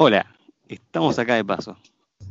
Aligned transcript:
Hola, 0.00 0.26
estamos 0.68 1.18
acá 1.18 1.34
de 1.34 1.44
paso. 1.44 1.76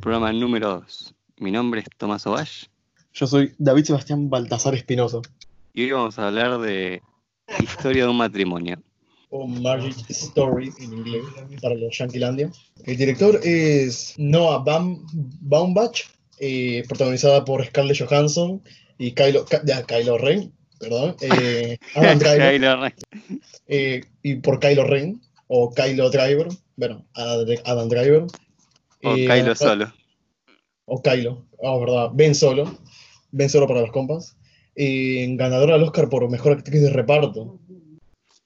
Programa 0.00 0.32
número 0.32 0.80
2. 0.80 1.14
Mi 1.38 1.50
nombre 1.50 1.80
es 1.80 1.86
Tomás 1.96 2.26
Ovash 2.26 2.64
Yo 3.12 3.26
soy 3.26 3.54
David 3.58 3.84
Sebastián 3.84 4.30
Baltasar 4.30 4.74
Espinosa. 4.74 5.18
y 5.74 5.84
hoy 5.84 5.90
vamos 5.92 6.18
a 6.18 6.28
hablar 6.28 6.58
de 6.60 7.02
historia 7.62 8.04
de 8.04 8.10
un 8.10 8.16
matrimonio. 8.16 8.82
O 9.30 9.46
Marriage 9.46 10.00
Story 10.08 10.72
en 10.80 10.92
inglés, 10.94 11.22
para 11.60 11.74
los 11.74 11.96
Yanquilandia. 11.98 12.50
El 12.86 12.96
director 12.96 13.38
es 13.44 14.14
Noah 14.16 14.64
Baum- 14.64 15.04
Baumbach, 15.12 16.00
eh, 16.40 16.82
protagonizada 16.88 17.44
por 17.44 17.62
Scarlett 17.66 17.98
Johansson 17.98 18.62
y 18.96 19.12
Kylo, 19.12 19.44
ya, 19.66 19.82
Kylo 19.84 20.16
Ren, 20.16 20.50
perdón, 20.80 21.14
eh, 21.20 21.76
Adam 21.94 22.18
Driver, 22.18 22.52
Kylo 22.54 22.76
Ren. 22.80 22.94
eh, 23.66 24.00
y 24.22 24.36
por 24.36 24.58
Kylo 24.60 24.84
Ren, 24.84 25.20
o 25.46 25.74
Kylo 25.74 26.08
Driver, 26.08 26.48
bueno, 26.78 27.04
Ad- 27.12 27.60
Adam 27.64 27.88
Driver. 27.88 28.22
O 29.02 29.14
Kylo 29.14 29.54
solo. 29.54 29.92
O 30.86 31.02
Kylo, 31.02 31.44
oh, 31.58 31.80
verdad, 31.80 32.10
Ben 32.14 32.34
Solo, 32.34 32.78
Ben 33.32 33.50
Solo 33.50 33.66
para 33.66 33.80
los 33.80 33.90
compas. 33.90 34.36
Eh, 34.74 35.26
ganadora 35.36 35.74
del 35.74 35.82
Oscar 35.82 36.08
por 36.08 36.30
Mejor 36.30 36.52
Actriz 36.52 36.80
de 36.80 36.90
Reparto. 36.90 37.58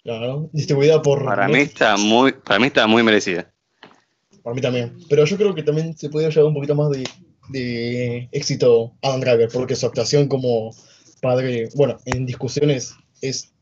Claro, 0.03 0.49
distribuida 0.53 1.01
por... 1.03 1.25
Para 1.25 1.47
mí 1.47 1.61
está 1.61 1.97
muy, 1.97 2.33
para 2.33 2.59
mí 2.59 2.67
está 2.69 2.87
muy 2.87 3.03
merecida. 3.03 3.53
Para 4.43 4.55
mí 4.55 4.63
también. 4.63 4.97
Pero 5.09 5.25
yo 5.27 5.37
creo 5.37 5.55
que 5.55 5.63
también 5.63 5.97
se 5.97 6.09
podría 6.09 6.31
llevar 6.31 6.47
un 6.47 6.55
poquito 6.55 6.75
más 6.75 6.91
de, 6.91 7.07
de 7.51 8.29
éxito 8.33 8.95
Adam 9.03 9.21
Driver, 9.21 9.51
porque 9.53 9.77
su 9.77 9.87
actuación 9.87 10.27
como 10.27 10.75
padre, 11.21 11.69
bueno, 11.75 11.99
en 12.07 12.27
discusiones 12.27 12.95
es 13.21 13.53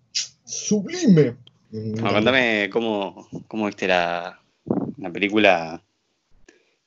sublime. 0.44 1.36
Bueno, 1.70 2.12
contame 2.14 2.70
cómo, 2.72 3.28
cómo 3.46 3.66
viste 3.66 3.86
la, 3.86 4.39
la 5.00 5.10
película. 5.10 5.82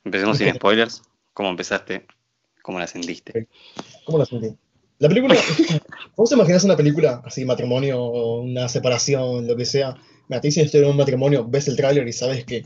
Empecemos 0.03 0.37
sin 0.37 0.53
spoilers. 0.55 1.01
¿Cómo 1.33 1.49
empezaste? 1.49 2.05
¿Cómo 2.61 2.79
la 2.79 2.87
sentiste? 2.87 3.47
¿Cómo 4.05 4.17
la 4.17 4.25
sentí? 4.25 4.55
La 4.99 5.09
película, 5.09 5.35
¿vos 6.15 6.29
te 6.29 6.35
imaginas 6.35 6.63
una 6.63 6.77
película 6.77 7.21
así, 7.25 7.43
matrimonio, 7.43 8.05
una 8.05 8.69
separación, 8.69 9.47
lo 9.47 9.55
que 9.57 9.65
sea? 9.65 9.97
Me 10.29 10.39
te 10.39 10.47
dicen 10.47 10.65
estoy 10.65 10.81
en 10.81 10.91
un 10.91 10.97
matrimonio, 10.97 11.45
ves 11.45 11.67
el 11.67 11.75
tráiler 11.75 12.07
y 12.07 12.13
sabes 12.13 12.45
que 12.45 12.63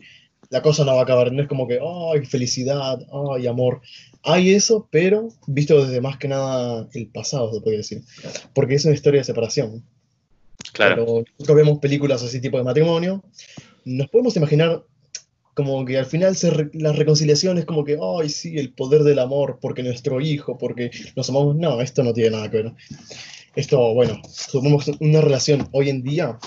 la 0.49 0.61
cosa 0.61 0.85
no 0.85 0.94
va 0.94 0.99
a 0.99 1.03
acabar, 1.03 1.31
no 1.31 1.41
es 1.41 1.47
como 1.47 1.67
que, 1.67 1.79
ay, 1.81 2.25
felicidad, 2.25 3.00
ay, 3.33 3.47
amor. 3.47 3.81
Hay 4.23 4.52
eso, 4.52 4.88
pero 4.91 5.29
visto 5.47 5.83
desde 5.83 6.02
más 6.02 6.17
que 6.17 6.27
nada 6.27 6.88
el 6.94 7.07
pasado, 7.07 7.53
se 7.53 7.61
puede 7.61 7.77
decir. 7.77 8.03
Porque 8.53 8.75
es 8.75 8.85
una 8.85 8.94
historia 8.94 9.22
de 9.22 9.25
separación. 9.25 9.83
Claro. 10.73 11.05
Cuando 11.05 11.23
nosotros 11.39 11.57
vemos 11.57 11.79
películas 11.79 12.22
así 12.23 12.39
tipo 12.39 12.57
de 12.57 12.63
matrimonio, 12.63 13.23
nos 13.85 14.09
podemos 14.09 14.35
imaginar 14.35 14.83
como 15.58 15.83
que 15.86 15.97
al 15.97 16.05
final 16.05 16.36
se 16.38 16.52
re- 16.52 16.69
la 16.73 16.94
reconciliación 16.94 17.58
es 17.58 17.66
como 17.66 17.83
que, 17.83 17.97
ay, 18.00 18.30
sí, 18.30 18.59
el 18.59 18.72
poder 18.73 19.02
del 19.03 19.17
amor, 19.17 19.58
porque 19.59 19.81
nuestro 19.81 20.22
hijo, 20.22 20.55
porque 20.59 20.91
nos 21.16 21.30
amamos. 21.31 21.55
No, 21.58 21.81
esto 21.81 22.03
no 22.03 22.13
tiene 22.13 22.30
nada 22.38 22.52
que 22.52 22.58
ver. 22.58 22.73
Esto, 23.55 23.94
bueno, 23.95 24.22
supongamos 24.31 24.88
una 25.00 25.19
relación 25.22 25.67
hoy 25.72 25.89
en 25.89 26.03
día 26.03 26.38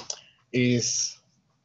es 0.52 1.16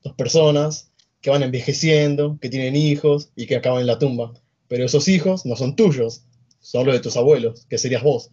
dos 0.04 0.14
personas 0.16 0.92
que 1.22 1.30
van 1.30 1.44
envejeciendo, 1.44 2.40
que 2.42 2.50
tienen 2.50 2.76
hijos 2.76 3.30
y 3.36 3.46
que 3.46 3.56
acaban 3.58 3.82
en 3.82 3.88
la 3.88 4.00
tumba. 4.00 4.34
Pero 4.68 4.86
esos 4.86 5.08
hijos 5.08 5.46
no 5.46 5.56
son 5.56 5.76
tuyos, 5.76 6.24
son 6.62 6.88
los 6.88 6.96
de 6.96 7.02
tus 7.02 7.16
abuelos, 7.16 7.68
que 7.70 7.78
serías 7.78 8.02
vos. 8.02 8.32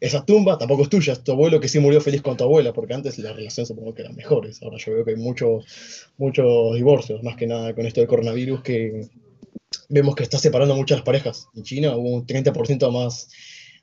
Esa 0.00 0.24
tumba 0.24 0.56
tampoco 0.58 0.84
es 0.84 0.88
tuya, 0.88 1.12
es 1.14 1.24
tu 1.24 1.32
abuelo 1.32 1.58
que 1.60 1.68
sí 1.68 1.80
murió 1.80 2.00
feliz 2.00 2.22
con 2.22 2.36
tu 2.36 2.44
abuela, 2.44 2.72
porque 2.72 2.94
antes 2.94 3.18
la 3.18 3.32
relación 3.32 3.66
supongo 3.66 3.94
que 3.94 4.02
eran 4.02 4.14
mejores. 4.14 4.62
Ahora 4.62 4.76
yo 4.78 4.92
veo 4.94 5.04
que 5.04 5.10
hay 5.12 5.16
muchos 5.16 6.08
muchos 6.18 6.74
divorcios, 6.76 7.22
más 7.22 7.36
que 7.36 7.46
nada 7.46 7.74
con 7.74 7.84
esto 7.86 8.00
del 8.00 8.08
coronavirus, 8.08 8.62
que 8.62 9.08
vemos 9.88 10.14
que 10.14 10.22
está 10.22 10.38
separando 10.38 10.76
muchas 10.76 11.02
parejas. 11.02 11.48
En 11.54 11.62
China 11.64 11.96
hubo 11.96 12.10
un 12.10 12.26
30% 12.26 12.90
más 12.92 13.28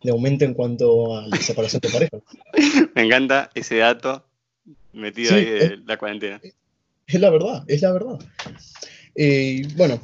de 0.03 0.11
aumento 0.11 0.45
en 0.45 0.53
cuanto 0.53 1.17
a 1.17 1.27
la 1.27 1.38
separación 1.38 1.81
de 1.81 1.89
parejas. 1.89 2.21
Me 2.95 3.03
encanta 3.03 3.49
ese 3.55 3.77
dato 3.77 4.26
metido 4.93 5.32
Sí, 5.32 5.36
ahí 5.39 5.45
de 5.45 5.65
eh. 5.65 5.77
la 5.86 5.97
cuarentena. 5.97 6.42
Es 7.08 7.20
la 7.20 7.30
verdad, 7.30 7.64
es 7.67 7.82
la 7.82 7.92
verdad. 7.92 8.20
Eh, 9.15 9.67
bueno, 9.76 9.99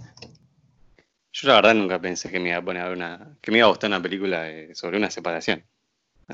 Yo 1.33 1.47
la 1.47 1.55
verdad 1.55 1.73
nunca 1.73 1.99
pensé 2.01 2.29
que 2.29 2.39
me 2.39 2.49
iba 2.49 2.57
a 2.57 2.63
poner 2.65 2.89
una, 2.91 3.37
que 3.41 3.51
me 3.51 3.57
iba 3.59 3.67
a 3.67 3.69
gustar 3.69 3.89
una 3.89 4.01
película 4.01 4.43
de- 4.43 4.75
sobre 4.75 4.97
una 4.97 5.09
separación. 5.09 5.63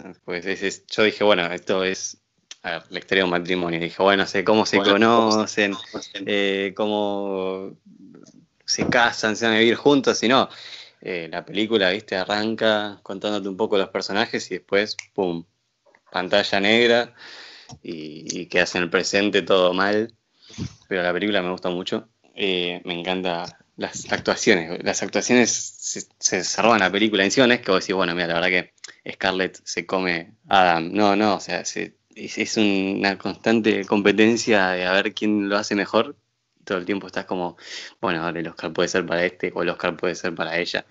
Pues 0.25 0.45
es- 0.45 0.63
es- 0.63 0.87
yo 0.87 1.03
dije, 1.03 1.23
bueno, 1.23 1.45
esto 1.51 1.83
es 1.83 2.17
a 2.63 2.71
ver, 2.71 2.83
la 2.89 2.99
historia 2.99 3.21
de 3.21 3.25
un 3.25 3.31
matrimonio. 3.31 3.79
Dije, 3.79 4.01
bueno, 4.01 4.25
sé 4.25 4.43
cómo 4.43 4.65
se 4.65 4.77
conocen, 4.77 5.75
eh, 6.25 6.73
cómo 6.75 7.77
se 8.65 8.87
casan, 8.89 9.35
se 9.35 9.45
van 9.45 9.55
a 9.55 9.59
vivir 9.59 9.75
juntos, 9.75 10.21
y 10.23 10.27
no. 10.27 10.49
Eh, 11.01 11.27
la 11.31 11.45
película, 11.45 11.91
viste, 11.91 12.15
arranca 12.15 12.99
contándote 13.03 13.47
un 13.47 13.55
poco 13.55 13.77
los 13.77 13.89
personajes 13.89 14.49
y 14.51 14.55
después, 14.55 14.97
pum, 15.13 15.45
pantalla 16.11 16.59
negra 16.59 17.13
y, 17.83 18.41
y 18.41 18.45
quedas 18.47 18.75
en 18.75 18.83
el 18.83 18.89
presente 18.89 19.41
todo 19.43 19.73
mal. 19.73 20.13
Pero 20.87 21.03
la 21.03 21.13
película 21.13 21.41
me 21.41 21.51
gusta 21.51 21.69
mucho. 21.69 22.09
Eh, 22.35 22.81
me 22.85 22.99
encanta 22.99 23.59
las 23.77 24.11
actuaciones. 24.11 24.83
Las 24.83 25.03
actuaciones 25.03 25.51
se, 25.51 26.01
se 26.19 26.61
en 26.61 26.79
la 26.79 26.91
película. 26.91 27.23
Encima 27.23 27.47
no 27.47 27.53
es 27.53 27.61
que 27.61 27.71
vos 27.71 27.81
decís, 27.81 27.95
bueno, 27.95 28.13
mira, 28.15 28.27
la 28.27 28.33
verdad 28.35 28.49
que 28.49 28.73
Scarlett 29.12 29.59
se 29.63 29.85
come 29.85 30.34
Adam. 30.47 30.91
No, 30.94 31.16
no, 31.16 31.35
o 31.35 31.40
sea, 31.40 31.66
se- 31.66 31.97
es, 32.16 32.57
una 32.57 33.18
constante 33.18 33.85
competencia 33.85 34.69
de 34.69 34.85
a 34.85 34.94
ver 34.94 35.13
quién 35.13 35.50
lo 35.50 35.57
hace 35.57 35.75
mejor. 35.75 36.18
Todo 36.63 36.79
el 36.79 36.85
tiempo 36.85 37.07
estás 37.07 37.25
como, 37.25 37.57
bueno, 38.01 38.23
ahora 38.23 38.40
el 38.40 38.47
Oscar 38.47 38.73
puede 38.73 38.90
ser 38.90 39.06
para 39.06 39.25
este 39.25 39.51
o 39.56 39.63
el 39.63 39.69
Oscar 39.69 39.95
puede 39.95 40.16
ser 40.16 40.35
para 40.35 40.57
ella. 40.57 40.85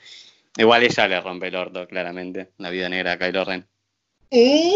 Igual 0.57 0.85
ella 0.85 1.09
le 1.09 1.21
rompe 1.21 1.49
el 1.49 1.57
orto, 1.57 1.87
claramente. 1.87 2.53
La 2.59 2.71
vida 2.71 2.89
negra 2.89 3.13
a 3.13 3.19
Kylo 3.19 3.45
Ren. 3.45 3.67
eh, 4.31 4.73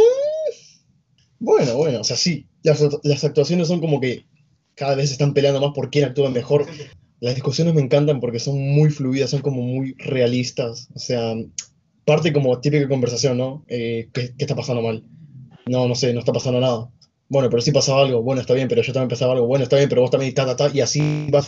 bueno, 1.39 1.75
bueno, 1.77 2.01
o 2.01 2.05
sea, 2.05 2.17
sí, 2.17 2.47
las, 2.63 3.25
actuaciones 3.25 3.69
son 3.69 3.81
como 3.81 3.99
que 3.99 4.27
cada 4.75 4.95
vez 4.95 5.11
están 5.11 5.33
peleando 5.33 5.61
más 5.61 5.73
por 5.75 5.91
quién 5.91 6.05
actúa 6.05 6.31
mejor. 6.31 6.67
Las 7.21 7.35
discusiones 7.35 7.75
me 7.75 7.81
encantan 7.81 8.21
porque 8.21 8.39
son 8.39 8.59
muy 8.59 8.91
fluidas, 8.91 9.31
son 9.31 9.41
como 9.41 9.63
muy 9.63 9.95
realistas. 9.99 10.89
O 10.95 10.99
sea, 10.99 11.35
parte 12.05 12.33
como 12.33 12.61
típica 12.61 12.89
conversación, 12.89 13.39
¿no? 13.39 13.65
Eh, 13.69 14.09
¿qué, 14.13 14.35
está 14.39 14.55
pasando 14.55 14.83
mal? 14.83 15.05
No, 15.67 15.87
no 15.89 15.95
sé, 15.95 16.13
no 16.13 16.21
está 16.21 16.33
pasando 16.33 16.61
nada. 16.61 16.91
Bueno, 17.29 17.49
pero 17.49 17.63
sí 17.63 17.73
pasaba 17.73 18.03
algo. 18.03 18.23
Bueno, 18.23 18.41
está 18.41 18.55
bien, 18.55 18.69
pero 18.69 18.83
yo 18.83 18.93
también 18.93 19.09
pasaba 19.09 19.35
algo. 19.35 19.47
Bueno, 19.47 19.63
está 19.63 19.77
bien, 19.77 19.89
pero 19.89 20.03
vos 20.03 20.11
también, 20.11 20.35
ta, 20.35 20.45
ta, 20.47 20.57
ta. 20.57 20.71
Y 20.75 20.81
así 20.81 21.29
va, 21.31 21.45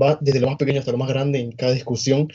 va 0.00 0.18
desde 0.20 0.40
lo 0.40 0.46
más 0.46 0.56
pequeño 0.56 0.78
hasta 0.78 0.92
lo 0.92 0.98
más 0.98 1.08
grande 1.08 1.40
en 1.40 1.52
cada 1.52 1.72
discusión. 1.72 2.32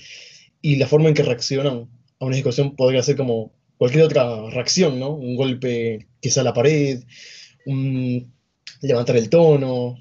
Y 0.62 0.76
la 0.76 0.88
forma 0.88 1.08
en 1.08 1.16
que 1.16 1.24
reaccionan 1.24 1.88
a 2.20 2.26
una 2.26 2.36
discusión 2.36 2.76
podría 2.76 3.02
ser 3.04 3.16
como 3.16 3.54
cualquier 3.78 4.04
otra 4.04 4.50
reacción, 4.50 5.00
¿no? 5.00 5.12
Un 5.16 5.36
golpe 5.36 6.08
quizá 6.20 6.42
a 6.42 6.44
la 6.44 6.54
pared, 6.54 7.04
un 7.66 8.34
levantar 8.82 9.16
el 9.18 9.30
tono. 9.30 9.98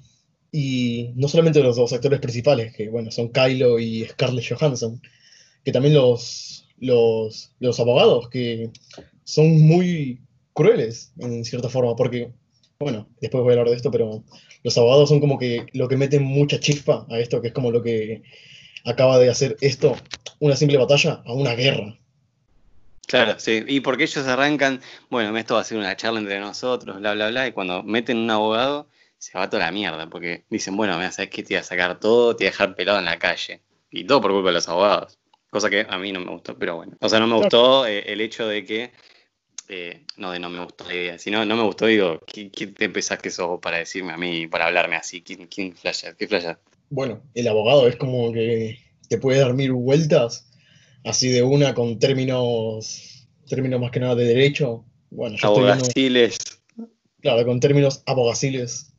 Y 0.53 1.13
no 1.15 1.29
solamente 1.29 1.63
los 1.63 1.77
dos 1.77 1.93
actores 1.93 2.19
principales, 2.21 2.75
que 2.75 2.89
bueno, 2.89 3.11
son 3.13 3.31
Kylo 3.31 3.79
y 3.79 4.05
Scarlett 4.05 4.49
Johansson, 4.49 5.01
que 5.65 5.71
también 5.71 5.95
los, 5.95 6.67
los, 6.81 7.53
los 7.61 7.79
abogados, 7.79 8.29
que 8.29 8.71
son 9.25 9.61
muy 9.61 10.21
crueles 10.53 11.13
en 11.19 11.45
cierta 11.45 11.69
forma, 11.69 11.95
porque, 11.95 12.33
bueno, 12.79 13.09
después 13.21 13.43
voy 13.43 13.51
a 13.51 13.53
hablar 13.53 13.69
de 13.69 13.77
esto, 13.77 13.91
pero 13.91 14.25
los 14.63 14.77
abogados 14.77 15.09
son 15.09 15.21
como 15.21 15.39
que 15.39 15.67
lo 15.73 15.89
que 15.89 15.97
meten 15.97 16.25
mucha 16.25 16.59
chispa 16.59 17.07
a 17.09 17.19
esto, 17.19 17.41
que 17.41 17.49
es 17.49 17.55
como 17.55 17.71
lo 17.71 17.83
que 17.83 18.23
acaba 18.85 19.19
de 19.19 19.31
hacer 19.31 19.57
esto, 19.61 19.97
una 20.39 20.57
simple 20.57 20.79
batalla, 20.79 21.23
a 21.25 21.33
una 21.33 21.55
guerra. 21.55 21.97
Claro, 23.07 23.35
sí. 23.39 23.65
Y 23.67 23.81
porque 23.81 24.05
ellos 24.05 24.27
arrancan, 24.27 24.81
bueno, 25.11 25.37
esto 25.37 25.55
va 25.55 25.63
a 25.63 25.65
ser 25.65 25.79
una 25.79 25.97
charla 25.97 26.21
entre 26.21 26.39
nosotros, 26.39 27.01
bla, 27.01 27.15
bla, 27.15 27.29
bla. 27.29 27.49
Y 27.49 27.53
cuando 27.53 27.83
meten 27.83 28.19
un 28.19 28.31
abogado, 28.31 28.87
se 29.19 29.37
va 29.37 29.51
toda 29.51 29.65
la 29.65 29.73
mierda. 29.73 30.09
Porque 30.09 30.45
dicen, 30.49 30.77
bueno, 30.77 30.97
mira, 30.97 31.11
¿sabes 31.11 31.31
qué? 31.31 31.43
Te 31.43 31.55
iba 31.55 31.61
a 31.61 31.65
sacar 31.65 31.99
todo, 31.99 32.37
te 32.37 32.45
iba 32.45 32.51
a 32.51 32.53
dejar 32.53 32.77
pelado 32.77 33.01
en 33.01 33.07
la 33.07 33.19
calle. 33.19 33.63
Y 33.91 34.05
todo 34.05 34.21
por 34.21 34.31
culpa 34.31 34.51
de 34.51 34.55
los 34.55 34.69
abogados. 34.69 35.19
Cosa 35.51 35.69
que 35.69 35.85
a 35.89 35.99
mí 35.99 36.13
no 36.13 36.21
me 36.21 36.31
gustó, 36.31 36.57
pero 36.57 36.77
bueno. 36.77 36.97
O 37.01 37.09
sea, 37.09 37.19
no 37.19 37.27
me 37.27 37.35
gustó 37.35 37.87
eh, 37.87 38.05
el 38.07 38.21
hecho 38.21 38.47
de 38.47 38.65
que. 38.65 38.93
eh, 39.69 40.05
no, 40.17 40.31
de 40.31 40.39
no 40.39 40.49
me 40.49 40.63
gustó 40.65 40.85
la 40.85 40.95
idea. 40.95 41.19
Si 41.19 41.31
no, 41.31 41.45
no 41.45 41.57
me 41.57 41.65
gustó, 41.65 41.87
digo, 41.87 42.21
¿qué, 42.27 42.49
te 42.49 42.89
pensás 42.89 43.19
que 43.19 43.31
sos 43.31 43.59
para 43.61 43.79
decirme 43.79 44.13
a 44.13 44.17
mí, 44.17 44.47
para 44.47 44.67
hablarme 44.67 44.97
así? 44.97 45.23
¿Quién, 45.23 45.49
quién 45.49 45.75
flasha? 45.75 46.15
¿Qué 46.15 46.29
flasha? 46.29 46.61
Bueno, 46.89 47.23
el 47.35 47.49
abogado 47.49 47.89
es 47.89 47.97
como 47.97 48.33
que 48.33 48.79
te 49.09 49.19
puede 49.19 49.41
dar 49.41 49.55
mil 49.55 49.73
vueltas, 49.73 50.49
así 51.05 51.29
de 51.29 51.43
una 51.43 51.75
con 51.75 51.99
términos, 51.99 53.29
términos 53.49 53.81
más 53.81 53.91
que 53.91 54.01
nada 54.01 54.15
de 54.15 54.25
derecho. 54.25 54.85
Bueno, 55.11 55.37
yo 55.37 55.49
estoy 55.49 55.65
viendo, 55.65 55.85
Abogaciles. 55.85 56.39
claro, 57.21 57.45
con 57.45 57.59
términos 57.59 58.05
abogaciles, 58.07 58.93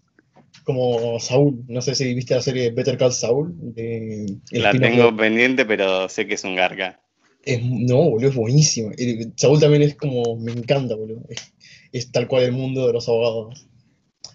como 0.64 1.20
Saúl. 1.20 1.64
No 1.68 1.82
sé 1.82 1.96
si 1.96 2.14
viste 2.14 2.36
la 2.36 2.42
serie 2.42 2.72
Better 2.72 2.98
Call 2.98 3.14
Saul. 3.14 3.54
De, 3.74 4.38
La 4.52 4.72
tengo 4.72 5.16
pendiente, 5.16 5.66
pero 5.66 6.10
sé 6.10 6.28
que 6.28 6.36
es 6.36 6.44
un 6.44 6.56
garca. 6.56 7.00
Es, 7.44 7.64
no, 7.64 8.10
boludo, 8.10 8.30
es 8.30 8.36
buenísimo. 8.36 8.92
El- 8.98 9.34
Saúl 9.36 9.60
también 9.60 9.82
es 9.82 9.96
como, 9.96 10.38
me 10.38 10.52
encanta, 10.52 10.96
boludo. 10.96 11.24
Es, 11.30 11.54
es 11.92 12.12
tal 12.12 12.28
cual 12.28 12.44
el 12.44 12.52
mundo 12.52 12.88
de 12.88 12.94
los 12.94 13.08
abogados. 13.08 13.68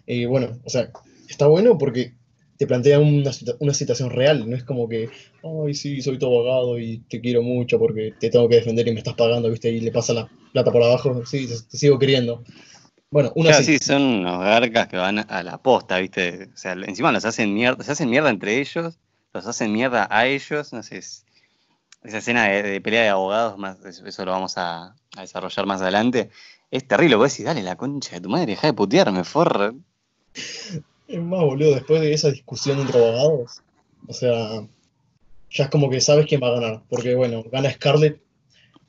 Y 0.06 0.25
bueno, 0.25 0.58
o 0.64 0.70
sea, 0.70 0.90
está 1.28 1.46
bueno 1.46 1.78
porque 1.78 2.14
te 2.56 2.67
plantea 2.67 2.99
una, 2.99 3.31
una, 3.61 3.75
situación 3.75 4.11
real, 4.11 4.49
no 4.49 4.56
es 4.56 4.64
como 4.64 4.88
que, 4.88 5.11
ay, 5.43 5.75
sí, 5.75 6.00
soy 6.00 6.19
tu 6.19 6.26
abogado 6.26 6.78
y 6.78 6.99
te 7.08 7.20
quiero 7.20 7.43
mucho 7.43 7.78
porque 7.78 8.14
te 8.19 8.31
tengo 8.31 8.49
que 8.49 8.56
defender 8.56 8.88
y 8.88 8.93
me 8.93 8.99
estás 8.99 9.14
pagando, 9.14 9.50
¿viste? 9.50 9.70
Y 9.70 9.81
le 9.81 9.93
pasa 9.93 10.14
la 10.14 10.31
plata 10.52 10.73
por 10.73 10.82
abajo, 10.82 11.25
sí, 11.26 11.46
te, 11.46 11.76
sigo 11.76 11.99
queriendo. 11.99 12.44
Bueno, 13.11 13.32
una 13.35 13.50
claro, 13.50 13.64
sí, 13.64 13.79
son 13.79 14.03
unos 14.03 14.41
garcas 14.41 14.88
que 14.88 14.97
van 14.97 15.25
a 15.31 15.43
la 15.43 15.58
posta, 15.58 15.99
¿viste? 15.99 16.50
O 16.53 16.56
sea, 16.56 16.73
encima 16.73 17.12
los 17.12 17.25
hacen 17.25 17.55
mierda, 17.55 17.82
se 17.85 17.93
hacen 17.93 18.11
mierda 18.11 18.31
entre 18.31 18.61
ellos, 18.61 18.99
los 19.32 19.47
hacen 19.47 19.73
mierda 19.73 20.08
a 20.11 20.26
ellos, 20.26 20.73
no 20.73 20.82
sé, 20.82 20.99
esa 20.99 22.19
escena 22.19 22.49
de, 22.49 22.81
pelea 22.81 23.03
de 23.03 23.08
abogados, 23.08 23.58
más 23.58 23.79
eso 23.85 24.25
lo 24.25 24.32
vamos 24.32 24.55
a, 24.56 24.94
desarrollar 25.17 25.67
más 25.67 25.81
adelante, 25.81 26.31
es 26.70 26.87
terrible, 26.87 27.17
vos 27.17 27.31
decís, 27.31 27.47
dale 27.47 27.62
la 27.62 27.76
concha 27.76 28.17
de 28.17 28.20
tu 28.20 28.29
madre, 28.29 28.47
deja 28.47 28.67
de 28.67 28.73
putearme, 28.73 29.25
forra. 29.25 29.73
Es 31.09 31.23
más, 31.23 31.41
boludo, 31.41 31.75
después 31.75 32.00
de 32.00 32.12
esa 32.12 32.31
discusión 32.31 32.81
entre 32.81 32.99
abogados, 32.99 33.62
o 34.09 34.12
sea, 34.12 34.67
ya 35.50 35.64
es 35.64 35.70
como 35.70 35.91
que 35.91 36.00
sabes 36.00 36.26
quién 36.26 36.41
va 36.43 36.49
a 36.49 36.61
ganar. 36.61 36.82
Porque, 36.88 37.14
bueno, 37.14 37.44
gana 37.50 37.70
Scarlett 37.70 38.20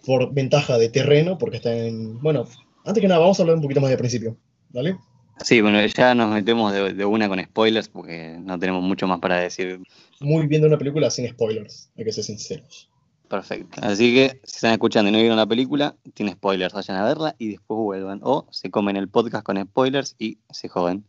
por 0.06 0.34
ventaja 0.34 0.78
de 0.78 0.90
terreno, 0.90 1.38
porque 1.38 1.58
está 1.58 1.74
en. 1.74 2.20
Bueno, 2.22 2.48
antes 2.88 3.02
que 3.02 3.08
nada, 3.08 3.20
vamos 3.20 3.40
a 3.40 3.44
hablar 3.44 3.58
un 3.58 3.62
poquito 3.62 3.82
más 3.82 3.90
de 3.90 3.98
principio, 3.98 4.38
¿vale? 4.70 4.98
Sí, 5.44 5.62
bueno, 5.62 5.86
ya 5.86 6.16
nos 6.16 6.32
metemos 6.32 6.74
de, 6.74 7.06
una 7.06 7.30
con 7.30 7.44
spoilers 7.44 7.90
porque 7.90 8.38
no 8.42 8.58
tenemos 8.58 8.82
mucho 8.82 9.08
más 9.08 9.20
para 9.20 9.40
decir. 9.40 9.80
Muy 10.20 10.48
bien 10.48 10.62
de 10.62 10.68
una 10.68 10.78
película 10.78 11.10
sin 11.10 11.30
spoilers, 11.30 11.92
hay 11.96 12.06
que 12.06 12.12
ser 12.12 12.24
sinceros. 12.24 12.90
Perfecto. 13.28 13.82
Así 13.84 14.14
que 14.16 14.40
si 14.44 14.56
están 14.56 14.72
escuchando 14.72 15.10
y 15.10 15.12
no 15.12 15.20
vieron 15.20 15.38
la 15.38 15.46
película, 15.46 15.96
tiene 16.14 16.32
spoilers, 16.32 16.74
vayan 16.74 16.98
a 16.98 17.04
verla 17.04 17.36
y 17.38 17.50
después 17.50 17.78
vuelvan. 17.78 18.22
O 18.24 18.48
se 18.52 18.72
comen 18.72 18.96
el 18.96 19.10
podcast 19.10 19.44
con 19.44 19.62
spoilers 19.62 20.16
y 20.18 20.40
se 20.50 20.70
joden. 20.70 21.04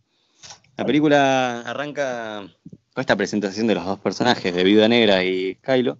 La 0.76 0.84
película 0.84 1.60
arranca 1.60 2.48
con 2.92 3.00
esta 3.00 3.16
presentación 3.16 3.66
de 3.66 3.76
los 3.76 3.84
dos 3.84 3.98
personajes, 4.00 4.54
de 4.54 4.64
Viuda 4.64 4.88
Negra 4.88 5.24
y 5.24 5.54
Kylo. 5.56 5.98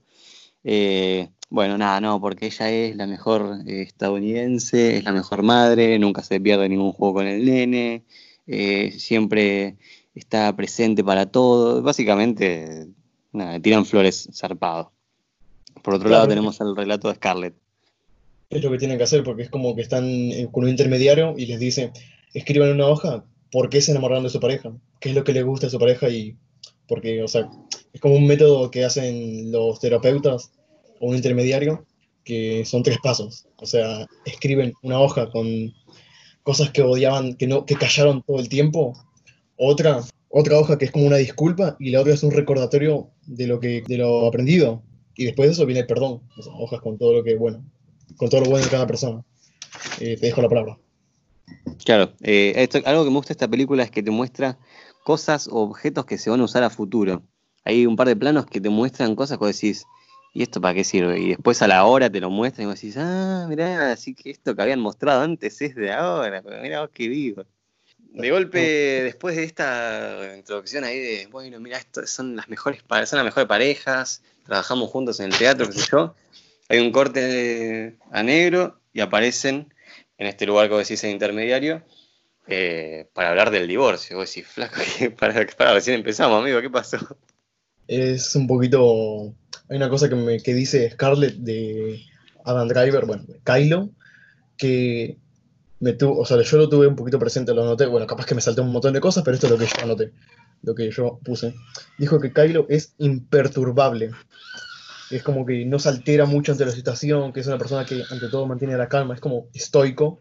Eh, 0.64 1.28
bueno, 1.50 1.78
nada, 1.78 2.00
no, 2.00 2.20
porque 2.20 2.46
ella 2.46 2.70
es 2.70 2.96
la 2.96 3.06
mejor 3.06 3.62
eh, 3.66 3.82
estadounidense, 3.82 4.98
es 4.98 5.04
la 5.04 5.12
mejor 5.12 5.42
madre, 5.42 5.98
nunca 5.98 6.22
se 6.22 6.40
pierde 6.40 6.68
ningún 6.68 6.92
juego 6.92 7.14
con 7.14 7.26
el 7.26 7.44
nene, 7.44 8.04
eh, 8.46 8.92
siempre 8.98 9.76
está 10.14 10.54
presente 10.54 11.02
para 11.02 11.26
todo. 11.26 11.82
Básicamente, 11.82 12.88
nada, 13.32 13.60
tiran 13.60 13.86
flores 13.86 14.28
zarpados. 14.32 14.88
Por 15.82 15.94
otro 15.94 16.10
lado, 16.10 16.28
tenemos 16.28 16.60
el 16.60 16.76
relato 16.76 17.08
de 17.08 17.14
Scarlett. 17.14 17.54
Es 18.50 18.62
lo 18.62 18.70
que 18.70 18.78
tienen 18.78 18.98
que 18.98 19.04
hacer, 19.04 19.22
porque 19.22 19.42
es 19.42 19.50
como 19.50 19.74
que 19.74 19.82
están 19.82 20.30
con 20.50 20.64
un 20.64 20.70
intermediario 20.70 21.34
y 21.36 21.46
les 21.46 21.60
dice, 21.60 21.92
escriban 22.34 22.72
una 22.72 22.86
hoja 22.86 23.24
por 23.50 23.70
qué 23.70 23.80
se 23.80 23.92
enamoraron 23.92 24.24
de 24.24 24.30
su 24.30 24.40
pareja, 24.40 24.72
qué 25.00 25.10
es 25.10 25.14
lo 25.14 25.24
que 25.24 25.32
le 25.32 25.42
gusta 25.42 25.68
a 25.68 25.70
su 25.70 25.78
pareja 25.78 26.08
y 26.10 26.36
porque, 26.86 27.22
o 27.22 27.28
sea, 27.28 27.48
es 27.92 28.00
como 28.00 28.16
un 28.16 28.26
método 28.26 28.70
que 28.70 28.84
hacen 28.84 29.52
los 29.52 29.80
terapeutas 29.80 30.52
un 31.00 31.16
intermediario 31.16 31.84
que 32.24 32.64
son 32.64 32.82
tres 32.82 32.98
pasos, 33.02 33.46
o 33.56 33.66
sea, 33.66 34.06
escriben 34.26 34.74
una 34.82 35.00
hoja 35.00 35.30
con 35.30 35.72
cosas 36.42 36.70
que 36.70 36.82
odiaban, 36.82 37.34
que 37.34 37.46
no, 37.46 37.64
que 37.64 37.76
callaron 37.76 38.22
todo 38.22 38.38
el 38.38 38.48
tiempo, 38.48 38.94
otra, 39.56 40.02
otra 40.28 40.58
hoja 40.58 40.78
que 40.78 40.86
es 40.86 40.90
como 40.90 41.06
una 41.06 41.16
disculpa 41.16 41.76
y 41.80 41.90
la 41.90 42.00
otra 42.00 42.14
es 42.14 42.22
un 42.22 42.32
recordatorio 42.32 43.10
de 43.26 43.46
lo 43.46 43.60
que, 43.60 43.82
de 43.86 43.98
lo 43.98 44.26
aprendido 44.26 44.82
y 45.14 45.24
después 45.24 45.48
de 45.48 45.52
eso 45.54 45.66
viene 45.66 45.80
el 45.80 45.86
perdón, 45.86 46.22
hojas 46.58 46.80
con 46.80 46.96
todo 46.96 47.12
lo 47.12 47.24
que, 47.24 47.36
bueno, 47.36 47.64
con 48.16 48.28
todo 48.28 48.42
lo 48.42 48.50
bueno 48.50 48.64
de 48.64 48.70
cada 48.70 48.86
persona. 48.86 49.24
Eh, 50.00 50.16
te 50.16 50.26
dejo 50.26 50.42
la 50.42 50.48
palabra. 50.48 50.78
Claro, 51.84 52.12
eh, 52.22 52.52
esto, 52.56 52.78
algo 52.84 53.04
que 53.04 53.10
me 53.10 53.16
gusta 53.16 53.28
de 53.28 53.32
esta 53.32 53.48
película 53.48 53.82
es 53.82 53.90
que 53.90 54.02
te 54.02 54.10
muestra 54.10 54.58
cosas 55.04 55.48
o 55.48 55.60
objetos 55.62 56.04
que 56.04 56.18
se 56.18 56.30
van 56.30 56.40
a 56.40 56.44
usar 56.44 56.62
a 56.62 56.70
futuro. 56.70 57.22
Hay 57.64 57.86
un 57.86 57.96
par 57.96 58.06
de 58.06 58.16
planos 58.16 58.46
que 58.46 58.60
te 58.60 58.68
muestran 58.68 59.16
cosas 59.16 59.38
que 59.38 59.46
decís, 59.46 59.84
¿y 60.32 60.42
esto 60.42 60.60
para 60.60 60.74
qué 60.74 60.84
sirve? 60.84 61.18
Y 61.18 61.28
después 61.30 61.60
a 61.62 61.68
la 61.68 61.84
hora 61.84 62.10
te 62.10 62.20
lo 62.20 62.30
muestran 62.30 62.64
y 62.64 62.70
vos 62.70 62.80
decís, 62.80 62.96
ah, 62.98 63.46
mirá, 63.48 63.92
así 63.92 64.14
que 64.14 64.30
esto 64.30 64.54
que 64.54 64.62
habían 64.62 64.80
mostrado 64.80 65.22
antes 65.22 65.60
es 65.60 65.74
de 65.74 65.92
ahora, 65.92 66.42
pero 66.42 66.60
mirá 66.62 66.80
vos 66.80 66.90
qué 66.92 67.08
vivo. 67.08 67.44
De 68.10 68.30
golpe, 68.30 68.58
después 69.04 69.36
de 69.36 69.44
esta 69.44 70.34
introducción 70.36 70.82
ahí 70.82 70.98
de, 70.98 71.28
bueno, 71.30 71.60
mira, 71.60 71.78
esto 71.78 72.06
son 72.06 72.36
las 72.36 72.48
mejores, 72.48 72.82
son 73.04 73.18
las 73.18 73.24
mejores 73.24 73.46
parejas, 73.46 74.22
trabajamos 74.44 74.90
juntos 74.90 75.20
en 75.20 75.26
el 75.26 75.38
teatro, 75.38 75.66
qué 75.66 75.72
sé 75.72 75.86
yo, 75.92 76.14
hay 76.68 76.80
un 76.80 76.90
corte 76.90 77.96
a 78.10 78.22
negro 78.22 78.80
y 78.92 79.00
aparecen 79.00 79.72
en 80.18 80.26
este 80.26 80.46
lugar 80.46 80.68
que 80.68 80.74
vos 80.74 80.88
decís 80.88 81.04
intermediario, 81.04 81.82
eh, 82.48 83.06
para 83.12 83.30
hablar 83.30 83.50
del 83.50 83.68
divorcio. 83.68 84.16
Vos 84.16 84.34
decís, 84.34 84.50
flaco, 84.50 84.76
para, 85.18 85.46
para 85.46 85.74
recién 85.74 85.96
empezamos, 85.96 86.40
amigo, 86.40 86.60
¿qué 86.60 86.70
pasó? 86.70 86.98
Es 87.86 88.34
un 88.34 88.46
poquito. 88.46 89.32
Hay 89.68 89.76
una 89.76 89.88
cosa 89.88 90.08
que, 90.08 90.14
me, 90.14 90.40
que 90.40 90.54
dice 90.54 90.90
Scarlett 90.90 91.36
de 91.36 92.00
Adam 92.44 92.68
Driver, 92.68 93.04
bueno, 93.06 93.24
Kylo, 93.44 93.90
que 94.56 95.18
me 95.80 95.92
tuvo, 95.92 96.18
o 96.18 96.24
sea, 96.24 96.40
yo 96.40 96.56
lo 96.56 96.68
tuve 96.68 96.86
un 96.86 96.96
poquito 96.96 97.18
presente, 97.18 97.54
lo 97.54 97.62
anoté, 97.62 97.86
bueno, 97.86 98.06
capaz 98.06 98.26
que 98.26 98.34
me 98.34 98.40
salté 98.40 98.60
un 98.60 98.72
montón 98.72 98.92
de 98.92 99.00
cosas, 99.00 99.22
pero 99.24 99.34
esto 99.34 99.46
es 99.46 99.52
lo 99.52 99.58
que 99.58 99.66
yo 99.66 99.82
anoté, 99.82 100.12
lo 100.62 100.74
que 100.74 100.90
yo 100.90 101.20
puse. 101.24 101.54
Dijo 101.98 102.18
que 102.18 102.32
Kylo 102.32 102.66
es 102.68 102.94
imperturbable 102.98 104.10
es 105.10 105.22
como 105.22 105.46
que 105.46 105.64
no 105.64 105.78
se 105.78 105.88
altera 105.88 106.26
mucho 106.26 106.52
ante 106.52 106.64
la 106.64 106.72
situación, 106.72 107.32
que 107.32 107.40
es 107.40 107.46
una 107.46 107.58
persona 107.58 107.84
que 107.84 108.02
ante 108.10 108.28
todo 108.28 108.46
mantiene 108.46 108.76
la 108.76 108.88
calma, 108.88 109.14
es 109.14 109.20
como 109.20 109.48
estoico, 109.54 110.20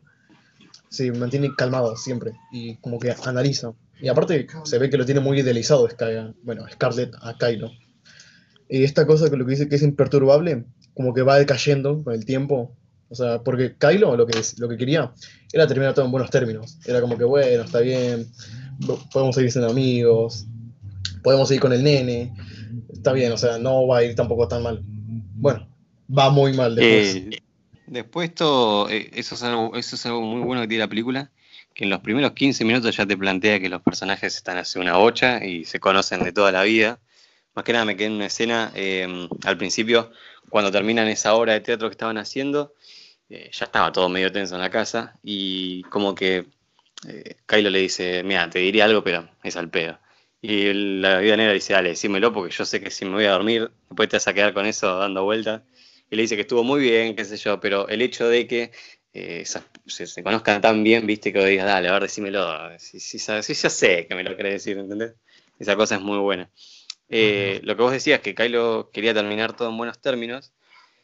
se 0.89 1.11
mantiene 1.11 1.53
calmado 1.55 1.95
siempre 1.97 2.33
y 2.51 2.77
como 2.77 2.99
que 2.99 3.13
analiza. 3.25 3.73
Y 3.99 4.07
aparte 4.07 4.47
se 4.63 4.77
ve 4.77 4.89
que 4.89 4.97
lo 4.97 5.05
tiene 5.05 5.19
muy 5.19 5.39
idealizado, 5.39 5.87
bueno, 6.43 6.65
Scarlett 6.71 7.13
a 7.21 7.37
Kylo. 7.37 7.71
Y 8.69 8.83
esta 8.83 9.05
cosa 9.07 9.29
que 9.29 9.37
lo 9.37 9.45
que 9.45 9.51
dice 9.51 9.69
que 9.69 9.75
es 9.75 9.83
imperturbable, 9.83 10.65
como 10.93 11.13
que 11.13 11.21
va 11.21 11.37
decayendo 11.37 12.03
con 12.03 12.13
el 12.13 12.25
tiempo. 12.25 12.75
O 13.09 13.15
sea, 13.15 13.41
porque 13.41 13.75
Kylo 13.77 14.17
lo 14.17 14.25
que, 14.25 14.37
lo 14.57 14.67
que 14.67 14.77
quería 14.77 15.13
era 15.53 15.67
terminar 15.67 15.93
todo 15.93 16.05
en 16.05 16.11
buenos 16.11 16.29
términos. 16.29 16.77
Era 16.85 16.99
como 16.99 17.17
que, 17.17 17.23
bueno, 17.23 17.63
está 17.63 17.79
bien, 17.79 18.27
podemos 19.13 19.35
seguir 19.35 19.51
siendo 19.51 19.71
amigos, 19.71 20.45
podemos 21.23 21.47
seguir 21.47 21.61
con 21.61 21.73
el 21.73 21.83
nene, 21.83 22.33
está 22.91 23.13
bien, 23.13 23.31
o 23.31 23.37
sea, 23.37 23.57
no 23.57 23.87
va 23.87 23.99
a 23.99 24.03
ir 24.03 24.15
tampoco 24.15 24.47
tan 24.47 24.63
mal. 24.63 24.81
Bueno, 24.83 25.67
va 26.15 26.29
muy 26.29 26.53
mal 26.53 26.75
después. 26.75 27.15
Eh, 27.15 27.41
después 27.87 28.29
esto, 28.29 28.89
eh, 28.89 29.09
eso, 29.13 29.35
es 29.35 29.43
algo, 29.43 29.75
eso 29.75 29.95
es 29.95 30.05
algo 30.05 30.21
muy 30.21 30.41
bueno 30.41 30.61
que 30.61 30.67
tiene 30.67 30.83
la 30.83 30.89
película, 30.89 31.31
que 31.73 31.85
en 31.85 31.89
los 31.89 31.99
primeros 32.01 32.31
15 32.31 32.65
minutos 32.65 32.97
ya 32.97 33.05
te 33.05 33.15
plantea 33.15 33.59
que 33.59 33.69
los 33.69 33.81
personajes 33.81 34.35
están 34.35 34.57
hace 34.57 34.79
una 34.79 34.97
bocha 34.97 35.45
y 35.45 35.65
se 35.65 35.79
conocen 35.79 36.23
de 36.23 36.31
toda 36.31 36.51
la 36.51 36.63
vida. 36.63 36.99
Más 37.57 37.63
que 37.63 37.73
nada 37.73 37.85
me 37.85 37.97
quedé 37.97 38.05
en 38.05 38.13
una 38.13 38.27
escena 38.27 38.71
em, 38.75 39.27
al 39.43 39.57
principio, 39.57 40.11
cuando 40.47 40.71
terminan 40.71 41.07
esa 41.07 41.33
obra 41.33 41.53
de 41.53 41.61
teatro 41.61 41.89
que 41.89 41.93
estaban 41.93 42.19
haciendo, 42.19 42.75
eh, 43.31 43.49
ya 43.51 43.65
estaba 43.65 43.91
todo 43.91 44.09
medio 44.09 44.31
tenso 44.31 44.53
en 44.53 44.61
la 44.61 44.69
casa 44.69 45.17
y 45.23 45.81
como 45.85 46.13
que 46.13 46.45
Kylo 47.47 47.71
le 47.71 47.79
dice, 47.79 48.21
mira, 48.23 48.47
te 48.47 48.59
diría 48.59 48.85
algo, 48.85 49.03
pero 49.03 49.27
es 49.41 49.55
al 49.55 49.71
pedo. 49.71 49.97
Y 50.39 50.71
la 51.01 51.17
vida 51.17 51.35
negra 51.35 51.51
dice, 51.51 51.73
dale, 51.73 51.89
decímelo 51.89 52.31
porque 52.31 52.53
yo 52.53 52.63
sé 52.63 52.79
que 52.79 52.91
si 52.91 53.05
me 53.05 53.13
voy 53.13 53.25
a 53.25 53.31
dormir, 53.31 53.71
después 53.89 54.07
te 54.07 54.17
vas 54.17 54.27
a 54.27 54.35
quedar 54.35 54.53
con 54.53 54.67
eso 54.67 54.95
dando 54.99 55.23
vueltas. 55.23 55.63
Y 56.11 56.15
le 56.15 56.21
dice 56.21 56.35
que 56.35 56.41
estuvo 56.41 56.63
muy 56.63 56.79
bien, 56.79 57.15
qué 57.15 57.25
sé 57.25 57.37
yo, 57.37 57.59
pero 57.59 57.87
el 57.87 58.03
hecho 58.03 58.29
de 58.29 58.45
que 58.45 58.71
eh, 59.13 59.45
se, 59.47 60.21
conozcan 60.21 60.61
tan 60.61 60.83
bien, 60.83 61.07
viste, 61.07 61.33
que 61.33 61.43
digas, 61.43 61.65
dale, 61.65 61.87
a 61.87 61.93
ver, 61.93 62.03
decímelo. 62.03 62.77
Si, 62.77 62.99
si, 62.99 63.17
si, 63.17 63.53
ya 63.55 63.69
sé 63.71 64.05
que 64.07 64.13
me 64.13 64.23
lo 64.23 64.37
querés 64.37 64.53
decir, 64.53 64.77
¿entendés? 64.77 65.15
Esa 65.57 65.75
cosa 65.75 65.95
es 65.95 66.01
muy 66.01 66.19
buena. 66.19 66.51
Eh, 67.09 67.61
lo 67.63 67.75
que 67.75 67.81
vos 67.81 67.91
decías, 67.91 68.19
que 68.19 68.35
Kylo 68.35 68.89
quería 68.91 69.13
terminar 69.13 69.55
todo 69.55 69.69
en 69.69 69.77
buenos 69.77 69.99
términos, 69.99 70.51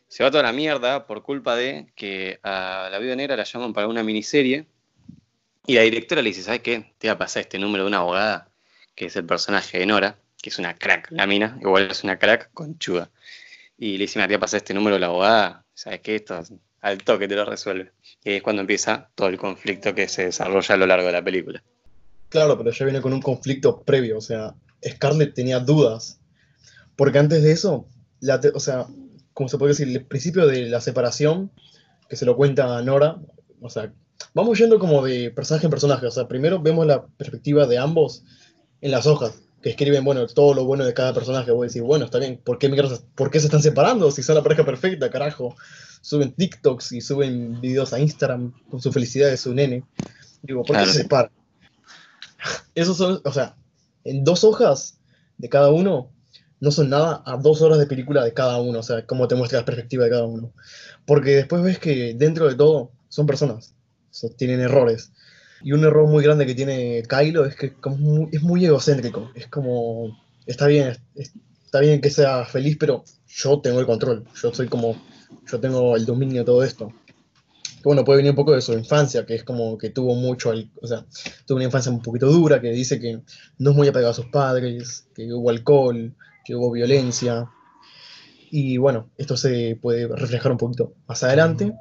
se 0.08 0.24
va 0.24 0.32
toda 0.32 0.44
la 0.44 0.54
mierda 0.54 1.08
por 1.08 1.24
culpa 1.24 1.56
de 1.56 1.88
que 1.96 2.40
a 2.44 2.90
la 2.92 3.00
vida 3.00 3.16
negra 3.16 3.36
la 3.36 3.46
llaman 3.46 3.74
para 3.74 3.88
una 3.88 4.04
miniserie 4.04 4.68
y 5.66 5.76
la 5.76 5.82
directora 5.82 6.22
le 6.22 6.30
dice, 6.30 6.44
¿sabes 6.44 6.62
qué? 6.62 6.94
Te 6.98 7.08
va 7.08 7.14
a 7.14 7.18
pasar 7.18 7.42
este 7.42 7.58
número 7.58 7.86
de 7.86 7.88
una 7.88 7.98
abogada 7.98 8.50
que 8.96 9.06
es 9.06 9.16
el 9.16 9.26
personaje 9.26 9.80
de 9.80 9.86
Nora, 9.86 10.18
que 10.42 10.50
es 10.50 10.60
una 10.60 10.76
crack, 10.76 11.08
la 11.10 11.26
mina, 11.26 11.58
igual 11.62 11.90
es 11.90 12.04
una 12.04 12.20
crack 12.20 12.52
conchuda. 12.54 13.10
Y 13.78 13.94
le 13.98 14.04
dice, 14.04 14.20
me 14.20 14.28
tía, 14.28 14.40
pasa 14.40 14.58
este 14.58 14.74
número 14.74 14.98
a 14.98 15.00
la 15.00 15.08
abogada, 15.08 15.66
¿sabes 15.74 16.02
qué? 16.02 16.16
Esto 16.16 16.44
al 16.82 16.98
toque 17.00 17.28
te 17.28 17.36
lo 17.36 17.46
resuelve. 17.46 17.92
Y 18.24 18.34
es 18.34 18.44
cuando 18.44 18.62
empieza 18.62 19.10
todo 19.16 19.30
el 19.30 19.38
conflicto 19.38 19.96
que 19.96 20.08
se 20.08 20.26
desarrolla 20.26 20.76
a 20.76 20.78
lo 20.78 20.86
largo 20.86 21.08
de 21.08 21.14
la 21.14 21.24
película. 21.24 21.64
Claro, 22.30 22.58
pero 22.58 22.72
ya 22.72 22.86
viene 22.86 23.02
con 23.02 23.14
un 23.14 23.22
conflicto 23.22 23.82
previo, 23.82 24.18
o 24.18 24.22
sea, 24.22 24.54
Scarlett 24.88 25.34
tenía 25.34 25.60
dudas, 25.60 26.20
porque 26.96 27.20
antes 27.20 27.44
de 27.44 27.52
eso, 27.52 27.88
la 28.20 28.42
o 28.54 28.60
sea, 28.60 28.88
como 29.34 29.50
se 29.50 29.58
puede 29.58 29.72
decir, 29.72 29.88
el 29.88 30.06
principio 30.06 30.48
de 30.48 30.68
la 30.68 30.82
separación, 30.82 31.52
que 32.10 32.16
se 32.16 32.26
lo 32.26 32.36
cuenta 32.36 32.78
a 32.78 32.82
Nora, 32.82 33.20
o 33.62 33.70
sea, 33.70 33.94
vamos 34.34 34.58
yendo 34.60 34.80
como 34.80 35.04
de 35.04 35.32
personaje 35.32 35.66
en 35.66 35.72
personaje, 35.72 36.06
o 36.06 36.12
sea, 36.12 36.28
primero 36.28 36.62
vemos 36.62 36.86
la 36.86 37.06
perspectiva 37.06 37.66
de 37.66 37.78
ambos, 37.78 38.24
en 38.82 38.92
las 38.92 39.08
hojas, 39.08 39.44
que 39.64 39.70
escriben, 39.70 40.04
bueno, 40.04 40.28
todo 40.28 40.54
lo 40.54 40.66
bueno 40.66 40.84
de 40.84 40.94
cada 40.94 41.14
personaje. 41.14 41.52
Voy 41.52 41.66
a 41.66 41.70
decir, 41.70 41.82
bueno, 41.82 42.04
está 42.04 42.20
bien, 42.20 42.38
¿por 42.44 42.60
qué, 42.60 42.70
¿por 43.16 43.32
qué 43.32 43.40
se 43.40 43.48
están 43.48 43.62
separando? 43.62 44.12
Si 44.12 44.22
son 44.22 44.36
la 44.36 44.44
pareja 44.44 44.66
perfecta, 44.66 45.10
carajo. 45.10 45.56
Suben 46.02 46.34
TikToks 46.34 46.92
y 46.92 47.00
suben 47.00 47.62
videos 47.62 47.94
a 47.94 48.00
Instagram 48.00 48.52
con 48.70 48.82
su 48.82 48.92
felicidad 48.92 49.30
de 49.30 49.38
su 49.38 49.54
nene. 49.54 49.86
Digo, 50.42 50.64
¿por 50.64 50.78
qué 50.78 50.86
se 50.88 51.04
separan? 51.04 51.32
Esos 52.76 52.98
son, 52.98 53.22
o 53.24 53.32
sea, 53.32 53.56
en 54.04 54.24
dos 54.24 54.44
hojas 54.44 55.00
de 55.38 55.50
cada 55.50 55.72
uno 55.72 56.12
no 56.60 56.72
son 56.72 56.90
nada 56.90 57.22
a 57.26 57.38
dos 57.38 57.62
horas 57.62 57.78
de 57.78 57.88
película 57.88 58.24
de 58.24 58.34
cada 58.34 58.62
uno, 58.62 58.80
o 58.80 58.84
sea, 58.84 59.06
cómo 59.06 59.28
te 59.28 59.36
muestra 59.36 59.60
la 59.60 59.66
perspectiva 59.66 60.06
de 60.06 60.12
cada 60.12 60.26
uno. 60.26 60.54
Porque 61.06 61.32
después 61.32 61.62
ves 61.62 61.78
que 61.80 62.14
dentro 62.16 62.48
de 62.48 62.56
todo 62.56 62.92
son 63.10 63.26
personas, 63.28 63.76
o 64.10 64.14
sea, 64.14 64.30
tienen 64.32 64.62
errores. 64.62 65.12
Y 65.62 65.74
un 65.74 65.84
error 65.84 66.08
muy 66.08 66.24
grande 66.24 66.46
que 66.46 66.56
tiene 66.56 67.04
Kylo 67.08 67.46
es 67.46 67.56
que 67.56 67.68
es, 67.68 68.42
muy, 68.42 68.66
egocéntrico, 68.66 69.30
es 69.36 69.48
como, 69.48 70.18
está 70.46 70.68
bien, 70.68 70.96
es- 71.16 71.34
está 71.66 71.80
bien 71.80 72.00
que 72.02 72.10
sea 72.10 72.46
feliz, 72.46 72.78
pero 72.80 73.04
yo 73.28 73.60
tengo 73.60 73.80
el 73.80 73.86
control, 73.86 74.26
yo 74.42 74.54
soy 74.54 74.68
como, 74.68 74.96
yo 75.52 75.60
tengo 75.60 75.96
el 75.98 76.06
dominio 76.06 76.42
de 76.42 76.46
todo 76.46 76.64
esto. 76.64 76.94
Que 77.84 77.90
bueno, 77.90 78.06
puede 78.06 78.18
venir 78.18 78.30
un 78.30 78.38
poco 78.38 78.54
de 78.54 78.62
su 78.62 78.72
infancia, 78.72 79.26
que 79.26 79.36
es 79.36 79.44
como 79.44 79.78
que 79.78 79.90
tuvo 79.90 80.16
mucho, 80.16 80.54
o 80.82 80.88
sea, 80.88 81.06
tuvo 81.46 81.58
una 81.58 81.66
infancia 81.66 81.92
un 81.92 82.02
poquito 82.02 82.32
dura, 82.32 82.62
que 82.62 82.72
dice 82.72 82.98
que 82.98 83.20
no 83.58 83.72
es 83.72 83.76
muy 83.76 83.90
apegado 83.90 84.12
a 84.12 84.16
sus 84.16 84.28
padres, 84.28 85.10
que 85.14 85.34
hubo 85.34 85.50
alcohol, 85.50 86.16
que 86.46 86.56
hubo 86.56 86.72
violencia. 86.72 87.50
Y 88.50 88.78
bueno, 88.78 89.10
esto 89.18 89.36
se 89.36 89.78
puede 89.82 90.08
reflejar 90.08 90.54
un 90.54 90.58
poquito 90.58 90.94
más 91.08 91.24
adelante, 91.24 91.74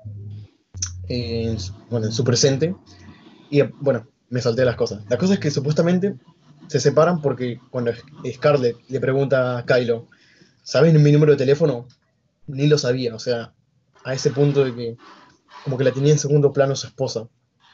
en, 1.08 1.56
bueno, 1.88 2.06
en 2.06 2.12
su 2.12 2.24
presente. 2.24 2.74
Y 3.48 3.62
bueno, 3.62 4.08
me 4.28 4.40
salté 4.40 4.64
las 4.64 4.74
cosas. 4.74 5.04
La 5.08 5.18
cosa 5.18 5.34
es 5.34 5.38
que 5.38 5.52
supuestamente 5.52 6.16
se 6.66 6.80
separan 6.80 7.22
porque 7.22 7.60
cuando 7.70 7.92
Scarlett 8.28 8.76
le 8.88 8.98
pregunta 8.98 9.56
a 9.56 9.64
Kylo, 9.64 10.08
¿sabes 10.64 10.92
mi 10.92 11.12
número 11.12 11.30
de 11.30 11.38
teléfono? 11.38 11.86
Ni 12.48 12.66
lo 12.66 12.76
sabía, 12.76 13.14
o 13.14 13.20
sea, 13.20 13.52
a 14.02 14.14
ese 14.14 14.30
punto 14.30 14.64
de 14.64 14.74
que 14.74 14.96
como 15.64 15.78
que 15.78 15.84
la 15.84 15.92
tenía 15.92 16.12
en 16.12 16.18
segundo 16.18 16.52
plano 16.52 16.76
su 16.76 16.86
esposa. 16.86 17.28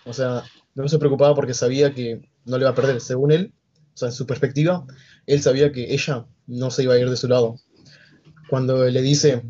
O 0.04 0.12
sea, 0.12 0.44
no 0.74 0.88
se 0.88 0.98
preocupaba 0.98 1.34
porque 1.34 1.54
sabía 1.54 1.94
que 1.94 2.20
no 2.44 2.56
le 2.56 2.62
iba 2.62 2.70
a 2.70 2.74
perder, 2.74 3.00
según 3.00 3.32
él, 3.32 3.52
o 3.94 3.96
sea, 3.96 4.08
en 4.08 4.14
su 4.14 4.26
perspectiva, 4.26 4.86
él 5.26 5.42
sabía 5.42 5.72
que 5.72 5.92
ella 5.92 6.26
no 6.46 6.70
se 6.70 6.84
iba 6.84 6.94
a 6.94 6.98
ir 6.98 7.10
de 7.10 7.16
su 7.16 7.28
lado. 7.28 7.56
Cuando 8.48 8.84
le 8.84 9.02
dice, 9.02 9.42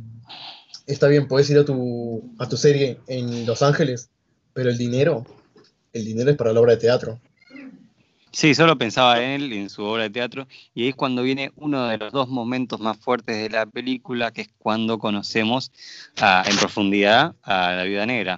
está 0.87 1.07
bien, 1.09 1.29
puedes 1.29 1.49
ir 1.51 1.59
a 1.59 1.65
tu, 1.65 2.35
a 2.39 2.49
tu 2.49 2.57
serie 2.57 2.99
en 3.07 3.47
Los 3.47 3.63
Ángeles, 3.63 4.11
pero 4.55 4.71
el 4.71 4.79
dinero, 4.79 5.27
el 5.93 6.05
dinero 6.05 6.31
es 6.31 6.37
para 6.37 6.53
la 6.53 6.61
obra 6.61 6.73
de 6.73 6.79
teatro. 6.79 7.21
Sí, 8.31 8.55
solo 8.55 8.77
pensaba 8.77 9.23
en 9.23 9.31
él 9.43 9.53
en 9.55 9.71
su 9.71 9.83
obra 9.83 10.05
de 10.05 10.11
teatro, 10.11 10.47
y 10.75 10.83
ahí 10.83 10.89
es 10.91 10.95
cuando 10.95 11.23
viene 11.23 11.51
uno 11.57 11.89
de 11.89 11.97
los 11.99 12.13
dos 12.13 12.29
momentos 12.29 12.79
más 12.79 12.99
fuertes 12.99 13.37
de 13.37 13.49
la 13.49 13.65
película, 13.67 14.33
que 14.33 14.43
es 14.43 14.49
cuando 14.59 14.99
conocemos 14.99 15.73
en 16.17 16.57
profundidad 16.59 17.35
a 17.43 17.73
la 17.73 17.85
viuda 17.85 18.07
negra, 18.07 18.37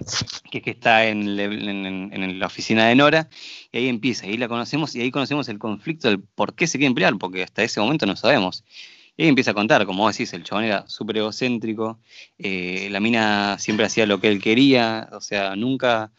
que 0.49 0.59
es 0.59 0.63
que 0.63 0.71
está 0.71 1.05
en, 1.07 1.27
el- 1.27 1.67
en- 1.69 2.39
la 2.39 2.45
oficina 2.47 2.87
de 2.87 2.95
Nora, 2.95 3.29
y 3.71 3.77
ahí 3.79 3.87
empieza, 3.89 4.25
ahí 4.25 4.37
la 4.37 4.47
conocemos, 4.47 4.95
y 4.95 5.01
ahí 5.01 5.11
conocemos 5.11 5.49
el 5.49 5.59
conflicto 5.59 6.07
del 6.07 6.19
por 6.21 6.55
qué 6.55 6.67
se 6.67 6.77
quieren 6.77 6.95
pelear, 6.95 7.17
porque 7.17 7.43
hasta 7.43 7.61
ese 7.63 7.79
momento 7.81 8.05
no 8.05 8.15
sabemos. 8.15 8.63
Y 9.17 9.23
ahí 9.23 9.29
empieza 9.29 9.51
a 9.51 9.53
contar, 9.53 9.85
como 9.85 10.09
decís, 10.09 10.31
el 10.33 10.43
chabón 10.43 10.63
era 10.63 10.87
súper 10.87 11.17
egocéntrico, 11.17 11.99
eh, 12.39 12.87
la 12.91 12.99
mina 13.01 13.57
siempre 13.59 13.85
hacía 13.85 14.05
lo 14.05 14.19
que 14.21 14.29
él 14.29 14.41
quería, 14.41 15.09
o 15.11 15.19
sea, 15.21 15.55
nunca 15.55 16.11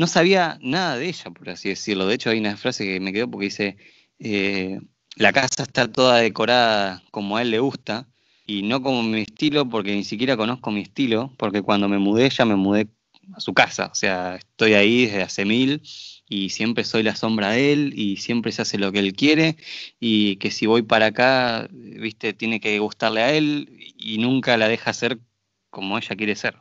no 0.00 0.06
sabía 0.06 0.58
nada 0.62 0.96
de 0.96 1.10
ella, 1.10 1.30
por 1.30 1.50
así 1.50 1.68
decirlo. 1.68 2.06
De 2.06 2.14
hecho, 2.14 2.30
hay 2.30 2.38
una 2.38 2.56
frase 2.56 2.86
que 2.86 2.98
me 3.00 3.12
quedó 3.12 3.30
porque 3.30 3.44
dice, 3.44 3.76
eh, 4.18 4.80
la 5.16 5.30
casa 5.30 5.64
está 5.64 5.92
toda 5.92 6.16
decorada 6.16 7.02
como 7.10 7.36
a 7.36 7.42
él 7.42 7.50
le 7.50 7.58
gusta 7.58 8.08
y 8.46 8.62
no 8.62 8.82
como 8.82 9.02
mi 9.02 9.20
estilo 9.20 9.68
porque 9.68 9.94
ni 9.94 10.02
siquiera 10.04 10.38
conozco 10.38 10.70
mi 10.70 10.80
estilo, 10.80 11.34
porque 11.36 11.60
cuando 11.60 11.86
me 11.86 11.98
mudé 11.98 12.30
ya 12.30 12.46
me 12.46 12.56
mudé 12.56 12.88
a 13.34 13.40
su 13.40 13.52
casa, 13.52 13.90
o 13.92 13.94
sea, 13.94 14.36
estoy 14.36 14.72
ahí 14.72 15.04
desde 15.04 15.22
hace 15.22 15.44
mil 15.44 15.82
y 16.30 16.48
siempre 16.48 16.84
soy 16.84 17.02
la 17.02 17.14
sombra 17.14 17.50
de 17.50 17.74
él 17.74 17.92
y 17.94 18.16
siempre 18.16 18.52
se 18.52 18.62
hace 18.62 18.78
lo 18.78 18.92
que 18.92 19.00
él 19.00 19.12
quiere 19.12 19.58
y 20.00 20.36
que 20.36 20.50
si 20.50 20.64
voy 20.64 20.80
para 20.80 21.06
acá, 21.06 21.68
viste, 21.70 22.32
tiene 22.32 22.58
que 22.58 22.78
gustarle 22.78 23.20
a 23.20 23.34
él 23.34 23.68
y 23.98 24.16
nunca 24.16 24.56
la 24.56 24.66
deja 24.66 24.94
ser 24.94 25.18
como 25.68 25.98
ella 25.98 26.16
quiere 26.16 26.36
ser. 26.36 26.56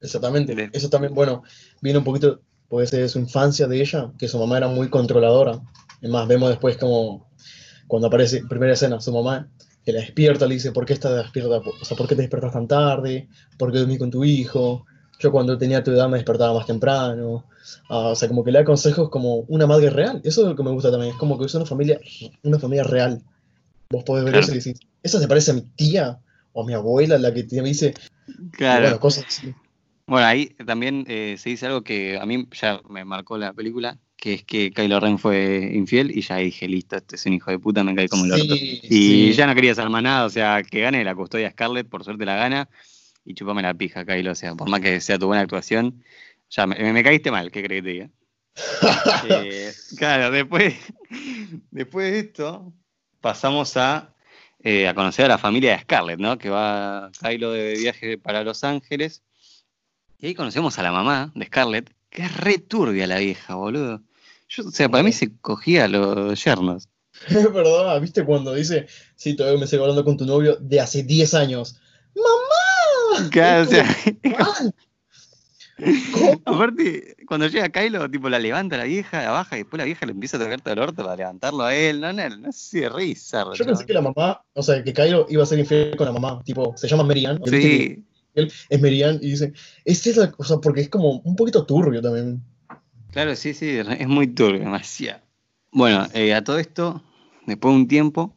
Exactamente. 0.00 0.70
Eso 0.72 0.88
también, 0.88 1.12
bueno, 1.12 1.42
viene 1.82 1.98
un 1.98 2.04
poquito, 2.04 2.40
puede 2.70 2.86
ser 2.86 3.02
de 3.02 3.08
su 3.08 3.18
infancia 3.18 3.66
de 3.66 3.80
ella, 3.80 4.12
que 4.16 4.28
su 4.28 4.38
mamá 4.38 4.56
era 4.56 4.68
muy 4.68 4.88
controladora. 4.88 5.60
Es 6.00 6.08
más, 6.08 6.26
vemos 6.26 6.48
después 6.48 6.78
como 6.78 7.28
cuando 7.88 8.06
aparece, 8.06 8.44
primera 8.48 8.72
escena, 8.72 9.00
su 9.00 9.12
mamá 9.12 9.48
que 9.84 9.92
la 9.92 10.00
despierta, 10.00 10.46
le 10.46 10.54
dice, 10.54 10.72
¿por 10.72 10.86
qué 10.86 10.92
estás 10.92 11.16
despierta? 11.16 11.58
O 11.58 11.84
sea, 11.84 11.96
¿por 11.96 12.06
qué 12.06 12.14
te 12.14 12.22
despertas 12.22 12.52
tan 12.52 12.68
tarde? 12.68 13.28
¿Por 13.58 13.72
qué 13.72 13.78
dormís 13.78 13.98
con 13.98 14.10
tu 14.10 14.24
hijo? 14.24 14.86
Yo 15.18 15.32
cuando 15.32 15.58
tenía 15.58 15.82
tu 15.82 15.90
edad 15.90 16.08
me 16.08 16.16
despertaba 16.18 16.54
más 16.54 16.66
temprano. 16.66 17.44
Ah, 17.88 18.08
o 18.08 18.14
sea, 18.14 18.28
como 18.28 18.44
que 18.44 18.52
le 18.52 18.60
da 18.60 18.64
consejos 18.64 19.10
como 19.10 19.38
una 19.48 19.66
madre 19.66 19.90
real. 19.90 20.20
Eso 20.22 20.42
es 20.42 20.48
lo 20.48 20.56
que 20.56 20.62
me 20.62 20.70
gusta 20.70 20.90
también. 20.90 21.12
Es 21.12 21.18
como 21.18 21.38
que 21.38 21.46
es 21.46 21.54
una 21.54 21.66
familia, 21.66 21.98
una 22.44 22.58
familia 22.58 22.84
real. 22.84 23.20
Vos 23.90 24.04
podés 24.04 24.24
ver 24.24 24.34
Claro. 24.34 24.46
eso 24.46 24.54
y 24.54 24.58
decís, 24.58 24.80
¿esa 25.02 25.18
se 25.18 25.26
parece 25.26 25.50
a 25.50 25.54
mi 25.54 25.62
tía 25.62 26.20
o 26.52 26.62
a 26.62 26.66
mi 26.66 26.74
abuela, 26.74 27.18
la 27.18 27.34
que 27.34 27.42
te 27.42 27.60
dice, 27.62 27.94
Claro. 28.52 28.82
bueno, 28.82 29.00
cosas 29.00 29.24
así. 29.26 29.52
Bueno, 30.10 30.26
ahí 30.26 30.46
también 30.66 31.04
eh, 31.06 31.36
se 31.38 31.50
dice 31.50 31.66
algo 31.66 31.84
que 31.84 32.18
a 32.18 32.26
mí 32.26 32.44
ya 32.50 32.80
me 32.88 33.04
marcó 33.04 33.38
la 33.38 33.52
película, 33.52 33.96
que 34.16 34.34
es 34.34 34.42
que 34.42 34.72
Kylo 34.72 34.98
Ren 34.98 35.20
fue 35.20 35.70
infiel 35.72 36.10
y 36.10 36.22
ya 36.22 36.38
dije, 36.38 36.66
listo, 36.66 36.96
este 36.96 37.14
es 37.14 37.26
un 37.26 37.34
hijo 37.34 37.52
de 37.52 37.60
puta, 37.60 37.84
me 37.84 37.94
cae 37.94 38.08
como 38.08 38.24
el 38.24 38.32
orto. 38.32 38.56
Sí, 38.56 38.80
Y 38.82 38.88
sí. 38.88 39.32
ya 39.34 39.46
no 39.46 39.54
quería 39.54 39.70
hacer 39.70 39.88
más 39.88 40.02
nada, 40.02 40.26
o 40.26 40.28
sea, 40.28 40.64
que 40.64 40.80
gane 40.80 41.04
la 41.04 41.14
custodia 41.14 41.52
Scarlett, 41.52 41.88
por 41.88 42.02
suerte 42.02 42.24
la 42.24 42.34
gana, 42.34 42.68
y 43.24 43.34
chupame 43.34 43.62
la 43.62 43.72
pija, 43.72 44.04
Kylo, 44.04 44.32
o 44.32 44.34
sea, 44.34 44.56
por 44.56 44.68
más 44.68 44.80
que 44.80 45.00
sea 45.00 45.16
tu 45.16 45.28
buena 45.28 45.42
actuación, 45.42 46.02
ya 46.48 46.66
me, 46.66 46.92
me 46.92 47.04
caíste 47.04 47.30
mal, 47.30 47.52
¿qué 47.52 47.62
crees 47.62 47.80
que 47.80 47.86
te 47.86 47.92
diga? 47.92 48.10
Eh, 49.30 49.70
claro, 49.96 50.32
después, 50.32 50.74
después 51.70 52.10
de 52.10 52.18
esto, 52.18 52.72
pasamos 53.20 53.76
a, 53.76 54.12
eh, 54.58 54.88
a 54.88 54.94
conocer 54.94 55.26
a 55.26 55.28
la 55.28 55.38
familia 55.38 55.70
de 55.76 55.82
Scarlett, 55.82 56.18
¿no? 56.18 56.36
Que 56.36 56.50
va 56.50 57.12
Kylo 57.20 57.52
de 57.52 57.74
viaje 57.78 58.18
para 58.18 58.42
Los 58.42 58.64
Ángeles. 58.64 59.22
Y 60.20 60.26
ahí 60.26 60.34
conocemos 60.34 60.78
a 60.78 60.82
la 60.82 60.92
mamá 60.92 61.32
de 61.34 61.46
Scarlett, 61.46 61.94
que 62.10 62.22
es 62.22 62.36
re 62.36 62.58
turbia 62.58 63.06
la 63.06 63.18
vieja, 63.18 63.54
boludo. 63.54 64.02
Yo, 64.48 64.66
o 64.66 64.70
sea, 64.70 64.88
para 64.88 65.02
mí 65.02 65.12
se 65.12 65.32
cogía 65.40 65.84
a 65.84 65.88
los 65.88 66.44
yernos. 66.44 66.88
Verdad, 67.28 68.00
¿viste 68.00 68.24
cuando 68.24 68.54
dice, 68.54 68.86
sí, 69.16 69.34
todavía 69.34 69.60
me 69.60 69.66
sigo 69.66 69.82
hablando 69.82 70.04
con 70.04 70.16
tu 70.16 70.26
novio 70.26 70.56
de 70.60 70.80
hace 70.80 71.02
10 71.02 71.34
años? 71.34 71.80
¡Mamá! 72.14 73.30
Claro, 73.30 73.62
o 73.62 73.66
sea, 73.66 73.96
¿Cuál? 74.36 74.74
¿Cómo? 76.12 76.40
aparte, 76.44 77.16
cuando 77.26 77.46
llega 77.46 77.70
Kylo, 77.70 78.10
tipo, 78.10 78.28
la 78.28 78.38
levanta 78.38 78.76
la 78.76 78.84
vieja, 78.84 79.22
la 79.22 79.30
baja, 79.30 79.56
y 79.56 79.60
después 79.60 79.78
la 79.78 79.84
vieja 79.84 80.04
le 80.04 80.12
empieza 80.12 80.36
a 80.36 80.40
tocar 80.40 80.60
todo 80.60 80.74
el 80.74 80.80
orto 80.80 81.02
para 81.02 81.16
levantarlo 81.16 81.64
a 81.64 81.74
él. 81.74 82.00
No, 82.00 82.12
no, 82.12 82.28
no 82.28 82.52
sé, 82.52 82.90
bizarro, 82.90 83.54
Yo 83.54 83.64
pensé 83.64 83.86
que 83.86 83.94
la 83.94 84.02
mamá, 84.02 84.42
o 84.52 84.62
sea, 84.62 84.84
que 84.84 84.92
Cairo 84.92 85.26
iba 85.30 85.42
a 85.42 85.46
ser 85.46 85.58
infiel 85.58 85.96
con 85.96 86.06
la 86.06 86.12
mamá, 86.12 86.42
tipo, 86.44 86.76
se 86.76 86.88
llama 86.88 87.04
Merian, 87.04 87.38
¿viste 87.38 87.60
que 87.60 87.66
Sí, 87.68 88.04
es 88.34 88.80
Merian 88.80 89.18
y 89.20 89.30
dice, 89.30 89.52
esta 89.84 90.10
es 90.10 90.16
la 90.16 90.30
cosa, 90.30 90.60
porque 90.60 90.82
es 90.82 90.88
como 90.88 91.20
un 91.20 91.36
poquito 91.36 91.64
turbio 91.66 92.00
también. 92.00 92.42
Claro, 93.12 93.34
sí, 93.34 93.54
sí, 93.54 93.68
es 93.68 94.08
muy 94.08 94.28
turbio, 94.28 94.60
demasiado. 94.60 95.20
Bueno, 95.72 96.06
eh, 96.14 96.34
a 96.34 96.42
todo 96.42 96.58
esto, 96.58 97.02
después 97.46 97.74
de 97.74 97.80
un 97.80 97.88
tiempo, 97.88 98.34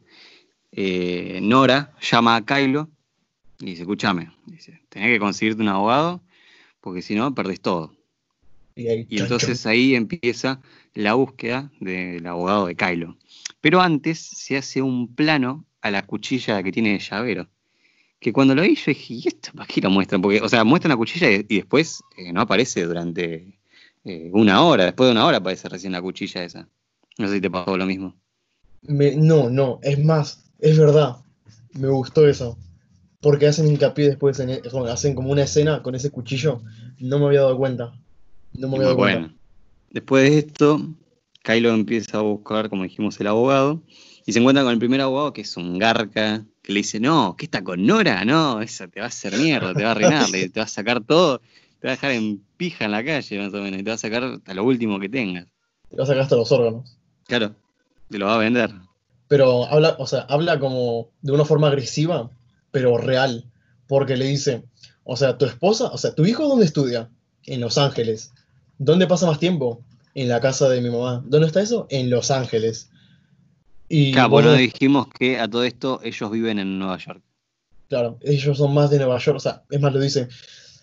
eh, 0.72 1.40
Nora 1.42 1.94
llama 2.00 2.36
a 2.36 2.44
Kylo 2.44 2.90
y 3.60 3.66
dice, 3.66 3.82
escúchame, 3.82 4.32
dice, 4.46 4.80
tenés 4.88 5.10
que 5.10 5.18
conseguirte 5.18 5.62
un 5.62 5.68
abogado 5.68 6.22
porque 6.80 7.02
si 7.02 7.14
no, 7.14 7.34
perdés 7.34 7.60
todo. 7.60 7.96
Y, 8.76 8.88
ahí, 8.88 9.06
Y 9.08 9.16
chan, 9.16 9.24
entonces 9.24 9.64
ahí 9.66 9.94
empieza 9.94 10.60
la 10.92 11.14
búsqueda 11.14 11.70
del 11.80 12.26
abogado 12.26 12.66
de 12.66 12.74
Kylo. 12.74 13.16
Pero 13.60 13.80
antes 13.80 14.18
se 14.18 14.56
hace 14.56 14.82
un 14.82 15.14
plano 15.14 15.64
a 15.80 15.90
la 15.90 16.02
cuchilla 16.06 16.62
que 16.62 16.72
tiene 16.72 16.92
de 16.92 16.98
llavero. 16.98 17.48
Que 18.24 18.32
cuando 18.32 18.54
lo 18.54 18.62
vi 18.62 18.74
yo 18.74 18.84
dije, 18.86 19.12
¿y 19.12 19.28
esto 19.28 19.50
para 19.54 19.66
qué 19.66 19.82
lo 19.82 19.90
muestran? 19.90 20.22
Porque, 20.22 20.40
o 20.40 20.48
sea, 20.48 20.64
muestran 20.64 20.88
la 20.88 20.96
cuchilla 20.96 21.30
y, 21.30 21.44
y 21.46 21.56
después 21.56 22.02
eh, 22.16 22.32
no 22.32 22.40
aparece 22.40 22.82
durante 22.86 23.60
eh, 24.02 24.30
una 24.32 24.62
hora. 24.62 24.86
Después 24.86 25.08
de 25.08 25.12
una 25.12 25.26
hora 25.26 25.36
aparece 25.36 25.68
recién 25.68 25.92
la 25.92 26.00
cuchilla 26.00 26.42
esa. 26.42 26.66
No 27.18 27.28
sé 27.28 27.34
si 27.34 27.40
te 27.42 27.50
pasó 27.50 27.76
lo 27.76 27.84
mismo. 27.84 28.16
Me- 28.80 29.14
no, 29.14 29.50
no, 29.50 29.78
es 29.82 30.02
más, 30.02 30.50
es 30.58 30.78
verdad, 30.78 31.16
me 31.74 31.88
gustó 31.88 32.26
eso. 32.26 32.56
Porque 33.20 33.46
hacen 33.46 33.68
hincapié 33.68 34.08
después, 34.08 34.40
en, 34.40 34.48
e- 34.48 34.62
hacen 34.88 35.14
como 35.14 35.30
una 35.30 35.42
escena 35.42 35.82
con 35.82 35.94
ese 35.94 36.10
cuchillo, 36.10 36.62
no 37.00 37.18
me 37.18 37.26
había 37.26 37.42
dado 37.42 37.58
cuenta. 37.58 37.92
No 38.54 38.68
me 38.68 38.76
había 38.76 38.86
dado 38.86 38.96
cuenta. 38.96 39.18
Bueno, 39.18 39.38
después 39.90 40.30
de 40.30 40.38
esto, 40.38 40.80
Kylo 41.42 41.74
empieza 41.74 42.20
a 42.20 42.22
buscar, 42.22 42.70
como 42.70 42.84
dijimos, 42.84 43.20
el 43.20 43.26
abogado. 43.26 43.82
Y 44.26 44.32
se 44.32 44.38
encuentra 44.38 44.64
con 44.64 44.72
el 44.72 44.78
primer 44.78 45.00
abogado, 45.00 45.32
que 45.32 45.42
es 45.42 45.56
un 45.56 45.78
garca, 45.78 46.44
que 46.62 46.72
le 46.72 46.80
dice, 46.80 46.98
no, 46.98 47.36
¿qué 47.36 47.44
está 47.44 47.62
con 47.62 47.84
Nora? 47.84 48.24
No, 48.24 48.62
esa 48.62 48.88
te 48.88 49.00
va 49.00 49.06
a 49.06 49.08
hacer 49.08 49.36
mierda, 49.36 49.74
te 49.74 49.82
va 49.82 49.90
a 49.90 49.92
arruinar, 49.92 50.30
te 50.30 50.48
va 50.56 50.62
a 50.62 50.66
sacar 50.68 51.02
todo, 51.04 51.40
te 51.80 51.88
va 51.88 51.92
a 51.92 51.96
dejar 51.96 52.12
en 52.12 52.42
pija 52.56 52.86
en 52.86 52.92
la 52.92 53.04
calle, 53.04 53.38
más 53.38 53.52
o 53.52 53.58
menos, 53.58 53.80
y 53.80 53.82
te 53.82 53.90
va 53.90 53.94
a 53.94 53.98
sacar 53.98 54.24
hasta 54.24 54.54
lo 54.54 54.64
último 54.64 54.98
que 54.98 55.10
tengas. 55.10 55.46
Te 55.90 55.96
vas 55.96 56.04
a 56.04 56.12
sacar 56.12 56.22
hasta 56.22 56.36
los 56.36 56.50
órganos. 56.52 56.96
Claro, 57.26 57.54
te 58.08 58.18
lo 58.18 58.26
va 58.26 58.36
a 58.36 58.38
vender. 58.38 58.70
pero 59.28 59.66
habla, 59.66 59.96
o 59.98 60.06
sea, 60.06 60.20
habla 60.20 60.58
como 60.58 61.10
de 61.20 61.32
una 61.32 61.44
forma 61.44 61.68
agresiva, 61.68 62.30
pero 62.70 62.96
real, 62.98 63.44
porque 63.86 64.16
le 64.16 64.26
dice, 64.26 64.64
o 65.04 65.16
sea, 65.16 65.36
tu 65.36 65.44
esposa, 65.44 65.86
o 65.86 65.98
sea, 65.98 66.14
tu 66.14 66.24
hijo 66.24 66.48
dónde 66.48 66.64
estudia? 66.64 67.10
En 67.44 67.60
Los 67.60 67.76
Ángeles. 67.76 68.32
¿Dónde 68.78 69.06
pasa 69.06 69.26
más 69.26 69.38
tiempo? 69.38 69.84
En 70.14 70.28
la 70.28 70.40
casa 70.40 70.68
de 70.68 70.80
mi 70.80 70.88
mamá. 70.88 71.22
¿Dónde 71.26 71.46
está 71.46 71.60
eso? 71.60 71.86
En 71.90 72.08
Los 72.08 72.30
Ángeles. 72.30 72.88
Y 73.88 74.12
Claro, 74.12 74.30
bueno, 74.30 74.50
no- 74.50 74.56
dijimos 74.56 75.08
que 75.08 75.38
a 75.38 75.48
todo 75.48 75.64
esto 75.64 76.00
ellos 76.02 76.30
viven 76.30 76.58
en 76.58 76.78
Nueva 76.78 76.98
York. 76.98 77.20
Claro, 77.88 78.18
ellos 78.22 78.56
son 78.58 78.72
más 78.74 78.90
de 78.90 78.98
Nueva 78.98 79.18
York, 79.18 79.36
o 79.36 79.40
sea, 79.40 79.62
es 79.70 79.80
más, 79.80 79.92
lo 79.92 80.00
dice 80.00 80.28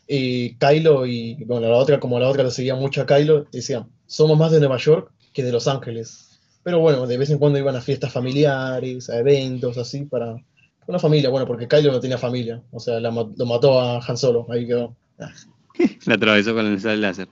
eh, 0.08 0.56
Kylo 0.60 1.06
y, 1.06 1.36
bueno, 1.46 1.68
la 1.68 1.76
otra, 1.76 2.00
como 2.00 2.20
la 2.20 2.28
otra 2.30 2.44
le 2.44 2.52
seguía 2.52 2.76
mucho 2.76 3.02
a 3.02 3.06
Kylo, 3.06 3.48
decían, 3.52 3.88
somos 4.06 4.38
más 4.38 4.52
de 4.52 4.60
Nueva 4.60 4.78
York 4.78 5.12
que 5.34 5.44
de 5.44 5.52
Los 5.52 5.68
Ángeles. 5.68 6.40
Pero 6.64 6.80
bueno, 6.80 7.08
de 7.08 7.18
vez 7.18 7.30
en 7.32 7.40
cuando 7.40 7.58
iban 7.58 7.76
a 7.76 7.82
fiestas 7.82 8.12
familiares, 8.14 9.10
a 9.10 9.18
eventos, 9.18 9.78
así, 9.78 10.04
para 10.06 10.36
una 10.86 11.00
familia, 11.00 11.30
bueno, 11.30 11.48
porque 11.48 11.68
Kylo 11.68 11.92
no 11.92 12.00
tenía 12.00 12.18
familia, 12.18 12.62
o 12.72 12.80
sea, 12.80 13.00
la 13.00 13.10
lo 13.10 13.46
mató 13.46 13.80
a 13.80 14.00
Han 14.06 14.18
Solo, 14.18 14.46
ahí 14.52 14.68
quedó. 14.68 14.96
La 16.06 16.16
atravesó 16.16 16.54
con 16.54 16.66
el 16.68 16.80
sable 16.80 16.98
láser. 16.98 17.28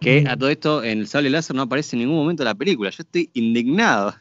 Que 0.00 0.24
a 0.28 0.36
todo 0.36 0.50
esto 0.50 0.84
en 0.84 0.98
el 0.98 1.06
sable 1.06 1.30
láser 1.30 1.56
no 1.56 1.62
aparece 1.62 1.96
en 1.96 2.00
ningún 2.00 2.16
momento 2.16 2.42
de 2.42 2.50
la 2.50 2.54
película. 2.54 2.90
Yo 2.90 3.02
estoy 3.02 3.30
indignado. 3.34 4.14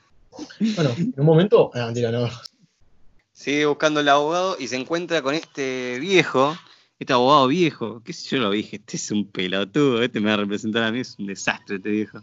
Bueno, 0.75 0.91
en 0.97 1.13
un 1.17 1.25
momento, 1.25 1.71
ah, 1.73 1.85
mentira, 1.85 2.11
no. 2.11 2.29
Sigue 3.31 3.65
buscando 3.65 3.99
el 3.99 4.09
abogado 4.09 4.55
y 4.59 4.67
se 4.67 4.77
encuentra 4.77 5.21
con 5.21 5.35
este 5.35 5.99
viejo, 5.99 6.57
este 6.99 7.13
abogado 7.13 7.47
viejo, 7.47 8.01
qué 8.03 8.13
sé 8.13 8.35
yo 8.35 8.41
lo 8.41 8.51
dije, 8.51 8.77
este 8.77 8.97
es 8.97 9.11
un 9.11 9.29
pelotudo, 9.29 10.01
este 10.01 10.19
me 10.19 10.27
va 10.27 10.35
a 10.35 10.37
representar 10.37 10.83
a 10.83 10.91
mí, 10.91 10.99
es 10.99 11.15
un 11.19 11.27
desastre 11.27 11.77
este 11.77 11.89
viejo. 11.89 12.21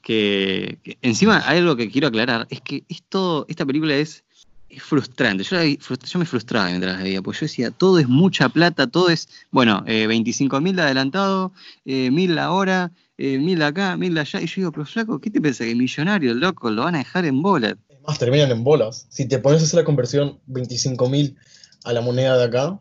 Que, 0.00 0.78
que 0.82 0.96
encima 1.02 1.42
hay 1.46 1.58
algo 1.58 1.76
que 1.76 1.90
quiero 1.90 2.08
aclarar, 2.08 2.46
es 2.48 2.62
que 2.62 2.84
esto, 2.88 3.44
esta 3.48 3.66
película 3.66 3.94
es, 3.94 4.24
es 4.68 4.82
frustrante. 4.82 5.44
Yo, 5.44 6.18
me 6.18 6.24
frustraba 6.24 6.66
mientras 6.68 6.96
la 6.96 7.02
veía, 7.02 7.22
porque 7.22 7.40
yo 7.40 7.44
decía, 7.46 7.70
todo 7.70 7.98
es 7.98 8.08
mucha 8.08 8.48
plata, 8.48 8.86
todo 8.86 9.08
es, 9.08 9.28
bueno, 9.50 9.82
eh, 9.86 10.06
25 10.06 10.60
mil 10.60 10.76
de 10.76 10.82
adelantado, 10.82 11.52
eh, 11.84 12.10
mil 12.10 12.34
la 12.34 12.52
hora, 12.52 12.92
eh, 13.16 13.38
mil 13.38 13.62
acá, 13.62 13.96
mil 13.96 14.16
allá. 14.18 14.40
Y 14.40 14.46
yo 14.46 14.54
digo, 14.56 14.72
pero 14.72 14.86
flaco, 14.86 15.20
¿qué 15.20 15.30
te 15.30 15.40
pensás? 15.40 15.66
Que 15.66 15.74
millonario, 15.74 16.34
loco, 16.34 16.70
lo 16.70 16.84
van 16.84 16.94
a 16.96 16.98
dejar 16.98 17.24
en 17.24 17.40
bola. 17.42 17.76
Es 17.88 18.00
más, 18.06 18.18
terminan 18.18 18.50
en 18.50 18.62
bolas. 18.62 19.06
Si 19.10 19.26
te 19.26 19.38
pones 19.38 19.62
a 19.62 19.64
hacer 19.64 19.78
la 19.78 19.84
conversión 19.84 20.38
25.000 20.48 21.36
a 21.84 21.92
la 21.92 22.00
moneda 22.00 22.36
de 22.36 22.44
acá, 22.44 22.80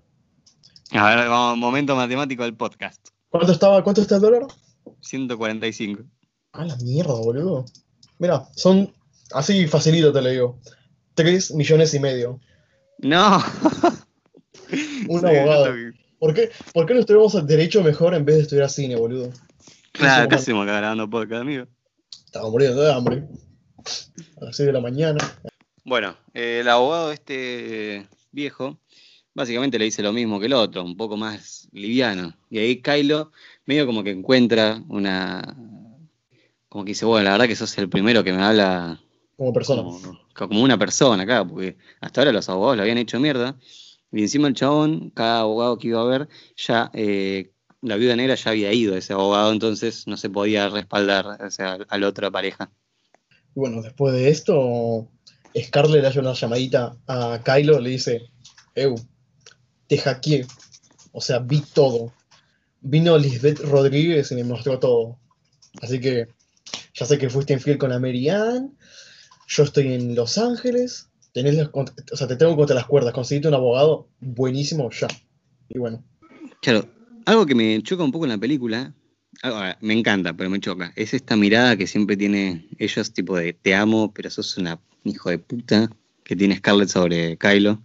A 0.92 1.16
ver, 1.16 1.30
vamos, 1.30 1.58
momento 1.58 1.96
matemático 1.96 2.44
del 2.44 2.56
podcast. 2.56 3.10
¿cuánto 3.30 3.52
estaba, 3.52 3.84
cuánto 3.84 4.02
está 4.02 4.16
el 4.16 4.22
dólar? 4.22 4.48
145. 5.02 6.04
A 6.54 6.66
la 6.66 6.76
mierda, 6.78 7.14
boludo. 7.14 7.66
Mira, 8.20 8.48
son, 8.56 8.94
así 9.32 9.68
facilito 9.68 10.12
te 10.12 10.22
lo 10.22 10.30
digo, 10.30 10.60
3 11.18 11.52
millones 11.56 11.94
y 11.96 12.00
medio. 12.00 12.40
No. 13.00 13.38
Un 15.10 15.20
Sí, 15.20 15.26
abogado. 15.26 15.76
no. 15.76 15.94
¿Por 16.20 16.34
qué, 16.34 16.50
¿Por 16.74 16.86
qué 16.86 16.94
no 16.94 17.00
estudiamos 17.00 17.36
el 17.36 17.46
derecho 17.46 17.84
mejor 17.84 18.14
en 18.14 18.24
vez 18.26 18.38
de 18.38 18.42
estudiar 18.44 18.70
cine, 18.70 18.96
boludo? 18.96 19.32
Claro, 19.92 20.22
Eso, 20.22 20.30
¿qué 20.30 20.36
hacemos 20.36 20.64
acá 20.64 20.78
grabando 20.78 21.10
podcast, 21.10 21.42
amigo? 21.42 21.66
Estaba 22.26 22.50
muriendo 22.50 22.82
de 22.82 22.94
hambre. 22.94 23.24
A 24.42 24.46
las 24.46 24.56
6 24.56 24.68
de 24.68 24.74
la 24.74 24.82
mañana. 24.82 25.18
Bueno, 25.84 26.16
eh, 26.34 26.60
el 26.62 26.70
abogado 26.70 27.12
este 27.12 28.08
viejo 28.32 28.78
básicamente 29.34 29.78
le 29.80 29.86
dice 29.86 30.02
lo 30.04 30.12
mismo 30.14 30.40
que 30.40 30.48
el 30.48 30.54
otro, 30.54 30.84
un 30.84 30.98
poco 30.98 31.18
más 31.18 31.68
liviano. 31.72 32.36
Y 32.50 32.60
ahí 32.60 32.82
Kylo 32.82 33.32
medio 33.66 33.86
como 33.86 34.04
que 34.04 34.12
encuentra 34.12 34.82
una... 34.90 35.56
Como 36.70 36.84
que 36.84 36.90
dice, 36.92 37.06
bueno, 37.06 37.24
la 37.26 37.32
verdad 37.32 37.48
que 37.48 37.56
sos 37.56 37.78
el 37.78 37.90
primero 37.90 38.24
que 38.24 38.34
me 38.34 38.44
habla 38.44 39.00
Como 39.38 39.54
persona. 39.54 39.84
como, 39.84 40.20
como 40.34 40.62
una 40.62 40.78
persona 40.78 41.24
acá, 41.24 41.48
porque 41.48 41.78
hasta 42.02 42.22
ahora 42.22 42.34
los 42.34 42.50
abogados 42.50 42.78
lo 42.78 42.84
habían 42.84 42.98
hecho 42.98 43.20
mierda. 43.20 43.58
Y 44.12 44.22
encima 44.22 44.48
el 44.48 44.54
chabón, 44.54 45.12
cada 45.12 45.42
abogado 45.42 45.78
que 45.78 45.90
iba 45.90 46.02
a 46.02 46.06
ver, 46.06 46.28
ya 46.56 46.90
eh, 46.94 47.52
la 47.82 47.98
viuda 47.98 48.16
negra 48.16 48.36
ya 48.36 48.52
había 48.52 48.74
ido 48.74 48.96
ese 48.96 49.14
abogado, 49.14 49.52
entonces 49.52 50.08
no 50.08 50.18
se 50.18 50.30
podía 50.30 50.70
respaldar 50.70 51.42
o 51.44 51.52
sea, 51.52 51.78
a 51.88 51.98
la 51.98 52.08
otra 52.08 52.32
pareja. 52.32 52.72
Bueno, 53.54 53.82
después 53.82 54.14
de 54.14 54.30
esto, 54.30 55.08
Scarlett 55.56 56.02
le 56.02 56.08
hace 56.08 56.20
una 56.20 56.34
llamadita 56.34 56.96
a 57.08 57.42
Kylo, 57.44 57.80
le 57.80 57.90
dice, 57.92 58.32
Eu, 58.76 58.96
te 59.88 59.98
hackeé. 59.98 60.46
O 61.12 61.22
sea, 61.22 61.40
vi 61.40 61.62
todo. 61.62 62.14
Vino 62.82 63.18
Lisbeth 63.18 63.60
Rodríguez 63.62 64.32
y 64.32 64.36
me 64.36 64.44
mostró 64.44 64.78
todo. 64.78 65.18
Así 65.82 66.00
que 66.00 66.28
ya 66.94 67.06
sé 67.06 67.18
que 67.18 67.30
fuiste 67.30 67.54
infiel 67.54 67.80
con 67.80 67.90
la 67.90 68.00
Mary 68.00 68.30
Ann. 68.30 68.78
Yo 69.48 69.64
estoy 69.64 69.94
en 69.94 70.16
Los 70.16 70.38
Ángeles. 70.38 71.10
Tenés 71.34 71.56
las 71.56 71.70
cont- 71.72 71.94
o 72.12 72.16
sea, 72.18 72.28
te 72.28 72.36
tengo 72.36 72.56
contra 72.56 72.76
las 72.76 72.86
cuerdas. 72.86 73.14
Conseguiste 73.14 73.48
un 73.48 73.54
abogado 73.54 74.08
buenísimo 74.20 74.90
ya. 74.92 75.08
Y 75.70 75.80
bueno, 75.80 76.04
Claro, 76.62 76.88
algo 77.26 77.46
que 77.46 77.56
me 77.56 77.82
choca 77.84 78.04
un 78.04 78.12
poco 78.12 78.26
en 78.26 78.30
la 78.32 78.38
película, 78.38 78.94
ahora, 79.44 79.78
me 79.82 79.94
encanta, 79.94 80.34
pero 80.34 80.50
me 80.50 80.60
choca, 80.60 80.92
es 80.96 81.14
esta 81.14 81.36
mirada 81.36 81.76
que 81.78 81.86
siempre 81.88 82.18
tiene 82.18 82.68
ellos, 82.80 83.14
tipo 83.14 83.38
de 83.38 83.54
te 83.54 83.76
amo, 83.76 84.12
pero 84.14 84.30
sos 84.30 84.58
una 84.58 84.80
hijo 85.04 85.30
de 85.30 85.38
puta, 85.38 85.90
que 86.24 86.36
tiene 86.36 86.58
Scarlett 86.58 86.90
sobre 86.90 87.38
Kylo. 87.38 87.82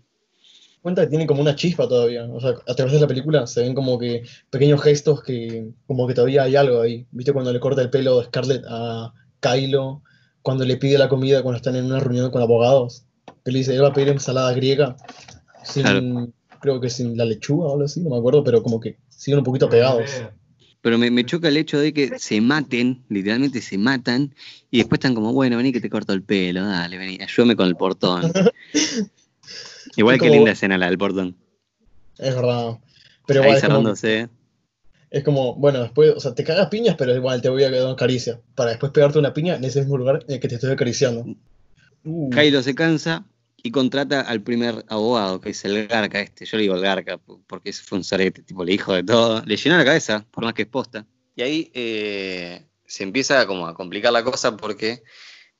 cuenta 0.80 1.02
que 1.02 1.08
tiene 1.10 1.26
como 1.26 1.42
una 1.42 1.54
chispa 1.54 1.86
todavía. 1.86 2.24
O 2.24 2.40
sea, 2.40 2.54
a 2.66 2.74
través 2.74 2.94
de 2.94 3.00
la 3.00 3.06
película 3.06 3.46
se 3.46 3.60
ven 3.62 3.74
como 3.74 3.98
que 3.98 4.24
pequeños 4.50 4.82
gestos 4.82 5.22
que 5.22 5.70
como 5.86 6.06
que 6.08 6.14
todavía 6.14 6.44
hay 6.44 6.56
algo 6.56 6.80
ahí. 6.80 7.06
¿Viste 7.12 7.32
cuando 7.32 7.52
le 7.52 7.60
corta 7.60 7.82
el 7.82 7.90
pelo 7.90 8.18
de 8.20 8.26
Scarlett 8.26 8.64
a 8.68 9.12
Kylo? 9.40 10.02
Cuando 10.42 10.64
le 10.64 10.76
pide 10.76 10.98
la 10.98 11.08
comida 11.08 11.42
cuando 11.42 11.56
están 11.56 11.76
en 11.76 11.84
una 11.84 12.00
reunión 12.00 12.30
con 12.30 12.42
abogados. 12.42 13.04
Que 13.44 13.50
le 13.52 13.58
dice, 13.58 13.74
él 13.74 13.82
va 13.82 13.88
a 13.88 13.92
pedir 13.92 14.08
ensalada 14.08 14.52
griega 14.52 14.96
sin, 15.64 15.82
Claro. 15.82 16.28
creo 16.60 16.80
que 16.80 16.90
sin 16.90 17.16
la 17.16 17.24
lechuga 17.24 17.66
o 17.66 17.72
algo 17.72 17.84
así, 17.84 18.00
no 18.00 18.10
me 18.10 18.18
acuerdo, 18.18 18.44
pero 18.44 18.62
como 18.62 18.78
que 18.80 18.96
siguen 19.08 19.38
un 19.38 19.44
poquito 19.44 19.68
pegados. 19.68 20.22
Pero 20.80 20.98
me, 20.98 21.10
me 21.10 21.24
choca 21.24 21.48
el 21.48 21.56
hecho 21.56 21.78
de 21.78 21.92
que 21.92 22.18
se 22.18 22.40
maten, 22.40 23.04
literalmente 23.08 23.60
se 23.60 23.78
matan, 23.78 24.34
y 24.70 24.78
después 24.78 24.98
están 24.98 25.14
como, 25.14 25.32
bueno, 25.32 25.56
vení 25.56 25.72
que 25.72 25.80
te 25.80 25.88
corto 25.90 26.12
el 26.12 26.22
pelo, 26.22 26.66
dale, 26.66 26.98
vení, 26.98 27.18
ayúdame 27.20 27.54
con 27.54 27.68
el 27.68 27.76
portón. 27.76 28.32
Igual 29.96 30.18
que 30.18 30.30
linda 30.30 30.52
escena 30.52 30.78
la 30.78 30.86
del 30.86 30.98
portón. 30.98 31.36
Es 32.18 32.34
verdad. 32.34 32.78
Pero 33.26 33.42
Ahí 33.42 33.46
igual 33.46 33.56
es 33.56 33.62
como, 33.62 33.74
cerrándose. 33.74 34.28
Es 35.12 35.22
como, 35.24 35.54
bueno, 35.56 35.82
después, 35.82 36.14
o 36.16 36.20
sea, 36.20 36.34
te 36.34 36.42
cagas 36.42 36.68
piñas, 36.68 36.96
pero 36.96 37.14
igual 37.14 37.42
te 37.42 37.50
voy 37.50 37.62
a 37.64 37.70
dar 37.70 37.84
una 37.84 37.96
caricia. 37.96 38.40
Para 38.54 38.70
después 38.70 38.92
pegarte 38.92 39.18
una 39.18 39.34
piña 39.34 39.56
en 39.56 39.64
ese 39.64 39.80
mismo 39.80 39.98
lugar 39.98 40.24
en 40.26 40.34
el 40.34 40.40
que 40.40 40.48
te 40.48 40.54
estoy 40.54 40.72
acariciando. 40.72 41.26
Uh. 42.02 42.30
Se 42.62 42.74
cansa 42.74 43.26
y 43.62 43.70
contrata 43.70 44.22
al 44.22 44.40
primer 44.40 44.86
abogado, 44.88 45.38
que 45.38 45.50
es 45.50 45.62
el 45.66 45.86
Garca 45.86 46.18
este. 46.18 46.46
Yo 46.46 46.56
le 46.56 46.62
digo 46.62 46.76
el 46.76 46.80
Garca 46.80 47.20
porque 47.46 47.68
ese 47.68 47.82
fue 47.82 47.98
un 47.98 48.04
sorete, 48.04 48.42
tipo, 48.42 48.64
le 48.64 48.72
dijo 48.72 48.94
de 48.94 49.04
todo. 49.04 49.42
Le 49.44 49.56
llenó 49.56 49.76
la 49.76 49.84
cabeza, 49.84 50.24
por 50.30 50.44
más 50.44 50.54
que 50.54 50.62
es 50.62 50.68
posta. 50.68 51.04
Y 51.36 51.42
ahí 51.42 51.70
eh, 51.74 52.64
se 52.86 53.02
empieza 53.02 53.46
como 53.46 53.66
a 53.66 53.74
complicar 53.74 54.14
la 54.14 54.24
cosa 54.24 54.56
porque 54.56 55.02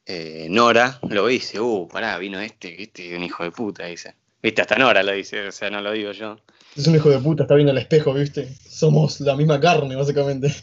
eh, 0.07 0.47
Nora 0.49 0.99
lo 1.11 1.27
dice, 1.27 1.61
uh, 1.61 1.87
pará, 1.88 2.17
vino 2.17 2.41
este, 2.41 2.83
este 2.83 3.12
es 3.12 3.19
un 3.19 3.25
hijo 3.25 3.45
de 3.45 3.51
puta, 3.51 3.85
dice. 3.85 4.15
Viste, 4.43 4.62
hasta 4.62 4.77
Nora 4.77 5.03
lo 5.03 5.12
dice, 5.12 5.47
o 5.47 5.53
sea, 5.53 5.69
no 5.69 5.83
lo 5.83 5.93
digo 5.93 6.12
yo. 6.12 6.38
Es 6.76 6.87
un 6.87 6.94
hijo 6.94 7.11
de 7.11 7.18
puta, 7.18 7.42
está 7.42 7.54
viendo 7.54 7.72
el 7.72 7.78
espejo, 7.78 8.14
¿viste? 8.14 8.48
Somos 8.68 9.20
la 9.20 9.37
misma 9.37 9.61
carne, 9.61 9.94
básicamente. 9.94 10.54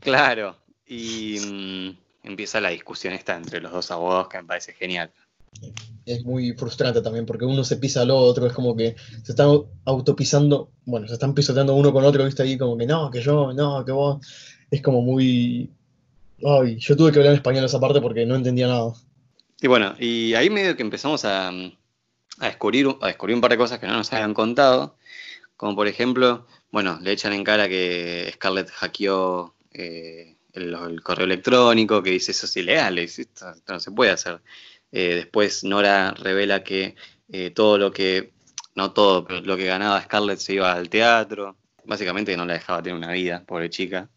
Claro. 0.00 0.56
Y 0.86 1.38
mm, 1.38 2.28
empieza 2.28 2.60
la 2.60 2.70
discusión 2.70 3.12
esta 3.14 3.36
entre 3.36 3.60
los 3.60 3.72
dos 3.72 3.90
abogados 3.90 4.28
que 4.28 4.38
me 4.38 4.44
parece 4.44 4.72
genial. 4.72 5.10
Es 6.04 6.24
muy 6.24 6.52
frustrante 6.52 7.00
también, 7.00 7.26
porque 7.26 7.44
uno 7.44 7.62
se 7.62 7.76
pisa 7.76 8.02
al 8.02 8.10
otro, 8.10 8.46
es 8.46 8.52
como 8.52 8.76
que 8.76 8.96
se 9.22 9.32
están 9.32 9.62
autopisando, 9.84 10.70
bueno, 10.84 11.06
se 11.06 11.14
están 11.14 11.34
pisoteando 11.34 11.74
uno 11.74 11.92
con 11.92 12.04
otro, 12.04 12.24
¿viste? 12.24 12.42
Ahí 12.42 12.58
como 12.58 12.76
que 12.76 12.86
no, 12.86 13.10
que 13.10 13.20
yo, 13.20 13.52
no, 13.52 13.84
que 13.84 13.92
vos. 13.92 14.26
Es 14.70 14.82
como 14.82 15.02
muy... 15.02 15.70
Ay, 16.44 16.78
yo 16.78 16.96
tuve 16.96 17.12
que 17.12 17.18
hablar 17.18 17.32
en 17.32 17.38
español 17.38 17.64
esa 17.64 17.80
parte 17.80 18.00
porque 18.00 18.26
no 18.26 18.34
entendía 18.34 18.66
nada. 18.66 18.92
Y 19.60 19.68
bueno, 19.68 19.94
y 19.98 20.34
ahí 20.34 20.50
medio 20.50 20.76
que 20.76 20.82
empezamos 20.82 21.24
a, 21.24 21.48
a 21.48 22.46
descubrir, 22.46 22.88
a 23.00 23.06
descubrir 23.06 23.34
un 23.34 23.40
par 23.40 23.50
de 23.50 23.56
cosas 23.56 23.78
que 23.78 23.86
no 23.86 23.94
nos 23.94 24.12
habían 24.12 24.34
contado. 24.34 24.96
Como 25.56 25.76
por 25.76 25.86
ejemplo, 25.86 26.46
bueno, 26.70 26.98
le 27.00 27.12
echan 27.12 27.32
en 27.32 27.44
cara 27.44 27.68
que 27.68 28.30
Scarlett 28.34 28.70
hackeó 28.70 29.54
eh, 29.72 30.36
el, 30.52 30.74
el 30.74 31.02
correo 31.02 31.24
electrónico, 31.26 32.02
que 32.02 32.10
dice 32.10 32.32
eso 32.32 32.46
es 32.46 32.56
ilegal, 32.56 32.98
esto, 32.98 33.22
esto 33.22 33.72
no 33.72 33.80
se 33.80 33.90
puede 33.92 34.10
hacer. 34.10 34.40
Eh, 34.92 35.14
después 35.16 35.64
Nora 35.64 36.12
revela 36.12 36.62
que 36.62 36.94
eh, 37.28 37.50
todo 37.50 37.78
lo 37.78 37.90
que, 37.92 38.32
no 38.74 38.92
todo, 38.92 39.24
pero 39.24 39.40
lo 39.40 39.56
que 39.56 39.66
ganaba 39.66 40.02
Scarlett 40.02 40.38
se 40.38 40.54
iba 40.54 40.72
al 40.72 40.88
teatro. 40.88 41.56
Básicamente 41.84 42.32
que 42.32 42.36
no 42.38 42.46
la 42.46 42.54
dejaba 42.54 42.82
tener 42.82 42.96
una 42.96 43.12
vida, 43.12 43.42
pobre 43.46 43.68
chica. 43.70 44.08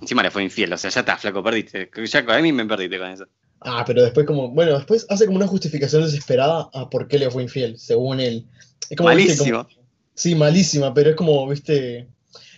Encima 0.00 0.22
le 0.22 0.30
fue 0.30 0.42
infiel, 0.42 0.72
o 0.72 0.78
sea, 0.78 0.90
ya 0.90 1.00
está, 1.00 1.16
flaco, 1.16 1.42
perdiste. 1.42 1.90
Ya 2.06 2.18
a 2.26 2.42
mí 2.42 2.52
me 2.52 2.66
perdiste 2.66 2.98
con 2.98 3.08
eso. 3.08 3.26
Ah, 3.60 3.84
pero 3.86 4.02
después 4.02 4.26
como, 4.26 4.50
bueno, 4.50 4.76
después 4.76 5.06
hace 5.08 5.26
como 5.26 5.38
una 5.38 5.46
justificación 5.46 6.02
desesperada 6.02 6.68
a 6.74 6.90
por 6.90 7.08
qué 7.08 7.18
le 7.18 7.30
fue 7.30 7.42
infiel, 7.42 7.78
según 7.78 8.20
él. 8.20 8.46
Es. 8.90 9.00
Malísimo. 9.00 9.64
Como- 9.64 9.85
sí, 10.16 10.34
malísima, 10.34 10.92
pero 10.92 11.10
es 11.10 11.16
como, 11.16 11.46
viste, 11.48 12.08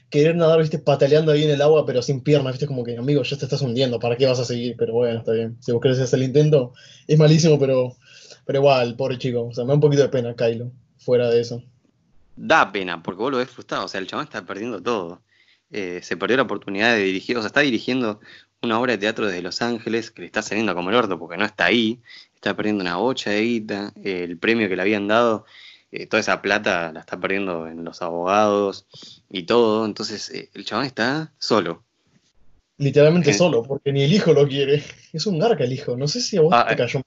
querer 0.08 0.36
nadar, 0.36 0.60
viste, 0.60 0.78
pataleando 0.78 1.32
ahí 1.32 1.44
en 1.44 1.50
el 1.50 1.60
agua, 1.60 1.84
pero 1.84 2.00
sin 2.00 2.22
piernas, 2.22 2.54
viste, 2.54 2.66
como 2.66 2.84
que, 2.84 2.96
amigo, 2.96 3.22
ya 3.22 3.36
te 3.36 3.44
estás 3.44 3.60
hundiendo, 3.60 3.98
¿para 3.98 4.16
qué 4.16 4.26
vas 4.26 4.38
a 4.38 4.44
seguir? 4.46 4.76
Pero 4.78 4.94
bueno, 4.94 5.18
está 5.18 5.32
bien. 5.32 5.58
Si 5.60 5.72
vos 5.72 5.82
querés 5.82 5.98
hacer 5.98 6.18
el 6.20 6.24
intento, 6.26 6.72
es 7.06 7.18
malísimo, 7.18 7.58
pero, 7.58 7.94
pero 8.46 8.60
igual, 8.60 8.96
pobre 8.96 9.18
chico. 9.18 9.48
O 9.48 9.52
sea, 9.52 9.64
me 9.64 9.68
da 9.68 9.74
un 9.74 9.80
poquito 9.80 10.02
de 10.02 10.08
pena, 10.08 10.34
Kylo, 10.34 10.72
fuera 10.96 11.28
de 11.28 11.40
eso. 11.40 11.62
Da 12.36 12.70
pena, 12.72 13.02
porque 13.02 13.20
vos 13.20 13.32
lo 13.32 13.38
ves 13.38 13.50
frustrado. 13.50 13.84
O 13.84 13.88
sea, 13.88 14.00
el 14.00 14.06
chabón 14.06 14.24
está 14.24 14.46
perdiendo 14.46 14.80
todo. 14.82 15.20
eh, 15.70 16.00
se 16.02 16.16
perdió 16.16 16.36
la 16.36 16.44
oportunidad 16.44 16.94
de 16.94 17.02
dirigir, 17.02 17.36
o 17.36 17.40
sea, 17.40 17.48
está 17.48 17.60
dirigiendo 17.60 18.20
una 18.62 18.80
obra 18.80 18.92
de 18.92 18.98
teatro 18.98 19.26
desde 19.26 19.42
Los 19.42 19.62
Ángeles 19.62 20.10
que 20.10 20.22
le 20.22 20.26
está 20.26 20.42
saliendo 20.42 20.74
como 20.74 20.90
el 20.90 20.96
orto 20.96 21.18
porque 21.18 21.36
no 21.36 21.44
está 21.44 21.66
ahí, 21.66 22.00
está 22.34 22.56
perdiendo 22.56 22.82
una 22.82 22.96
bocha 22.96 23.30
de 23.30 23.42
guita, 23.42 23.92
el 24.02 24.38
premio 24.38 24.68
que 24.68 24.76
le 24.76 24.82
habían 24.82 25.08
dado, 25.08 25.44
eh, 25.92 26.06
toda 26.06 26.20
esa 26.20 26.42
plata 26.42 26.92
la 26.92 27.00
está 27.00 27.18
perdiendo 27.18 27.66
en 27.66 27.84
los 27.84 28.02
abogados 28.02 28.86
y 29.30 29.44
todo, 29.44 29.84
entonces 29.86 30.30
eh, 30.30 30.50
el 30.54 30.64
chabón 30.64 30.84
está 30.86 31.32
solo. 31.38 31.84
Literalmente 32.76 33.34
solo, 33.34 33.62
porque 33.64 33.92
ni 33.92 34.02
el 34.02 34.12
hijo 34.12 34.32
lo 34.32 34.46
quiere. 34.46 34.84
Es 35.12 35.26
un 35.26 35.38
garca 35.38 35.64
el 35.64 35.72
hijo, 35.72 35.96
no 35.96 36.06
sé 36.06 36.20
si 36.20 36.36
a 36.36 36.42
vos 36.42 36.52
Ah, 36.54 36.64
te 36.68 36.74
eh. 36.74 36.76
cayó. 36.76 37.02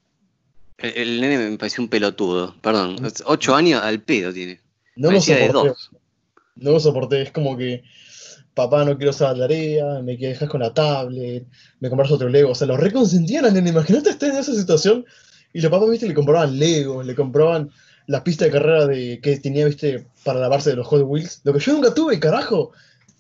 El, 0.78 0.94
el 0.98 1.22
nene 1.22 1.38
me 1.50 1.58
pareció 1.58 1.84
un 1.84 1.90
pelotudo, 1.90 2.56
perdón, 2.62 2.98
ocho 3.26 3.56
años 3.56 3.82
al 3.82 4.02
pedo 4.02 4.34
tiene. 4.34 4.60
No 4.96 5.10
lo 5.12 5.20
de 5.20 5.22
soporté. 5.22 5.54
dos. 5.70 5.92
No 6.56 6.72
lo 6.72 6.80
soporté, 6.80 7.22
es 7.22 7.32
como 7.32 7.56
que, 7.56 7.84
papá, 8.54 8.84
no 8.84 8.98
quiero 8.98 9.12
hacer 9.12 9.30
la 9.38 9.48
tarea, 9.48 10.02
me 10.02 10.18
dejas 10.18 10.50
con 10.50 10.60
la 10.62 10.74
tablet, 10.74 11.46
me 11.80 11.90
compras 11.90 12.12
otro 12.12 12.28
Lego. 12.28 12.52
O 12.52 12.56
sea, 12.56 12.68
lo 12.68 12.76
reconsentían 12.78 13.46
al 13.46 13.54
nene. 13.54 13.70
Imagínate 13.70 14.10
estar 14.10 14.30
en 14.30 14.38
esa 14.38 14.54
situación 14.54 15.06
y 15.54 15.62
los 15.62 15.72
papás, 15.72 15.90
viste, 15.90 16.08
le 16.08 16.14
compraban 16.14 16.58
Lego, 16.60 17.02
le 17.04 17.16
compraban 17.16 17.70
la 18.12 18.24
pista 18.26 18.44
de 18.46 18.52
carrera 18.52 18.88
de, 18.88 19.20
que 19.22 19.38
tenía, 19.38 19.66
viste, 19.66 20.06
para 20.26 20.40
lavarse 20.40 20.72
de 20.72 20.76
los 20.76 20.88
Hot 20.88 21.04
Wheels. 21.06 21.42
Lo 21.46 21.54
que 21.54 21.60
yo 21.60 21.72
nunca 21.72 21.94
tuve, 21.94 22.20
carajo. 22.20 22.74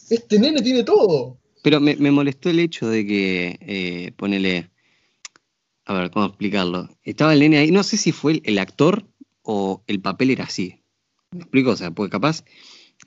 Este 0.09 0.37
nene 0.37 0.61
tiene 0.61 0.83
todo. 0.83 1.37
Pero 1.63 1.79
me, 1.79 1.95
molestó 1.95 2.49
el 2.49 2.59
hecho 2.59 2.89
de 2.89 3.07
que, 3.07 3.57
eh, 3.61 4.11
ponele, 4.17 4.69
a 5.85 5.93
ver, 5.93 6.11
¿cómo 6.11 6.25
explicarlo? 6.25 6.89
Estaba 7.03 7.33
el 7.33 7.39
nene 7.39 7.59
ahí, 7.59 7.71
no 7.71 7.83
sé 7.83 7.95
si 7.95 8.11
fue 8.11 8.41
el, 8.43 8.59
actor 8.59 9.05
o 9.43 9.81
el 9.87 10.01
papel 10.01 10.31
era 10.31 10.43
así. 10.43 10.81
¿Me 11.31 11.41
explico? 11.41 11.71
O 11.71 11.77
sea, 11.77 11.91
porque 11.91 12.11
capaz 12.11 12.43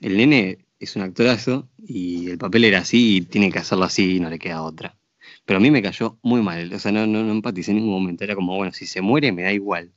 el 0.01 0.17
nene 0.17 0.65
es 0.79 0.95
un 0.95 1.03
actorazo 1.03 1.69
y 1.85 2.31
el 2.31 2.39
papel 2.39 2.63
era 2.63 2.79
así 2.79 3.17
y 3.17 3.21
tiene 3.21 3.51
que 3.51 3.59
hacerlo 3.59 3.85
así 3.85 4.15
y 4.15 4.19
no 4.19 4.31
le 4.31 4.39
queda 4.39 4.63
otra. 4.63 4.97
Pero 5.45 5.57
a 5.57 5.61
mí 5.61 5.69
me 5.69 5.83
cayó 5.83 6.17
muy 6.23 6.41
mal, 6.41 6.73
o 6.73 6.79
sea, 6.79 6.91
no, 6.91 7.05
no, 7.05 7.23
no 7.23 7.31
empaticé 7.31 7.71
en 7.71 7.77
ningún 7.77 7.93
momento. 7.93 8.23
Era 8.23 8.33
como, 8.33 8.55
bueno, 8.55 8.73
si 8.73 8.87
se 8.87 9.01
muere 9.01 9.31
me 9.31 9.43
da 9.43 9.53
igual. 9.53 9.91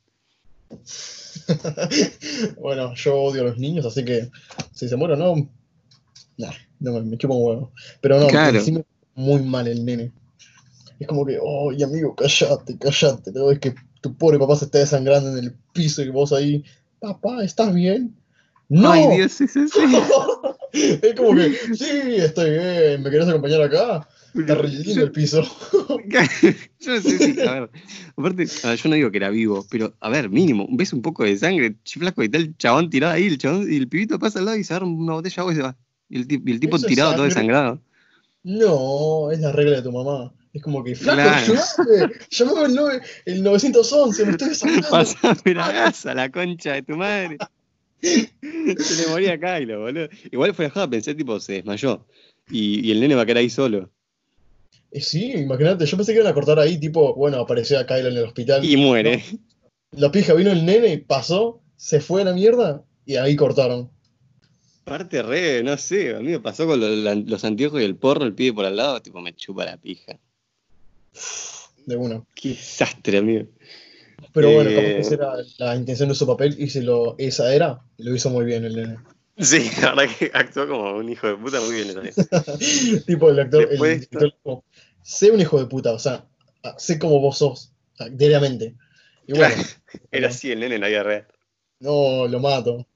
bueno, 2.61 2.94
yo 2.94 3.16
odio 3.16 3.42
a 3.42 3.44
los 3.44 3.59
niños, 3.59 3.87
así 3.87 4.05
que 4.05 4.31
si 4.74 4.88
se 4.88 4.96
muere 4.96 5.14
o 5.14 5.16
no, 5.16 5.48
nah, 6.37 6.53
no 6.81 6.92
me, 6.92 7.03
me 7.03 7.18
chupa 7.18 7.35
un 7.35 7.44
huevo. 7.44 7.72
Pero 8.01 8.20
no, 8.20 8.27
Claro. 8.29 8.59
encima 8.59 8.83
muy 9.14 9.42
mal 9.42 9.66
el 9.66 9.85
nene. 9.85 10.12
Es 10.98 11.07
como 11.07 11.24
que, 11.24 11.38
oh, 11.40 11.70
amigo, 11.70 12.14
callate, 12.14 12.79
callate. 12.79 13.33
Pero 13.33 13.51
es 13.51 13.59
que 13.59 13.74
tu 14.01 14.16
pobre 14.16 14.38
papá 14.38 14.57
se 14.57 14.64
está 14.66 14.79
desangrando 14.79 15.37
en 15.37 15.44
el 15.44 15.55
piso 15.72 16.03
y 16.03 16.09
vos 16.09 16.33
ahí, 16.33 16.64
papá, 17.01 17.42
¿estás 17.44 17.74
bien? 17.74 18.14
No, 18.68 18.92
Ay, 18.92 19.16
Dios, 19.16 19.40
es 19.40 19.57
así. 19.57 19.81
es 20.72 21.14
como 21.14 21.35
que, 21.35 21.55
sí, 21.74 22.16
estoy 22.16 22.51
bien, 22.51 23.03
¿me 23.03 23.11
querés 23.11 23.29
acompañar 23.29 23.62
acá? 23.62 24.09
Está 24.35 24.55
re 24.55 24.69
lindo 24.69 25.03
el 25.05 25.12
piso. 25.12 25.43
yo 26.81 26.93
no 26.95 27.01
sé 27.01 27.19
si, 27.19 27.41
a 27.41 27.53
ver, 27.61 27.71
aparte, 28.17 28.47
a 28.62 28.69
ver, 28.69 28.79
yo 28.79 28.88
no 28.88 28.95
digo 28.95 29.11
que 29.11 29.17
era 29.19 29.31
vivo, 29.31 29.67
pero 29.71 29.95
a 30.01 30.09
ver, 30.11 30.29
mínimo, 30.31 30.67
ves 30.71 30.93
un 30.93 31.03
poco 31.03 31.25
de 31.25 31.37
sangre, 31.37 31.77
chiflasco 31.85 32.23
y 32.23 32.27
está 32.27 32.38
el 32.38 32.57
chabón 32.57 32.91
tirado 32.91 33.14
ahí, 33.14 33.27
el 33.27 33.38
chabón, 33.38 33.71
y 33.73 33.77
el 33.77 33.88
pibito 33.88 34.19
pasa 34.19 34.38
al 34.38 34.45
lado 34.47 34.57
y 34.59 34.64
se 34.64 34.73
agarra 34.75 34.87
una 34.87 35.14
botella 35.14 35.35
de 35.35 35.41
agua 35.41 35.53
y 35.53 35.57
se 35.57 35.62
va. 35.62 35.77
Y 36.09 36.17
el, 36.19 36.27
ti- 36.27 36.43
y 36.45 36.51
el 36.53 36.61
tipo 36.61 36.77
Eso 36.77 36.87
tirado 36.87 37.14
todo 37.14 37.25
desangrado. 37.25 37.81
No, 38.45 39.31
es 39.31 39.41
la 39.41 39.53
regla 39.53 39.77
de 39.77 39.83
tu 39.83 39.93
mamá. 39.93 40.33
Es 40.53 40.62
como 40.62 40.83
que, 40.83 40.95
flaco, 40.95 41.21
Claro. 41.21 41.55
ayúdame, 41.55 42.14
llamame 42.31 42.64
el, 43.27 43.35
el 43.35 43.43
911, 43.43 44.25
me 44.25 44.31
estoy 44.33 44.49
desangrando. 44.49 44.88
Pasame 44.91 45.55
la 45.55 45.73
gasa, 45.73 46.14
la 46.14 46.31
concha 46.31 46.73
de 46.75 46.83
tu 46.83 46.97
madre. 46.97 47.37
Se 48.01 48.97
le 49.03 49.09
moría 49.09 49.35
a 49.35 49.38
Kylo, 49.38 49.81
boludo. 49.81 50.09
Igual 50.31 50.55
fue 50.55 50.71
a 50.75 50.88
pensé 50.88 51.14
tipo 51.14 51.38
se 51.41 51.55
desmayó. 51.55 52.07
Y, 52.51 52.87
y 52.87 52.93
el 52.93 53.01
nene 53.01 53.14
va 53.14 53.23
a 53.23 53.27
quedar 53.27 53.38
ahí 53.38 53.51
solo. 53.51 53.91
Eh, 54.90 55.01
sí, 55.01 55.33
imagínate, 55.33 55.85
yo 55.87 55.96
pensé 55.96 56.12
que 56.12 56.18
iban 56.20 56.31
a 56.31 56.35
cortar 56.35 56.59
ahí, 56.59 56.79
tipo, 56.79 57.14
bueno, 57.14 57.38
apareció 57.38 57.79
a 57.79 57.87
Kylo 57.87 58.09
en 58.09 58.16
el 58.16 58.24
hospital. 58.24 58.64
Y 58.64 58.77
muere. 58.77 59.22
La 59.92 60.11
pija 60.11 60.35
vino 60.35 60.51
el 60.51 60.64
nene, 60.64 60.98
pasó, 60.98 61.61
se 61.77 62.01
fue 62.01 62.22
a 62.22 62.24
la 62.27 62.33
mierda 62.33 62.83
y 63.07 63.16
ahí 63.16 63.37
cortaron. 63.37 63.90
Parte 64.85 65.22
re, 65.22 65.62
no 65.62 65.77
sé, 65.77 66.14
a 66.14 66.20
mí 66.20 66.31
me 66.31 66.40
pasó 66.40 66.66
con 66.66 66.81
lo- 66.81 66.88
la- 66.88 67.14
los 67.14 67.44
anteojos 67.44 67.81
y 67.81 67.85
el 67.85 67.96
porro, 67.96 68.24
el 68.24 68.35
pibe 68.35 68.55
por 68.55 68.64
al 68.64 68.77
lado, 68.77 69.03
tipo 69.03 69.20
me 69.20 69.35
chupa 69.35 69.64
la 69.66 69.77
pija. 69.77 70.18
De 71.87 71.96
una. 71.96 72.22
Qué 72.35 72.51
desastre, 72.51 73.18
amigo. 73.18 73.46
Pero 74.33 74.53
bueno, 74.53 74.70
Eh. 74.70 74.74
capaz 74.74 74.88
que 74.88 74.98
esa 75.01 75.14
era 75.14 75.33
la 75.59 75.77
intención 75.77 76.09
de 76.09 76.14
su 76.14 76.27
papel 76.27 76.55
y 76.59 76.68
si 76.68 76.81
lo, 76.81 77.14
esa 77.18 77.55
era, 77.55 77.81
lo 77.98 78.14
hizo 78.14 78.31
muy 78.31 78.44
bien 78.44 78.64
el 78.64 78.77
nene. 78.77 78.96
Sí, 79.38 79.70
la 79.81 79.94
verdad 79.94 80.16
que 80.18 80.31
actuó 80.35 80.66
como 80.66 80.96
un 80.96 81.09
hijo 81.09 81.29
de 81.29 81.37
puta 81.37 81.61
muy 81.61 81.74
bien 81.74 81.88
tipo, 83.07 83.31
el 83.31 83.38
actor, 83.40 83.62
el 83.62 83.68
Después- 83.70 84.01
director, 84.11 84.35
como, 84.42 84.64
sé 85.03 85.31
un 85.31 85.40
hijo 85.40 85.59
de 85.61 85.66
puta, 85.66 85.92
o 85.92 85.98
sea, 85.98 86.24
ah, 86.64 86.74
sé 86.79 86.98
como 86.98 87.20
vos 87.20 87.38
sos, 87.38 87.72
sea, 87.94 88.09
diariamente. 88.09 88.74
Y 89.27 89.33
bueno, 89.35 89.55
Era 90.11 90.29
así 90.29 90.51
el 90.51 90.61
nene 90.61 90.74
en 90.77 90.81
la 90.81 90.88
vida 90.88 91.03
real. 91.03 91.27
no, 91.81 92.27
lo 92.27 92.40
mato. 92.40 92.87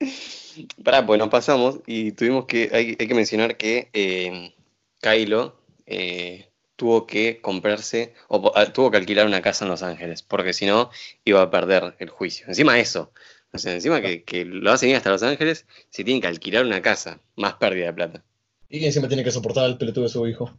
Pará, 0.84 1.04
pues 1.06 1.18
nos 1.18 1.28
pasamos 1.28 1.80
y 1.86 2.12
tuvimos 2.12 2.46
que, 2.46 2.70
hay, 2.72 2.96
hay 2.98 3.06
que 3.06 3.14
mencionar 3.14 3.56
que 3.56 3.90
eh, 3.92 4.54
Kylo 5.00 5.60
eh, 5.86 6.48
tuvo 6.76 7.06
que 7.06 7.40
comprarse, 7.42 8.14
o 8.28 8.52
ah, 8.54 8.66
tuvo 8.72 8.90
que 8.90 8.96
alquilar 8.96 9.26
una 9.26 9.42
casa 9.42 9.64
en 9.64 9.70
Los 9.70 9.82
Ángeles, 9.82 10.22
porque 10.22 10.52
si 10.52 10.66
no 10.66 10.90
iba 11.24 11.42
a 11.42 11.50
perder 11.50 11.94
el 11.98 12.08
juicio. 12.08 12.46
Encima 12.48 12.78
eso, 12.78 13.12
o 13.56 13.58
sea, 13.58 13.74
encima 13.74 14.00
que, 14.00 14.22
que 14.22 14.44
lo 14.44 14.70
hacen 14.70 14.90
ir 14.90 14.96
hasta 14.96 15.10
Los 15.10 15.22
Ángeles, 15.22 15.66
si 15.90 16.04
tienen 16.04 16.20
que 16.20 16.28
alquilar 16.28 16.64
una 16.64 16.80
casa, 16.80 17.20
más 17.34 17.54
pérdida 17.54 17.86
de 17.86 17.92
plata. 17.92 18.24
Y 18.68 18.84
encima 18.84 19.08
tiene 19.08 19.24
que 19.24 19.30
soportar 19.30 19.64
al 19.64 19.78
pelotudo 19.78 20.04
de 20.04 20.10
su 20.10 20.26
hijo. 20.26 20.56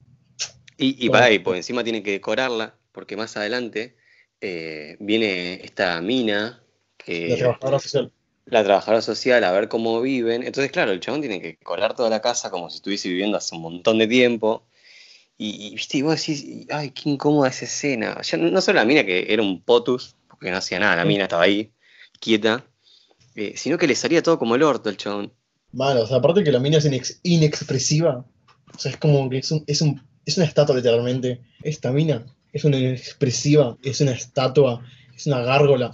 Y, 0.77 1.03
y 1.03 1.10
para 1.10 1.25
ahí, 1.25 1.39
pues 1.39 1.57
encima 1.57 1.83
tiene 1.83 2.03
que 2.03 2.12
decorarla, 2.12 2.75
porque 2.91 3.17
más 3.17 3.36
adelante 3.38 3.95
eh, 4.41 4.97
viene 4.99 5.62
esta 5.63 5.99
mina 6.01 6.62
que... 6.97 7.29
La 7.29 7.38
trabajadora 7.38 7.79
social. 7.79 8.12
la 8.45 8.63
trabajadora 8.63 9.01
social 9.01 9.43
a 9.43 9.51
ver 9.51 9.67
cómo 9.67 10.01
viven. 10.01 10.43
Entonces, 10.43 10.71
claro, 10.71 10.91
el 10.91 10.99
chabón 10.99 11.21
tiene 11.21 11.41
que 11.41 11.57
colar 11.57 11.95
toda 11.95 12.10
la 12.10 12.21
casa 12.21 12.49
como 12.49 12.69
si 12.69 12.77
estuviese 12.77 13.10
viviendo 13.10 13.38
hace 13.38 13.55
un 13.55 13.62
montón 13.62 13.97
de 13.97 14.07
tiempo. 14.07 14.67
Y, 15.38 15.67
y, 15.67 15.75
viste, 15.75 15.97
y 15.97 16.01
vos 16.01 16.15
decís, 16.15 16.65
ay, 16.71 16.91
qué 16.91 17.10
incómoda 17.10 17.49
esa 17.49 17.65
escena. 17.65 18.21
Ya 18.21 18.38
no, 18.38 18.62
solo 18.62 18.79
la 18.79 18.86
mina 18.86 19.03
que 19.05 19.31
era 19.31 19.41
un 19.43 19.62
potus, 19.62 20.15
porque 20.29 20.49
no 20.49 20.57
hacía 20.57 20.79
nada, 20.79 20.95
la 20.95 21.05
mina 21.05 21.23
estaba 21.23 21.43
ahí, 21.43 21.71
quieta, 22.19 22.65
eh, 23.38 23.54
sino 23.56 23.78
que 23.78 23.88
le 23.88 23.95
salía 23.95 24.21
todo 24.21 24.38
como 24.38 24.56
el 24.56 24.63
orto 24.63 24.89
el 24.89 24.97
chabón. 24.97 25.34
Malo, 25.71 26.04
o 26.04 26.08
sea, 26.08 26.17
aparte 26.17 26.43
que 26.43 26.52
la 26.52 26.60
mina 26.60 26.78
es 26.78 26.86
inex- 26.86 27.19
inexpresiva. 27.23 28.26
O 28.76 28.80
sea, 28.80 28.91
es 28.91 28.97
como 28.97 29.30
que 29.30 29.38
es, 29.39 29.52
un, 29.52 29.63
es, 29.67 29.82
un, 29.82 30.02
es 30.26 30.38
una 30.38 30.45
estatua 30.45 30.76
literalmente. 30.76 31.41
Esta 31.62 31.91
mina 31.91 32.26
es 32.54 32.63
una 32.65 32.78
inexpresiva, 32.78 33.78
es 33.84 34.02
una 34.02 34.12
estatua, 34.12 34.82
es 35.15 35.28
una 35.28 35.41
gárgola. 35.41 35.91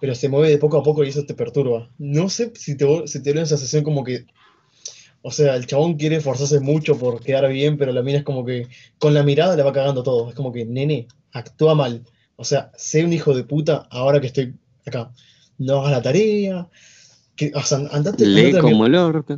Pero 0.00 0.14
se 0.14 0.28
mueve 0.28 0.50
de 0.50 0.58
poco 0.58 0.78
a 0.78 0.82
poco 0.82 1.04
y 1.04 1.08
eso 1.08 1.24
te 1.24 1.34
perturba. 1.34 1.90
No 1.98 2.28
sé 2.28 2.52
si 2.56 2.76
te, 2.76 2.86
si 3.06 3.22
te 3.22 3.32
da 3.32 3.40
una 3.40 3.46
sensación 3.46 3.84
como 3.84 4.04
que. 4.04 4.26
O 5.22 5.30
sea, 5.32 5.56
el 5.56 5.66
chabón 5.66 5.94
quiere 5.96 6.16
esforzarse 6.16 6.60
mucho 6.60 6.98
por 6.98 7.20
quedar 7.22 7.48
bien, 7.48 7.76
pero 7.76 7.92
la 7.92 8.02
mina 8.02 8.18
es 8.18 8.24
como 8.24 8.44
que 8.44 8.68
con 8.98 9.12
la 9.14 9.22
mirada 9.24 9.56
le 9.56 9.62
va 9.62 9.72
cagando 9.72 10.02
todo. 10.02 10.28
Es 10.28 10.34
como 10.36 10.52
que, 10.52 10.64
nene, 10.64 11.08
actúa 11.32 11.74
mal. 11.74 12.04
O 12.36 12.44
sea, 12.44 12.70
sé 12.76 13.04
un 13.04 13.12
hijo 13.12 13.34
de 13.34 13.44
puta 13.44 13.88
ahora 13.90 14.20
que 14.20 14.28
estoy 14.28 14.54
acá. 14.86 15.12
No 15.58 15.78
hagas 15.78 15.92
la 15.92 16.02
tarea. 16.02 16.68
Que, 17.36 17.52
o 17.54 17.62
sea, 17.62 17.78
andate, 17.92 18.24
Lee 18.26 18.46
andate 18.46 18.62
como 18.62 18.86
el 18.86 18.94
orto. 18.94 19.36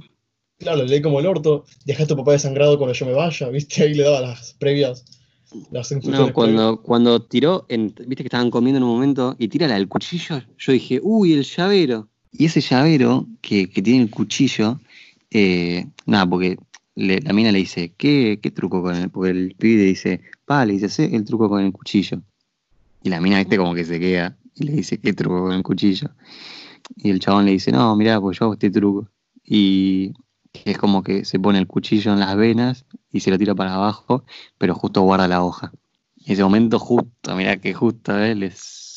Claro, 0.59 0.85
leí 0.85 1.01
como 1.01 1.21
el 1.21 1.27
orto, 1.27 1.65
deja 1.85 2.03
a 2.03 2.07
tu 2.07 2.17
papá 2.17 2.33
desangrado 2.33 2.79
cuando 2.79 2.93
yo 2.93 3.07
me 3.07 3.13
vaya, 3.13 3.49
¿viste? 3.49 3.83
Ahí 3.83 3.95
le 3.95 4.03
daba 4.03 4.21
las 4.21 4.55
previas, 4.55 5.05
las 5.71 5.93
No, 6.05 6.33
cuando, 6.33 6.83
cuando 6.83 7.23
tiró, 7.23 7.65
en- 7.69 7.95
viste 8.07 8.17
que 8.17 8.25
estaban 8.25 8.51
comiendo 8.51 8.79
en 8.79 8.83
un 8.85 8.91
momento 8.91 9.37
y 9.39 9.49
tira 9.49 9.69
la 9.69 9.75
del 9.75 9.89
cuchillo, 9.89 10.43
yo 10.59 10.73
dije, 10.73 11.01
uy, 11.03 11.33
el 11.35 11.45
llavero. 11.45 12.09
Y 12.33 12.47
ese 12.47 12.61
llavero 12.61 13.27
que, 13.41 13.71
que 13.71 13.83
tiene 13.83 14.03
el 14.03 14.11
cuchillo, 14.11 14.81
eh, 15.31 15.87
nada, 16.07 16.29
porque 16.29 16.59
le- 16.97 17.21
la 17.21 17.33
mina 17.33 17.53
le 17.53 17.59
dice, 17.59 17.93
¿qué, 17.97 18.41
qué 18.43 18.51
truco 18.51 18.83
con 18.83 18.97
el? 18.97 19.11
Porque 19.11 19.31
el 19.31 19.55
pibe 19.57 19.83
le 19.83 19.89
dice, 19.89 20.21
pa, 20.45 20.65
le 20.67 20.73
dice, 20.75 20.87
"Hacé 20.87 21.15
el 21.15 21.25
truco 21.25 21.49
con 21.49 21.63
el 21.65 21.73
cuchillo. 21.73 22.21
Y 23.05 23.11
la 23.11 23.21
mina, 23.21 23.39
viste, 23.39 23.57
como 23.57 23.75
que 23.75 23.85
se 23.85 24.01
queda 24.01 24.37
y 24.59 24.65
le 24.65 24.73
dice, 24.73 24.99
¿qué 24.99 25.13
truco 25.13 25.43
con 25.43 25.53
el 25.53 25.63
cuchillo? 25.63 26.11
Y 26.97 27.11
el 27.11 27.21
chabón 27.21 27.45
le 27.45 27.53
dice, 27.53 27.73
no, 27.73 27.95
mirá, 27.97 28.21
pues 28.21 28.39
yo 28.39 28.47
hago 28.47 28.55
este 28.55 28.71
truco. 28.71 29.09
Y 29.45 30.13
es 30.53 30.79
como 30.79 31.03
que 31.03 31.25
se 31.25 31.39
pone 31.39 31.59
el 31.59 31.67
cuchillo 31.67 32.13
en 32.13 32.21
las 32.21 32.37
venas 32.37 32.85
y 33.13 33.21
se 33.21 33.31
lo 33.31 33.39
tira 33.39 33.55
para 33.55 33.75
abajo, 33.75 34.25
pero 34.59 34.75
justo 34.75 35.03
guarda 35.03 35.29
la 35.29 35.43
hoja. 35.45 35.73
Y 36.17 36.33
ese 36.33 36.43
momento 36.43 36.79
justo, 36.79 37.37
mirá 37.37 37.57
que 37.59 37.73
justo, 37.75 38.19
¿eh? 38.19 38.37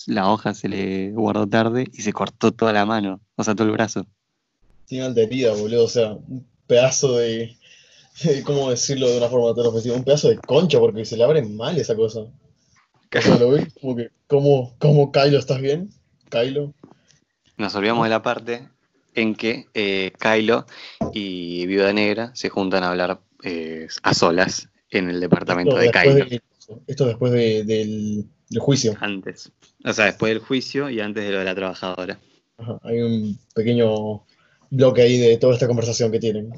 La 0.07 0.31
hoja 0.31 0.53
se 0.53 0.67
le 0.67 1.11
guardó 1.11 1.47
tarde 1.47 1.87
y 1.93 2.01
se 2.01 2.11
cortó 2.11 2.51
toda 2.51 2.73
la 2.73 2.85
mano, 2.85 3.21
o 3.35 3.43
sea, 3.43 3.53
todo 3.53 3.67
el 3.67 3.73
brazo. 3.73 4.07
Tiene 4.85 5.05
alta 5.05 5.21
herida, 5.21 5.53
boludo, 5.53 5.85
o 5.85 5.87
sea, 5.87 6.13
un 6.13 6.45
pedazo 6.65 7.17
de, 7.17 7.55
¿cómo 8.43 8.71
decirlo 8.71 9.09
de 9.09 9.17
una 9.17 9.29
forma 9.29 9.53
tan 9.55 9.67
ofensiva? 9.67 9.95
Un 9.95 10.03
pedazo 10.03 10.29
de 10.29 10.37
concha, 10.37 10.79
porque 10.79 11.05
se 11.05 11.15
le 11.15 11.23
abre 11.23 11.43
mal 11.43 11.77
esa 11.77 11.95
cosa. 11.95 12.25
O 13.17 13.21
sea, 13.21 13.37
lo 13.37 13.49
ves 13.51 13.73
como 13.79 13.95
que, 13.95 14.09
¿cómo, 14.27 14.75
cómo 14.79 15.11
Kylo, 15.11 15.37
estás 15.39 15.61
bien? 15.61 15.89
Kylo. 16.29 16.73
Nos 17.57 17.75
olvidamos 17.75 18.05
de 18.05 18.09
la 18.09 18.21
parte 18.21 18.69
en 19.13 19.35
que 19.35 19.65
eh, 19.73 20.13
Kylo 20.19 20.65
y 21.13 21.65
Viuda 21.65 21.91
Negra 21.93 22.31
se 22.35 22.49
juntan 22.49 22.83
a 22.83 22.91
hablar 22.91 23.19
eh, 23.43 23.87
a 24.03 24.13
solas 24.13 24.69
en 24.89 25.09
el 25.09 25.19
departamento 25.19 25.79
Esto 25.79 25.99
de 25.99 26.03
Kylo. 26.03 26.25
de- 26.25 26.41
esto 26.87 27.05
después 27.05 27.33
de- 27.33 27.63
del, 27.65 28.25
del 28.49 28.59
juicio. 28.61 28.95
Antes. 29.01 29.51
O 29.83 29.91
sea, 29.91 30.05
después 30.05 30.29
del 30.33 30.39
juicio 30.39 30.89
y 30.89 31.01
antes 31.01 31.23
de 31.25 31.31
lo 31.31 31.39
de 31.39 31.45
la 31.45 31.55
trabajadora. 31.55 32.19
Ajá, 32.57 32.79
hay 32.83 33.01
un 33.01 33.37
pequeño 33.53 34.23
bloque 34.69 35.01
ahí 35.01 35.17
de 35.17 35.37
toda 35.37 35.53
esta 35.53 35.67
conversación 35.67 36.11
que 36.13 36.19
tienen. 36.19 36.53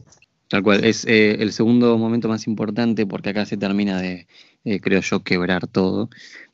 Tal 0.50 0.62
cual, 0.62 0.84
es 0.86 1.04
eh, 1.06 1.38
el 1.40 1.52
segundo 1.52 1.98
momento 1.98 2.28
más 2.28 2.46
importante 2.46 3.08
porque 3.08 3.30
acá 3.30 3.46
se 3.48 3.58
termina 3.58 4.00
de, 4.00 4.28
eh, 4.66 4.80
creo 4.80 5.02
yo, 5.02 5.24
quebrar 5.24 5.68
todo, 5.68 6.10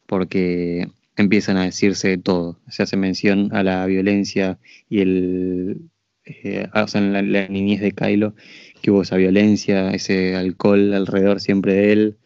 porque 0.06 0.88
empiezan 1.17 1.58
a 1.58 1.65
decirse 1.65 2.17
todo. 2.17 2.60
Se 2.69 2.84
hace 2.84 2.98
mención 2.98 3.50
a 3.54 3.63
la 3.63 3.86
violencia 3.86 4.60
y 4.89 5.02
el, 5.02 5.89
eh, 6.26 6.67
o 6.74 6.88
sea, 6.88 7.02
la, 7.02 7.48
niñez 7.48 7.82
de 7.82 7.91
Kylo, 7.91 8.36
que 8.82 8.91
hubo 8.91 9.02
esa 9.02 9.17
violencia, 9.17 9.91
ese 9.91 10.36
alcohol 10.36 10.93
alrededor 10.93 11.41
siempre 11.41 11.74
de 11.74 11.91
él. 11.91 12.17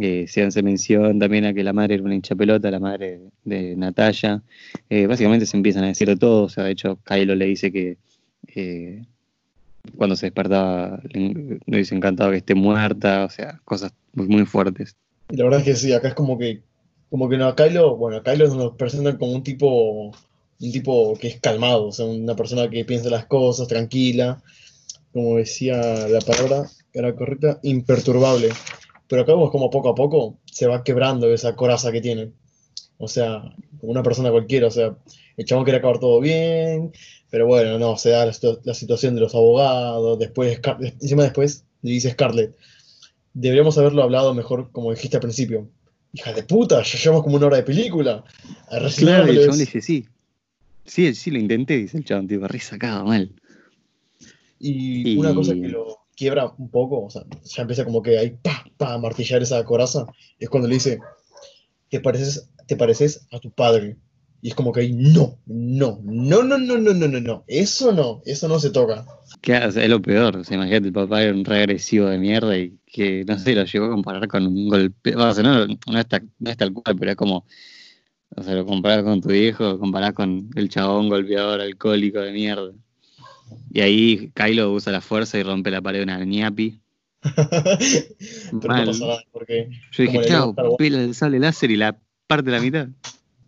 Eh, 0.00 0.26
se 0.28 0.42
hace 0.42 0.62
mención 0.62 1.18
también 1.18 1.44
a 1.44 1.54
que 1.54 1.62
la 1.62 1.72
madre 1.72 1.94
era 1.94 2.04
una 2.04 2.14
hincha 2.14 2.34
pelota, 2.34 2.70
la 2.70 2.80
madre 2.80 3.20
de 3.44 3.76
Natalia. 3.76 4.42
Eh, 4.90 5.06
básicamente 5.06 5.46
se 5.46 5.56
empiezan 5.56 5.84
a 5.84 5.88
decir 5.88 6.08
de 6.08 6.16
todo, 6.16 6.44
o 6.44 6.48
sea, 6.48 6.64
de 6.64 6.72
hecho 6.72 6.98
Kylo 7.04 7.34
le 7.34 7.46
dice 7.46 7.70
que 7.72 7.98
cuando 9.96 10.16
se 10.16 10.26
despertaba 10.26 11.00
le, 11.12 11.60
dice 11.66 11.94
encantado 11.94 12.30
que 12.30 12.38
esté 12.38 12.54
muerta, 12.54 13.24
o 13.24 13.30
sea, 13.30 13.60
cosas 13.64 13.92
muy 14.14 14.46
fuertes. 14.46 14.96
Y 15.30 15.36
la 15.36 15.44
verdad 15.44 15.60
es 15.60 15.66
que 15.66 15.76
sí, 15.76 15.92
acá 15.92 16.08
es 16.08 16.14
como 16.14 16.38
que, 16.38 16.62
como 17.10 17.28
que 17.28 17.36
no, 17.36 17.46
a 17.46 17.56
Kylo, 17.56 17.96
bueno, 17.96 18.18
a 18.18 18.22
Kylo 18.22 18.54
nos 18.54 18.76
presentan 18.76 19.16
como 19.16 19.32
un 19.32 19.42
tipo, 19.42 20.06
un 20.60 20.72
tipo 20.72 21.16
que 21.18 21.28
es 21.28 21.40
calmado, 21.40 21.88
o 21.88 21.92
sea, 21.92 22.06
una 22.06 22.36
persona 22.36 22.68
que 22.68 22.84
piensa 22.84 23.10
las 23.10 23.26
cosas, 23.26 23.68
tranquila, 23.68 24.42
como 25.12 25.36
decía 25.36 26.08
la 26.08 26.20
palabra, 26.20 26.68
era 26.92 27.14
correcta, 27.14 27.60
imperturbable. 27.62 28.50
Pero 29.08 29.22
acá 29.22 29.32
vemos 29.32 29.50
como 29.50 29.70
poco 29.70 29.90
a 29.90 29.94
poco 29.94 30.38
se 30.44 30.66
va 30.66 30.84
quebrando 30.84 31.32
esa 31.32 31.54
coraza 31.56 31.92
que 31.92 32.00
tiene. 32.00 32.32
O 32.98 33.08
sea, 33.08 33.54
como 33.80 33.92
una 33.92 34.02
persona 34.02 34.30
cualquiera, 34.30 34.68
o 34.68 34.70
sea, 34.70 34.96
el 35.36 35.44
chabón 35.44 35.64
quería 35.64 35.78
acabar 35.78 35.98
todo 36.00 36.20
bien, 36.20 36.92
pero 37.30 37.46
bueno, 37.46 37.78
no, 37.78 37.96
se 37.96 38.10
da 38.10 38.26
la, 38.26 38.32
la 38.64 38.74
situación 38.74 39.14
de 39.14 39.20
los 39.20 39.34
abogados, 39.34 40.18
después, 40.18 40.60
encima 40.80 41.24
después 41.24 41.64
le 41.82 41.92
dice 41.92 42.10
Scarlett, 42.10 42.56
deberíamos 43.34 43.76
haberlo 43.76 44.02
hablado 44.02 44.32
mejor 44.34 44.70
como 44.72 44.90
dijiste 44.92 45.16
al 45.16 45.22
principio. 45.22 45.68
Hija 46.12 46.32
de 46.32 46.44
puta, 46.44 46.82
ya 46.82 46.98
llevamos 46.98 47.24
como 47.24 47.36
una 47.36 47.46
hora 47.46 47.56
de 47.56 47.64
película. 47.64 48.24
Claro, 48.96 49.26
el 49.26 49.40
chabón 49.40 49.58
dice 49.58 49.80
sí. 49.82 50.06
Sí, 50.86 51.14
sí, 51.14 51.30
lo 51.30 51.38
intenté, 51.38 51.76
dice 51.76 51.96
el 51.98 52.04
chabón, 52.04 52.28
tipo, 52.28 52.46
re 52.46 52.60
sacado, 52.60 53.04
mal. 53.04 53.32
Y, 54.58 55.14
Y- 55.14 55.16
una 55.18 55.34
cosa 55.34 55.54
que 55.54 55.68
lo 55.68 55.98
quiebra 56.16 56.46
un 56.58 56.70
poco, 56.70 57.04
o 57.04 57.10
sea, 57.10 57.24
ya 57.44 57.62
empieza 57.62 57.84
como 57.84 58.00
que 58.02 58.16
ahí, 58.18 58.30
pa, 58.40 58.64
pa, 58.76 58.94
a 58.94 58.98
martillar 58.98 59.42
esa 59.42 59.64
coraza, 59.64 60.06
es 60.38 60.48
cuando 60.48 60.68
le 60.68 60.74
dice, 60.74 61.00
te 61.88 62.00
pareces, 62.00 62.48
te 62.66 62.76
pareces 62.76 63.26
a 63.32 63.40
tu 63.40 63.50
padre. 63.50 63.96
Y 64.44 64.48
es 64.48 64.54
como 64.54 64.72
que 64.72 64.80
ahí, 64.82 64.92
no, 64.92 65.38
no, 65.46 66.00
no, 66.04 66.42
no, 66.42 66.58
no, 66.58 66.76
no, 66.76 66.92
no, 66.92 67.08
no, 67.08 67.18
no, 67.20 67.44
eso 67.46 67.92
no, 67.92 68.20
eso 68.26 68.46
no 68.46 68.58
se 68.60 68.68
toca. 68.68 69.06
Claro, 69.40 69.68
es 69.70 69.88
lo 69.88 70.02
peor. 70.02 70.36
O 70.36 70.44
sea, 70.44 70.56
imagínate, 70.58 70.88
el 70.88 70.92
papá 70.92 71.22
era 71.22 71.32
un 71.32 71.46
regresivo 71.46 72.08
de 72.08 72.18
mierda 72.18 72.54
y 72.58 72.76
que, 72.84 73.24
no 73.26 73.38
sé, 73.38 73.54
lo 73.54 73.64
llegó 73.64 73.86
a 73.86 73.90
comparar 73.92 74.28
con 74.28 74.46
un 74.46 74.68
golpe. 74.68 75.16
O 75.16 75.32
sea, 75.32 75.42
no, 75.42 75.66
no, 75.66 75.98
es, 75.98 76.06
ta- 76.06 76.22
no 76.38 76.50
es 76.50 76.58
tal 76.58 76.74
cual, 76.74 76.94
pero 76.98 77.12
es 77.12 77.16
como. 77.16 77.46
O 78.36 78.42
sea, 78.42 78.52
lo 78.54 78.66
comparás 78.66 79.02
con 79.02 79.22
tu 79.22 79.30
hijo, 79.32 79.64
lo 79.64 79.78
comparás 79.78 80.12
con 80.12 80.50
el 80.56 80.68
chabón 80.68 81.08
golpeador 81.08 81.62
alcohólico 81.62 82.20
de 82.20 82.32
mierda. 82.32 82.72
Y 83.72 83.80
ahí 83.80 84.30
Kylo 84.34 84.74
usa 84.74 84.92
la 84.92 85.00
fuerza 85.00 85.38
y 85.38 85.42
rompe 85.42 85.70
la 85.70 85.80
pared 85.80 86.00
de 86.00 86.04
una 86.04 86.22
ñapi. 86.22 86.82
Mal. 88.52 88.98
no 88.98 89.16
porque 89.32 89.70
Yo 89.92 90.02
dije, 90.02 90.20
chao, 90.26 90.54
pela 90.76 91.02
el 91.02 91.14
sable 91.14 91.38
láser 91.38 91.70
y 91.70 91.76
la 91.76 91.96
parte 92.26 92.50
de 92.50 92.56
la 92.58 92.62
mitad. 92.62 92.88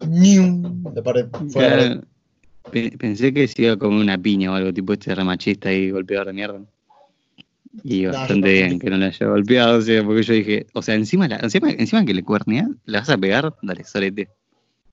La 0.01 1.03
pared 1.03 1.27
fuera 1.51 1.77
la 1.77 2.01
Claro, 2.71 2.97
pensé 2.99 3.33
que 3.33 3.47
se 3.47 3.63
iba 3.63 3.73
a 3.73 3.77
comer 3.77 4.01
una 4.01 4.19
piña 4.19 4.53
o 4.53 4.55
algo 4.55 4.73
tipo 4.73 4.93
este 4.93 5.15
remachista 5.15 5.73
y 5.73 5.91
golpeador 5.91 6.29
de 6.29 6.33
mierda. 6.33 6.61
Y 7.85 8.07
bastante 8.07 8.53
bien 8.53 8.79
que 8.79 8.91
no 8.91 8.97
le 8.97 9.07
haya 9.07 9.27
golpeado, 9.27 9.79
o 9.79 9.83
sea, 9.83 10.03
porque 10.03 10.23
yo 10.23 10.35
dije, 10.35 10.67
o 10.73 10.83
sea, 10.83 10.95
encima, 10.95 11.29
la, 11.29 11.37
encima, 11.37 11.71
encima 11.71 12.05
que 12.05 12.15
le 12.15 12.23
cuerneas, 12.23 12.69
¿le 12.87 12.99
vas 12.99 13.11
a 13.11 13.19
pegar? 13.19 13.55
Dale, 13.63 13.85
solete. 13.85 14.29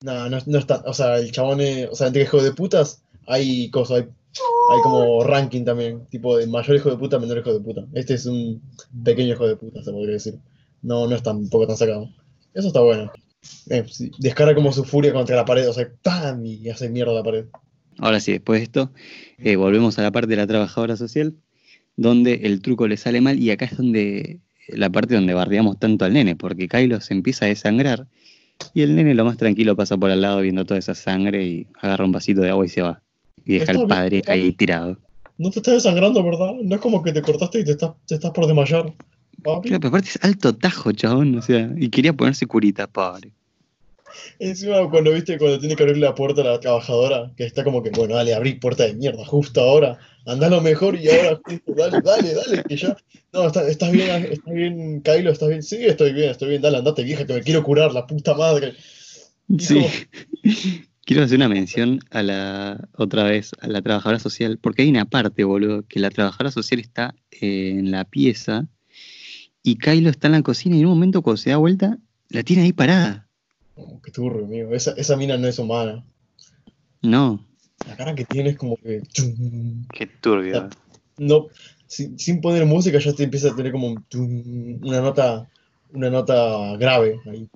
No, 0.02 0.30
no, 0.30 0.38
no 0.46 0.58
está, 0.60 0.84
o 0.86 0.94
sea, 0.94 1.18
el 1.18 1.32
chabón 1.32 1.62
es, 1.62 1.90
o 1.90 1.96
sea, 1.96 2.08
entre 2.08 2.24
hijo 2.24 2.44
de 2.44 2.52
putas 2.52 3.02
hay 3.26 3.70
cosas, 3.70 4.02
hay, 4.02 4.04
hay 4.04 4.82
como 4.84 5.24
ranking 5.24 5.64
también, 5.64 6.06
tipo 6.08 6.38
de 6.38 6.46
mayor 6.48 6.76
hijo 6.76 6.90
de 6.90 6.98
puta, 6.98 7.20
menor 7.20 7.38
hijo 7.38 7.54
de 7.54 7.62
puta. 7.62 7.86
Este 7.94 8.16
es 8.16 8.26
un 8.26 8.62
pequeño 9.04 9.34
hijo 9.34 9.48
de 9.48 9.56
puta, 9.56 9.82
se 9.82 9.92
podría 9.92 10.14
decir. 10.14 10.36
No, 10.82 11.08
no 11.08 11.16
es 11.16 11.24
tampoco 11.24 11.66
tan 11.68 11.78
sacado. 11.78 12.10
Eso 12.54 12.68
está 12.68 12.82
bueno. 12.82 13.10
Eh, 13.70 13.86
descarga 14.20 14.56
como 14.56 14.72
su 14.72 14.84
furia 14.84 15.14
contra 15.14 15.36
la 15.36 15.46
pared, 15.46 15.70
o 15.70 15.74
sea, 15.74 15.90
¡pam! 16.02 16.46
y 16.46 16.70
hace 16.70 16.90
mierda 16.90 17.14
la 17.14 17.24
pared. 17.24 17.46
Ahora 18.00 18.20
sí, 18.20 18.32
después 18.32 18.60
de 18.60 18.64
esto, 18.64 18.92
eh, 19.38 19.56
volvemos 19.56 20.00
a 20.00 20.04
la 20.04 20.12
parte 20.12 20.30
de 20.30 20.38
la 20.38 20.48
trabajadora 20.48 20.98
social, 20.98 21.36
donde 21.96 22.42
el 22.44 22.62
truco 22.62 22.88
le 22.88 22.98
sale 22.98 23.22
mal 23.22 23.40
y 23.40 23.52
acá 23.52 23.66
es 23.66 23.78
donde 23.78 24.40
la 24.68 24.90
parte 24.90 25.16
donde 25.16 25.34
bardeamos 25.34 25.78
tanto 25.80 26.06
al 26.06 26.14
nene, 26.14 26.36
porque 26.36 26.68
Kylo 26.68 27.02
se 27.02 27.14
empieza 27.14 27.46
a 27.46 27.50
desangrar 27.50 28.08
y 28.74 28.82
el 28.82 28.96
nene 28.96 29.14
lo 29.14 29.26
más 29.26 29.38
tranquilo 29.38 29.76
pasa 29.76 29.98
por 29.98 30.12
al 30.12 30.22
lado 30.22 30.42
viendo 30.42 30.66
toda 30.66 30.80
esa 30.80 30.96
sangre 30.96 31.46
y 31.46 31.68
agarra 31.82 32.06
un 32.06 32.12
vasito 32.12 32.42
de 32.42 32.50
agua 32.50 32.66
y 32.66 32.70
se 32.70 32.82
va. 32.82 33.02
Y 33.46 33.60
deja 33.60 33.72
al 33.72 33.88
padre 33.88 34.22
ahí 34.28 34.52
tirado. 34.54 34.98
No 35.38 35.50
te 35.50 35.60
estás 35.60 35.76
desangrando, 35.76 36.24
¿verdad? 36.24 36.54
No 36.62 36.76
es 36.76 36.82
como 36.82 37.04
que 37.04 37.12
te 37.12 37.22
cortaste 37.22 37.60
y 37.60 37.66
te 37.66 37.72
estás, 37.72 37.92
te 38.08 38.16
estás 38.16 38.32
por 38.32 38.46
desmayar. 38.46 38.94
Claro, 39.42 39.62
pero 39.64 39.88
aparte 39.88 40.10
es 40.10 40.20
alto 40.22 40.56
tajo, 40.56 40.92
chabón, 40.92 41.38
o 41.38 41.42
sea, 41.42 41.70
y 41.78 41.90
quería 41.90 42.14
ponerse 42.14 42.46
curita, 42.46 42.88
pobre. 42.88 43.32
Encima 44.40 44.90
cuando 44.90 45.12
viste 45.12 45.38
cuando 45.38 45.60
tiene 45.60 45.76
que 45.76 45.84
abrir 45.84 45.98
la 45.98 46.14
puerta 46.16 46.42
a 46.42 46.46
la 46.46 46.60
trabajadora, 46.60 47.32
que 47.36 47.46
está 47.46 47.64
como 47.64 47.82
que, 47.82 47.90
bueno, 47.90 48.16
dale, 48.16 48.34
abrí 48.34 48.54
puerta 48.54 48.84
de 48.84 48.94
mierda, 48.94 49.26
justo 49.26 49.62
ahora, 49.62 49.98
andá 50.26 50.50
lo 50.50 50.62
mejor 50.62 50.96
y 50.96 51.10
ahora 51.10 51.40
justo, 51.44 51.74
dale, 51.76 52.00
dale, 52.02 52.34
dale, 52.34 52.64
que 52.64 52.78
ya. 52.78 52.96
No, 53.32 53.48
está- 53.48 53.68
estás 53.68 53.92
bien, 53.92 54.10
estás 54.32 54.54
bien, 54.54 55.02
Kylo, 55.02 55.32
estás 55.32 55.50
bien. 55.50 55.64
Sí, 55.64 55.78
estoy 55.84 56.14
bien, 56.14 56.30
estoy 56.30 56.50
bien, 56.50 56.62
dale, 56.62 56.78
andate 56.78 57.04
vieja, 57.04 57.26
que 57.26 57.34
me 57.34 57.42
quiero 57.42 57.64
curar, 57.64 57.92
la 57.94 58.06
puta 58.06 58.34
madre. 58.36 58.76
Sí. 59.58 59.86
Quiero 61.06 61.24
hacer 61.24 61.36
una 61.36 61.50
mención 61.50 62.00
a 62.12 62.24
la, 62.24 62.88
otra 62.96 63.24
vez, 63.26 63.52
a 63.60 63.68
la 63.68 63.82
trabajadora 63.82 64.20
social, 64.20 64.58
porque 64.58 64.84
hay 64.84 64.90
una 64.90 65.04
parte, 65.04 65.44
boludo, 65.44 65.84
que 65.86 66.00
la 66.00 66.10
trabajadora 66.10 66.50
social 66.50 66.80
está 66.80 67.14
eh, 67.30 67.72
en 67.72 67.92
la 67.92 68.06
pieza 68.06 68.68
y 69.64 69.78
Kylo 69.78 70.10
está 70.10 70.28
en 70.28 70.34
la 70.34 70.42
cocina 70.44 70.76
y 70.76 70.80
en 70.82 70.86
un 70.88 70.94
momento 70.94 71.22
cuando 71.22 71.38
se 71.38 71.50
da 71.52 71.58
vuelta, 71.58 71.98
la 72.30 72.44
tiene 72.44 72.64
ahí 72.64 72.74
parada. 72.74 73.28
Oh, 73.76 74.00
qué 74.02 74.12
turro, 74.12 74.46
amigo. 74.46 74.74
Esa, 74.74 74.92
esa 74.92 75.16
mina 75.16 75.38
no 75.38 75.48
es 75.48 75.58
humana. 75.58 76.04
No, 77.02 77.46
La 77.88 77.96
cara 77.98 78.14
que 78.16 78.26
tiene 78.26 78.52
es 78.52 78.58
como 78.58 78.78
que. 78.78 79.02
qué 79.92 80.08
turbio. 80.08 80.70
No, 81.18 81.48
sin, 81.88 82.18
sin 82.18 82.40
poner 82.42 82.66
música 82.66 82.98
ya 83.00 83.14
te 83.14 83.24
empieza 83.24 83.52
a 83.52 83.56
tener 83.56 83.72
como 83.72 83.96
una 84.82 85.02
nota, 85.02 85.50
una 85.92 86.10
nota 86.10 86.78
grave. 86.78 87.20
Ahí, 87.30 87.48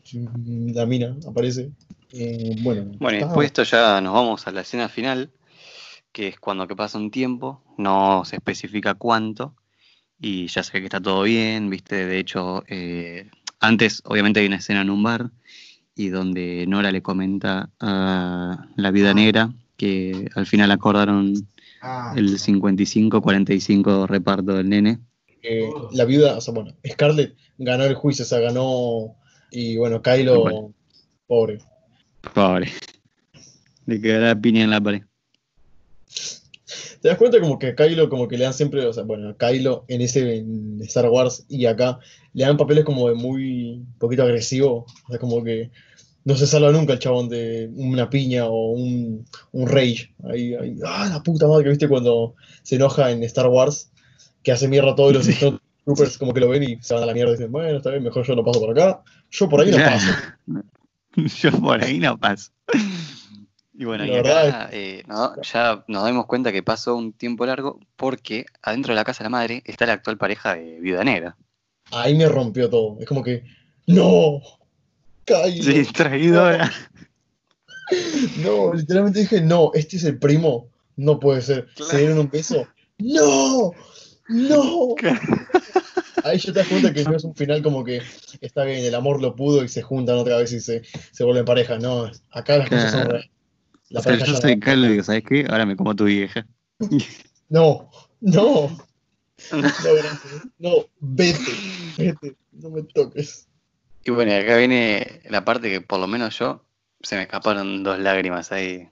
la 0.74 0.86
mina 0.86 1.16
aparece. 1.28 1.72
Eh, 2.14 2.56
bueno, 2.62 2.92
Bueno, 3.00 3.18
y 3.18 3.22
está- 3.22 3.26
después 3.28 3.44
de 3.44 3.46
esto 3.48 3.64
ya 3.64 4.00
nos 4.02 4.14
vamos 4.14 4.48
a 4.48 4.52
la 4.52 4.62
escena 4.62 4.90
final, 4.90 5.32
que 6.12 6.30
es 6.30 6.40
cuando 6.40 6.68
que 6.68 6.76
pasa 6.76 6.98
un 6.98 7.12
tiempo, 7.12 7.62
no 7.78 8.24
se 8.26 8.38
especifica 8.38 8.94
cuánto, 8.96 9.56
y 10.20 10.48
ya 10.48 10.64
sé 10.64 10.80
que 10.80 10.86
está 10.86 11.00
todo 11.02 11.24
bien, 11.24 11.70
viste, 11.70 12.06
de 12.06 12.20
hecho, 12.20 12.64
eh, 12.68 13.30
antes 13.60 14.02
obviamente 14.06 14.40
hay 14.40 14.48
una 14.48 14.58
escena 14.58 14.82
en 14.82 14.90
un 14.90 15.04
bar, 15.04 15.32
y 15.96 16.10
donde 16.10 16.66
Nora 16.68 16.92
le 16.92 17.02
comenta 17.02 17.70
a 17.80 18.68
la 18.76 18.92
viuda 18.92 19.14
negra 19.14 19.52
que 19.78 20.30
al 20.36 20.46
final 20.46 20.72
acordaron 20.72 21.34
el 22.16 22.40
55-45 22.40 24.08
reparto 24.08 24.54
del 24.56 24.70
nene. 24.70 25.00
eh, 25.44 25.70
la 25.94 26.06
viuda, 26.06 26.38
o 26.38 26.42
sea, 26.42 26.54
bueno, 26.54 26.76
Scarlett 26.86 27.36
ganó 27.58 27.86
el 27.86 27.96
juicio, 27.96 28.26
o 28.26 28.28
sea, 28.28 28.40
ganó. 28.40 29.16
Y 29.52 29.78
bueno, 29.78 30.02
Kylo, 30.02 30.42
Bueno. 30.42 30.74
pobre. 31.26 31.60
Pobre. 32.34 32.72
Le 33.86 34.02
quedará 34.02 34.36
piña 34.40 34.64
en 34.64 34.70
la 34.72 34.82
pared. 34.82 35.04
¿Te 37.02 37.08
das 37.08 37.18
cuenta 37.18 37.40
como 37.40 37.60
que 37.60 37.68
a 37.68 37.76
Kylo, 37.76 38.10
como 38.10 38.28
que 38.28 38.38
le 38.38 38.44
dan 38.44 38.54
siempre, 38.54 38.86
o 38.86 38.94
sea, 38.94 39.04
bueno, 39.04 39.30
a 39.30 39.38
Kylo 39.38 39.86
en 39.88 40.02
ese 40.02 40.38
en 40.38 40.80
Star 40.82 41.10
Wars 41.10 41.46
y 41.48 41.66
acá 41.66 42.00
le 42.34 42.46
dan 42.46 42.58
papeles 42.58 42.84
como 42.84 43.08
de 43.08 43.16
muy 43.16 43.86
poquito 44.00 44.24
agresivo, 44.24 44.86
o 45.08 45.10
sea, 45.10 45.20
como 45.20 45.44
que 45.44 45.72
no 46.26 46.36
se 46.36 46.46
salva 46.46 46.74
nunca 46.74 46.92
el 46.92 47.00
chabón 47.00 47.30
de 47.30 47.72
una 47.74 48.10
piña 48.10 48.48
o 48.48 48.72
un, 48.72 49.26
un 49.54 49.68
rage. 49.68 50.14
Ahí, 50.30 50.54
ahí, 50.56 50.78
ah, 50.86 51.08
la 51.10 51.24
puta 51.24 51.48
madre 51.48 51.64
que 51.64 51.70
viste 51.70 51.88
cuando 51.88 52.36
se 52.64 52.76
enoja 52.76 53.12
en 53.12 53.24
Star 53.24 53.48
Wars, 53.48 53.92
que 54.44 54.52
hace 54.52 54.68
mierda 54.68 54.92
a 54.92 54.96
todos 54.96 55.14
los 55.14 55.26
Stormtroopers, 55.26 56.18
como 56.18 56.34
que 56.34 56.42
lo 56.42 56.50
ven 56.50 56.64
y 56.64 56.78
se 56.82 56.94
van 56.94 57.04
a 57.04 57.06
la 57.06 57.14
mierda 57.14 57.32
y 57.32 57.36
dicen, 57.38 57.52
bueno, 57.52 57.78
está 57.78 57.92
bien, 57.92 58.04
mejor 58.04 58.26
yo 58.26 58.36
no 58.36 58.44
paso 58.44 58.60
por 58.60 58.72
acá, 58.72 59.02
yo 59.32 59.48
por 59.48 59.62
ahí 59.62 59.72
no 59.72 59.78
paso. 59.86 60.12
Yo 61.16 61.52
por 61.54 61.82
ahí 61.82 61.98
no 61.98 62.18
paso. 62.18 62.52
Y 63.80 63.86
bueno, 63.86 64.06
La 64.06 64.12
y 64.12 64.18
acá 64.18 64.70
eh, 64.72 65.04
no- 65.08 65.40
ya 65.44 65.86
nos 65.88 66.04
damos 66.04 66.26
cuenta 66.26 66.52
que 66.52 66.64
pasó 66.64 66.96
un 66.96 67.14
tiempo 67.14 67.46
largo 67.46 67.80
porque 67.96 68.46
adentro 68.64 68.92
de 68.92 68.96
la 68.96 69.04
casa 69.06 69.20
de 69.20 69.26
la 69.26 69.30
madre 69.30 69.62
está 69.66 69.86
la 69.86 69.94
actual 69.94 70.18
pareja 70.18 70.56
de 70.56 70.80
Viuda 70.80 71.04
Negra. 71.04 71.38
Ahí 71.92 72.16
me 72.16 72.28
rompió 72.28 72.70
todo. 72.70 72.98
Es 73.00 73.06
como 73.08 73.24
que, 73.24 73.44
¡no! 73.86 74.42
Kylo. 75.26 75.64
Sí, 75.64 75.86
traidora. 75.94 76.72
No, 78.44 78.74
literalmente 78.74 79.20
dije, 79.20 79.40
no, 79.42 79.72
este 79.74 79.96
es 79.96 80.04
el 80.04 80.20
primo. 80.20 80.68
No 80.98 81.20
puede 81.22 81.42
ser. 81.42 81.68
Claro. 81.76 81.92
Se 81.92 81.98
dieron 82.00 82.20
un 82.20 82.30
beso. 82.30 82.68
¡No! 82.98 83.72
¡No! 84.28 84.96
Ahí 86.26 86.38
ya 86.40 86.52
te 86.52 86.60
das 86.60 86.68
cuenta 86.68 86.94
que 86.94 87.04
no 87.06 87.16
es 87.16 87.24
un 87.24 87.34
final 87.34 87.62
como 87.64 87.86
que 87.86 88.02
está 88.42 88.66
bien, 88.66 88.84
el 88.84 88.94
amor 88.96 89.22
lo 89.22 89.36
pudo 89.36 89.64
y 89.64 89.70
se 89.70 89.84
juntan 89.84 90.18
otra 90.18 90.36
vez 90.38 90.52
y 90.52 90.60
se, 90.60 90.82
se 91.12 91.24
vuelven 91.24 91.46
pareja. 91.46 91.78
No, 91.80 92.12
acá 92.32 92.58
las 92.58 92.68
cosas 92.70 92.92
son 92.92 93.06
reales. 93.10 93.30
La 93.90 94.02
yo 94.02 94.36
soy 94.36 94.52
y 94.54 94.88
digo, 94.88 95.04
¿sabes 95.04 95.24
qué? 95.24 95.46
Ahora 95.50 95.66
me 95.66 95.76
como 95.76 95.96
tu 95.96 96.06
vieja. 96.06 96.46
No, 97.50 97.90
no, 98.20 98.68
no, 99.54 99.62
gracias. 99.62 100.48
No, 100.60 100.72
vete, 101.00 101.52
vete, 101.98 102.36
no 102.52 102.70
me 102.72 102.84
toques. 102.84 103.48
Y 104.04 104.12
bueno, 104.12 104.34
y 104.34 104.36
acá 104.36 104.58
viene 104.58 105.22
la 105.30 105.46
parte 105.46 105.70
que 105.70 105.80
por 105.80 106.00
lo 106.02 106.08
menos 106.08 106.38
yo 106.38 106.66
se 107.02 107.16
me 107.16 107.22
escaparon 107.22 107.84
dos 107.84 108.00
lágrimas 108.00 108.52
ahí. 108.52 108.90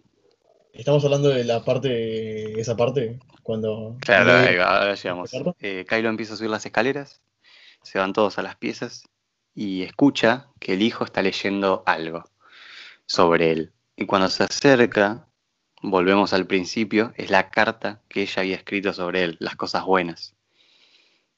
Estamos 0.72 1.04
hablando 1.04 1.30
de 1.30 1.44
la 1.44 1.66
parte, 1.66 2.58
esa 2.60 2.78
parte, 2.78 3.20
cuando... 3.44 3.98
Claro, 4.00 4.32
cuando- 4.32 4.50
ahí 4.50 4.56
va, 4.56 4.78
ahora 4.80 4.96
llegamos. 4.96 5.32
Eh, 5.60 5.86
Kylo 5.88 6.08
empieza 6.10 6.34
a 6.34 6.38
subir 6.38 6.50
las 6.50 6.66
escaleras, 6.66 7.22
se 7.82 8.00
van 8.00 8.14
todos 8.14 8.38
a 8.40 8.42
las 8.42 8.56
piezas 8.56 9.04
y 9.54 9.84
escucha 9.84 10.48
que 10.60 10.74
el 10.74 10.82
hijo 10.82 11.04
está 11.04 11.22
leyendo 11.22 11.84
algo 11.86 12.24
sobre 13.06 13.52
él. 13.52 13.74
Y 13.98 14.06
cuando 14.06 14.30
se 14.30 14.44
acerca, 14.44 15.28
volvemos 15.82 16.34
al 16.34 16.48
principio, 16.48 17.14
es 17.16 17.30
la 17.30 17.50
carta 17.50 18.02
que 18.10 18.24
ella 18.24 18.42
había 18.42 18.56
escrito 18.56 18.94
sobre 18.94 19.24
él, 19.24 19.38
las 19.40 19.56
cosas 19.56 19.86
buenas. 19.86 20.36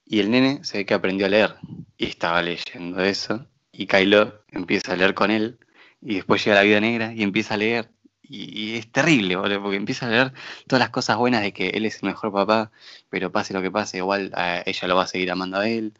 Y 0.06 0.20
el 0.20 0.32
nene 0.32 0.63
se 0.63 0.80
ve 0.80 0.86
que 0.86 0.93
aprendió 0.93 1.26
a 1.26 1.30
leer 1.30 1.56
y 1.98 2.06
estaba 2.06 2.41
leyendo 2.41 3.04
eso. 3.04 3.46
Y 3.72 3.88
Kylo 3.88 4.43
empieza 4.52 4.93
a 4.93 4.96
leer 4.96 5.13
con 5.13 5.32
él 5.32 5.60
y 6.02 6.15
después 6.15 6.43
llega 6.43 6.56
la 6.56 6.63
vida 6.63 6.80
negra 6.80 7.13
y 7.13 7.24
empieza 7.24 7.56
a 7.56 7.58
leer. 7.58 7.91
Y, 8.30 8.76
es 8.76 8.91
terrible, 8.91 9.38
boludo, 9.38 9.62
porque 9.62 9.78
empieza 9.78 10.08
a 10.08 10.10
leer 10.10 10.34
todas 10.67 10.82
las 10.82 10.89
cosas 10.89 11.15
buenas 11.15 11.43
de 11.43 11.54
que 11.54 11.70
él 11.70 11.86
es 11.86 12.04
el 12.04 12.10
mejor 12.10 12.34
papá, 12.34 12.72
pero 13.10 13.32
pase 13.32 13.54
lo 13.54 13.62
que 13.62 13.72
pase, 13.72 13.98
igual 13.98 14.34
ella 14.65 14.88
lo 14.88 14.96
va 14.98 15.04
a 15.04 15.08
seguir 15.08 15.32
amando 15.32 15.58
a 15.60 15.70
él. 15.70 15.93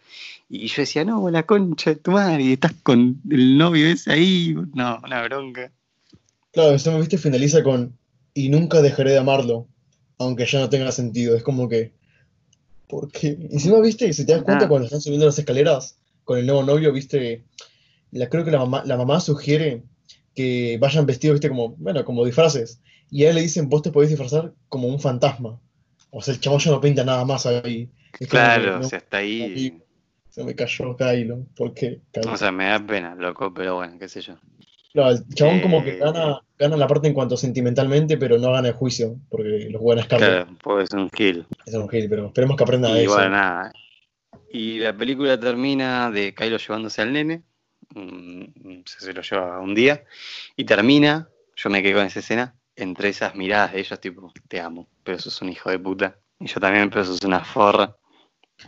Y 0.50 0.67
yo 0.67 0.82
decía, 0.82 1.06
no, 1.06 1.30
la 1.30 1.43
concha 1.43 1.91
de 1.91 1.96
tu 1.98 2.12
madre, 2.12 2.52
estás 2.52 2.74
con 2.84 3.22
el 3.30 3.58
novio 3.58 3.88
ese 3.88 4.12
ahí. 4.12 4.56
No, 4.74 5.00
una 5.04 5.24
bronca. 5.24 5.72
Claro, 6.51 6.75
eso 6.75 6.91
me 6.91 6.99
viste 6.99 7.17
finaliza 7.17 7.63
con 7.63 7.97
y 8.33 8.49
nunca 8.49 8.81
dejaré 8.81 9.12
de 9.12 9.17
amarlo, 9.19 9.67
aunque 10.17 10.45
ya 10.45 10.60
no 10.60 10.69
tenga 10.69 10.91
sentido. 10.91 11.36
Es 11.36 11.43
como 11.43 11.67
que, 11.69 11.93
¿por 12.88 13.12
qué? 13.12 13.38
Encima, 13.51 13.79
viste, 13.79 14.12
si 14.13 14.25
te 14.25 14.33
das 14.33 14.43
cuenta 14.43 14.65
Ah. 14.65 14.67
cuando 14.67 14.86
están 14.86 15.01
subiendo 15.01 15.25
las 15.25 15.38
escaleras 15.39 15.97
con 16.23 16.38
el 16.39 16.45
nuevo 16.45 16.63
novio, 16.63 16.91
viste, 16.93 17.43
la, 18.12 18.29
creo 18.29 18.45
que 18.45 18.51
la 18.51 18.60
mamá, 18.60 18.83
la 18.86 18.97
mamá 18.97 19.19
sugiere 19.19 19.83
que 20.36 20.77
vayan 20.79 21.05
vestidos, 21.05 21.36
viste, 21.36 21.49
como, 21.49 21.69
bueno, 21.77 22.05
como 22.05 22.25
disfraces. 22.25 22.79
Y 23.10 23.23
a 23.23 23.29
él 23.29 23.36
le 23.36 23.41
dicen, 23.41 23.69
vos 23.69 23.81
te 23.81 23.91
podés 23.91 24.10
disfrazar 24.10 24.53
como 24.69 24.88
un 24.88 24.99
fantasma. 24.99 25.60
O 26.12 26.21
sea, 26.21 26.33
el 26.33 26.39
chavo 26.39 26.57
ya 26.60 26.71
no 26.71 26.81
pinta 26.81 27.03
nada 27.03 27.25
más 27.25 27.45
ahí. 27.45 27.89
Es 28.03 28.12
como 28.12 28.19
que, 28.19 28.25
Claro, 28.27 28.79
no, 28.79 28.86
o 28.86 28.89
sea, 28.89 28.99
hasta 28.99 29.17
ahí. 29.17 29.41
ahí. 29.41 29.81
se 30.29 30.43
me 30.43 30.53
cayó 30.55 30.95
Kylo. 30.95 31.45
¿Por 31.55 31.73
qué? 31.73 32.01
Kylo? 32.12 32.33
O 32.33 32.38
sea, 32.38 32.51
me 32.51 32.65
da 32.65 32.86
pena, 32.86 33.15
loco, 33.15 33.53
pero 33.53 33.75
bueno, 33.77 33.97
qué 33.97 34.07
sé 34.07 34.21
yo. 34.21 34.36
Claro, 34.97 35.12
el 35.12 35.36
chabón 35.36 35.60
como 35.62 35.83
que 35.83 35.91
Eh, 35.91 35.97
gana, 35.99 36.41
gana 36.57 36.75
la 36.75 36.88
parte 36.88 37.07
en 37.07 37.13
cuanto 37.13 37.38
sentimentalmente, 37.38 38.17
pero 38.17 38.39
no 38.39 38.51
gana 38.51 38.69
el 38.69 38.73
juicio, 38.73 39.17
porque 39.29 39.67
los 39.69 39.79
buenos 39.79 40.05
Scarlett 40.05 40.29
Claro, 40.45 40.57
pues 40.63 40.89
es 40.89 40.93
un 40.95 41.07
kill. 41.12 41.45
es 41.67 41.73
un 41.75 41.88
gil, 41.88 42.10
pero 42.10 42.25
esperemos 42.25 42.57
que 42.57 42.63
aprenda 42.63 42.91
de 42.91 43.03
eso. 43.03 43.13
bueno, 43.13 43.29
nada. 43.29 43.71
Y 44.51 44.79
la 44.79 44.97
película 44.97 45.39
termina 45.39 46.10
de 46.10 46.33
Kylo 46.33 46.57
llevándose 46.57 47.03
al 47.03 47.13
nene. 47.13 47.43
Se, 48.86 48.99
se 49.01 49.13
lo 49.13 49.21
lleva 49.21 49.60
un 49.60 49.75
día. 49.75 50.03
Y 50.55 50.63
termina, 50.63 51.29
yo 51.55 51.69
me 51.69 51.83
quedé 51.83 51.93
con 51.93 52.05
esa 52.07 52.19
escena, 52.21 52.55
entre 52.75 53.10
esas 53.10 53.36
miradas 53.36 53.73
de 53.73 53.81
ellos, 53.81 53.99
tipo, 53.99 54.33
te 54.47 54.60
amo, 54.60 54.88
pero 55.03 55.19
sos 55.19 55.39
un 55.43 55.49
hijo 55.49 55.69
de 55.69 55.77
puta. 55.77 56.17
Y 56.39 56.47
yo 56.47 56.60
también, 56.60 56.89
pero 56.89 57.05
sos 57.05 57.21
una 57.23 57.43
forra. 57.43 57.95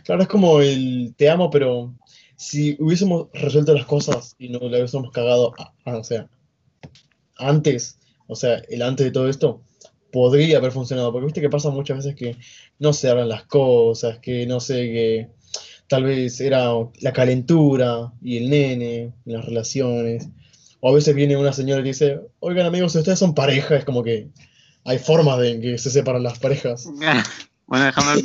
Claro, 0.04 0.22
es 0.22 0.28
como 0.28 0.60
el 0.60 1.12
te 1.16 1.28
amo, 1.28 1.50
pero 1.50 1.92
si 2.40 2.74
hubiésemos 2.78 3.26
resuelto 3.34 3.74
las 3.74 3.84
cosas 3.84 4.34
y 4.38 4.48
no 4.48 4.60
le 4.60 4.78
hubiésemos 4.78 5.10
cagado, 5.12 5.52
a- 5.58 5.74
a- 5.84 5.98
o 5.98 6.02
sea, 6.04 6.26
antes, 7.36 7.98
o 8.26 8.34
sea, 8.34 8.62
el 8.70 8.80
antes 8.80 9.04
de 9.04 9.12
todo 9.12 9.28
esto, 9.28 9.60
podría 10.10 10.56
haber 10.56 10.72
funcionado, 10.72 11.12
porque 11.12 11.26
viste 11.26 11.42
que 11.42 11.50
pasa 11.50 11.68
muchas 11.68 11.98
veces 11.98 12.16
que 12.16 12.36
no 12.78 12.94
se 12.94 13.10
hablan 13.10 13.28
las 13.28 13.44
cosas, 13.44 14.20
que 14.20 14.46
no 14.46 14.58
sé, 14.58 14.74
que 14.74 15.28
tal 15.86 16.04
vez 16.04 16.40
era 16.40 16.70
la 17.00 17.12
calentura 17.12 18.10
y 18.22 18.38
el 18.38 18.48
nene, 18.48 19.12
y 19.26 19.32
las 19.32 19.44
relaciones, 19.44 20.28
o 20.80 20.88
a 20.88 20.94
veces 20.94 21.14
viene 21.14 21.36
una 21.36 21.52
señora 21.52 21.82
y 21.82 21.84
dice, 21.84 22.20
oigan 22.40 22.64
amigos, 22.64 22.94
ustedes 22.94 23.18
son 23.18 23.34
pareja, 23.34 23.76
es 23.76 23.84
como 23.84 24.02
que 24.02 24.28
hay 24.84 24.98
formas 24.98 25.38
de 25.40 25.60
que 25.60 25.76
se 25.76 25.90
separan 25.90 26.22
las 26.22 26.38
parejas. 26.38 26.86
bueno, 27.66 27.84
déjame 27.84 28.12
el. 28.14 28.24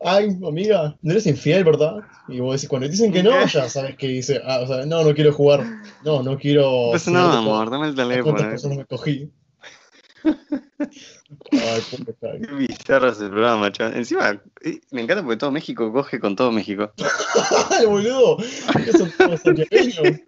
Ay, 0.00 0.36
amiga, 0.46 0.96
no 1.02 1.12
eres 1.12 1.26
infiel, 1.26 1.64
¿verdad? 1.64 1.96
Y 2.28 2.40
vos 2.40 2.54
decís, 2.54 2.68
cuando 2.68 2.88
dicen 2.88 3.12
que 3.12 3.22
no, 3.22 3.46
ya 3.46 3.68
sabes 3.68 3.96
que 3.96 4.08
dice, 4.08 4.40
ah, 4.44 4.60
o 4.62 4.66
sea, 4.66 4.86
no, 4.86 5.04
no 5.04 5.14
quiero 5.14 5.32
jugar, 5.32 5.64
no, 6.04 6.22
no 6.22 6.38
quiero... 6.38 6.88
Pues 6.90 7.04
de 7.04 7.16
amor, 7.16 7.70
dame 7.70 7.88
el 7.88 7.94
de 7.94 8.02
cuántas 8.04 8.08
teléfono. 8.08 8.50
personas 8.50 8.78
me 8.78 8.84
cogí. 8.84 9.30
Ay. 11.52 11.82
Qué 12.20 12.54
bizarro 12.54 13.08
ese 13.08 13.28
programa, 13.28 13.70
chaval. 13.72 13.96
Encima, 13.96 14.42
eh, 14.62 14.80
me 14.90 15.02
encanta 15.02 15.22
porque 15.22 15.36
todo 15.36 15.50
México 15.50 15.92
coge 15.92 16.20
con 16.20 16.36
todo 16.36 16.50
México. 16.52 16.92
Ay, 17.70 17.86
boludo, 17.86 18.38
son 18.96 19.10
todos 19.16 19.40
santiagueños, 19.40 20.20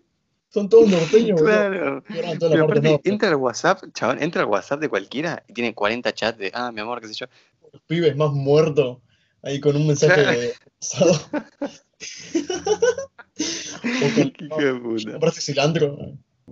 son 0.49 0.69
todos 0.69 0.89
norteños, 0.89 1.41
boludo. 1.41 1.45
Claro. 1.45 2.05
Pero 2.09 2.39
parte 2.39 2.59
aparte, 2.59 3.01
entra 3.05 3.29
al 3.29 3.37
WhatsApp, 3.37 3.83
chaval, 3.93 4.23
entra 4.23 4.43
al 4.43 4.49
WhatsApp 4.49 4.81
de 4.81 4.89
cualquiera 4.89 5.43
y 5.49 5.53
tiene 5.53 5.75
40 5.75 6.13
chats 6.13 6.39
de, 6.39 6.51
ah, 6.55 6.71
mi 6.73 6.81
amor, 6.81 7.01
qué 7.01 7.09
sé 7.09 7.15
yo. 7.15 7.27
Los 7.73 7.83
pibes 7.83 8.17
más 8.17 8.33
muertos, 8.33 8.99
ahí 9.43 9.61
con 9.61 9.77
un 9.77 9.87
mensaje 9.87 10.21
de 10.23 10.55
pasado. 10.79 11.13
o 13.85 14.15
con, 14.15 14.31
Qué 14.33 14.75
puta. 14.83 15.13
compraste 15.13 15.41
cilantro. 15.41 15.99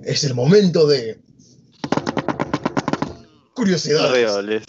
Es 0.03 0.25
el 0.25 0.35
momento 0.35 0.87
de... 0.87 1.21
Curiosidades. 3.55 4.65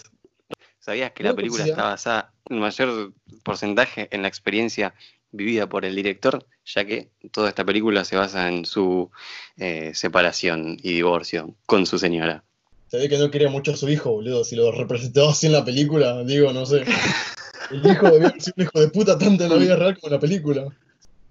¿Sabías 0.79 1.11
que 1.11 1.23
la 1.23 1.35
película 1.35 1.65
está 1.65 1.83
basada 1.83 2.33
en 2.49 2.59
mayor 2.59 3.13
porcentaje 3.43 4.09
en 4.11 4.23
la 4.23 4.27
experiencia 4.27 4.93
vivida 5.31 5.69
por 5.69 5.85
el 5.85 5.95
director, 5.95 6.45
ya 6.65 6.83
que 6.85 7.09
toda 7.31 7.49
esta 7.49 7.63
película 7.63 8.03
se 8.03 8.17
basa 8.17 8.49
en 8.49 8.65
su 8.65 9.09
eh, 9.57 9.91
separación 9.93 10.77
y 10.81 10.93
divorcio 10.93 11.55
con 11.65 11.85
su 11.85 11.97
señora? 11.99 12.43
Se 12.87 12.97
ve 12.97 13.07
que 13.07 13.17
no 13.17 13.31
quería 13.31 13.49
mucho 13.49 13.71
a 13.71 13.77
su 13.77 13.87
hijo, 13.87 14.11
boludo. 14.11 14.43
Si 14.43 14.57
lo 14.57 14.71
representó 14.73 15.29
así 15.29 15.47
en 15.47 15.53
la 15.53 15.63
película, 15.63 16.23
digo, 16.25 16.51
no 16.51 16.65
sé. 16.65 16.83
El 17.69 17.85
hijo 17.91 18.07
ser 18.39 18.53
un 18.57 18.63
hijo 18.63 18.79
de 18.79 18.87
puta 18.89 19.17
tanto 19.17 19.43
en 19.43 19.49
la 19.49 19.55
vida 19.57 19.75
real 19.75 19.95
como 19.99 20.07
en 20.07 20.13
la 20.13 20.19
película. 20.19 20.65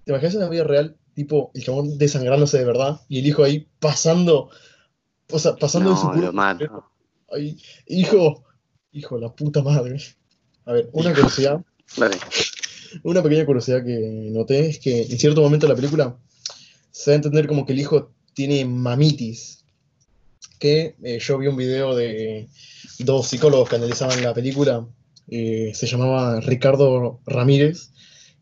¿Te 0.04 0.12
imaginas 0.12 0.34
en 0.34 0.40
la 0.40 0.48
vida 0.48 0.64
real, 0.64 0.96
tipo, 1.14 1.50
el 1.54 1.64
chabón 1.64 1.98
desangrándose 1.98 2.58
de 2.58 2.64
verdad 2.64 3.00
y 3.08 3.18
el 3.18 3.26
hijo 3.26 3.42
ahí 3.44 3.66
pasando, 3.80 4.50
o 5.30 5.38
sea, 5.38 5.56
pasando 5.56 5.90
de 5.90 5.96
su 5.96 6.02
No, 6.04 6.10
cuerpo? 6.10 6.26
lo 6.26 6.32
mato. 6.32 6.84
Ay, 7.32 7.58
hijo, 7.86 8.44
hijo, 8.92 9.18
la 9.18 9.32
puta 9.34 9.62
madre. 9.62 9.98
A 10.66 10.72
ver, 10.72 10.88
una 10.92 11.12
curiosidad, 11.14 11.60
Dale. 11.96 12.16
una 13.04 13.22
pequeña 13.22 13.44
curiosidad 13.46 13.84
que 13.84 14.28
noté 14.32 14.68
es 14.68 14.78
que 14.78 15.02
en 15.02 15.18
cierto 15.18 15.40
momento 15.42 15.66
de 15.66 15.72
la 15.72 15.76
película 15.76 16.16
se 16.90 17.10
da 17.10 17.14
a 17.14 17.16
entender 17.16 17.46
como 17.46 17.64
que 17.66 17.72
el 17.72 17.80
hijo 17.80 18.12
tiene 18.34 18.64
mamitis. 18.64 19.64
Que 20.58 20.94
eh, 21.02 21.18
yo 21.20 21.38
vi 21.38 21.46
un 21.46 21.56
video 21.56 21.94
de 21.96 22.48
dos 22.98 23.28
psicólogos 23.28 23.68
que 23.68 23.76
analizaban 23.76 24.22
la 24.22 24.34
película. 24.34 24.86
Eh, 25.28 25.72
se 25.74 25.86
llamaba 25.86 26.40
Ricardo 26.40 27.20
Ramírez 27.26 27.90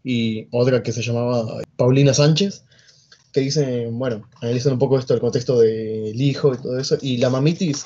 y 0.05 0.49
otra 0.51 0.83
que 0.83 0.93
se 0.93 1.03
llamaba 1.03 1.63
Paulina 1.77 2.15
Sánchez. 2.15 2.65
Que 3.33 3.41
dicen, 3.41 3.99
bueno, 3.99 4.29
analizan 4.41 4.73
un 4.73 4.79
poco 4.79 4.99
esto, 4.99 5.15
el 5.15 5.21
contexto 5.21 5.59
del 5.61 6.21
hijo 6.21 6.55
y 6.55 6.59
todo 6.59 6.79
eso. 6.79 6.97
Y 7.03 7.19
la 7.19 7.31
mamitis, 7.31 7.85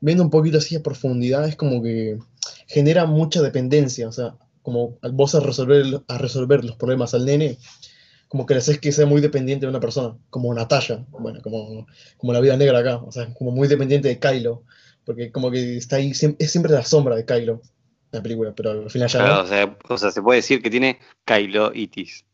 viendo 0.00 0.22
un 0.22 0.30
poquito 0.30 0.58
así 0.58 0.74
a 0.74 0.82
profundidad, 0.82 1.46
es 1.46 1.56
como 1.56 1.82
que 1.82 2.18
genera 2.66 3.06
mucha 3.06 3.40
dependencia. 3.40 4.08
O 4.08 4.12
sea, 4.12 4.34
como 4.62 4.98
vos 5.12 5.34
a 5.34 5.40
resolver, 5.40 6.02
a 6.08 6.18
resolver 6.18 6.64
los 6.64 6.76
problemas 6.76 7.14
al 7.14 7.24
nene, 7.24 7.58
como 8.30 8.46
que 8.46 8.54
le 8.54 8.58
haces 8.58 8.78
que 8.78 8.92
sea 8.92 9.06
muy 9.06 9.20
dependiente 9.20 9.66
de 9.66 9.70
una 9.70 9.80
persona, 9.80 10.16
como 10.30 10.54
Natalia, 10.54 11.04
bueno, 11.10 11.40
como, 11.42 11.86
como 12.16 12.32
la 12.32 12.40
vida 12.40 12.56
negra 12.56 12.78
acá, 12.78 12.98
o 12.98 13.10
sea, 13.10 13.32
como 13.34 13.50
muy 13.50 13.66
dependiente 13.66 14.06
de 14.06 14.20
Kylo, 14.20 14.62
porque 15.04 15.32
como 15.32 15.50
que 15.50 15.76
está 15.76 15.96
ahí, 15.96 16.12
es 16.12 16.50
siempre 16.50 16.72
la 16.72 16.84
sombra 16.84 17.16
de 17.16 17.24
Kylo, 17.24 17.60
la 18.10 18.22
película, 18.22 18.52
pero 18.54 18.70
al 18.70 18.90
final 18.90 19.08
ya 19.08 19.18
Claro, 19.18 19.34
no. 19.34 19.40
o, 19.42 19.46
sea, 19.46 19.76
o 19.88 19.98
sea, 19.98 20.10
se 20.10 20.22
puede 20.22 20.38
decir 20.38 20.62
que 20.62 20.70
tiene 20.70 20.98
Kylo 21.24 21.72
Itis. 21.74 22.24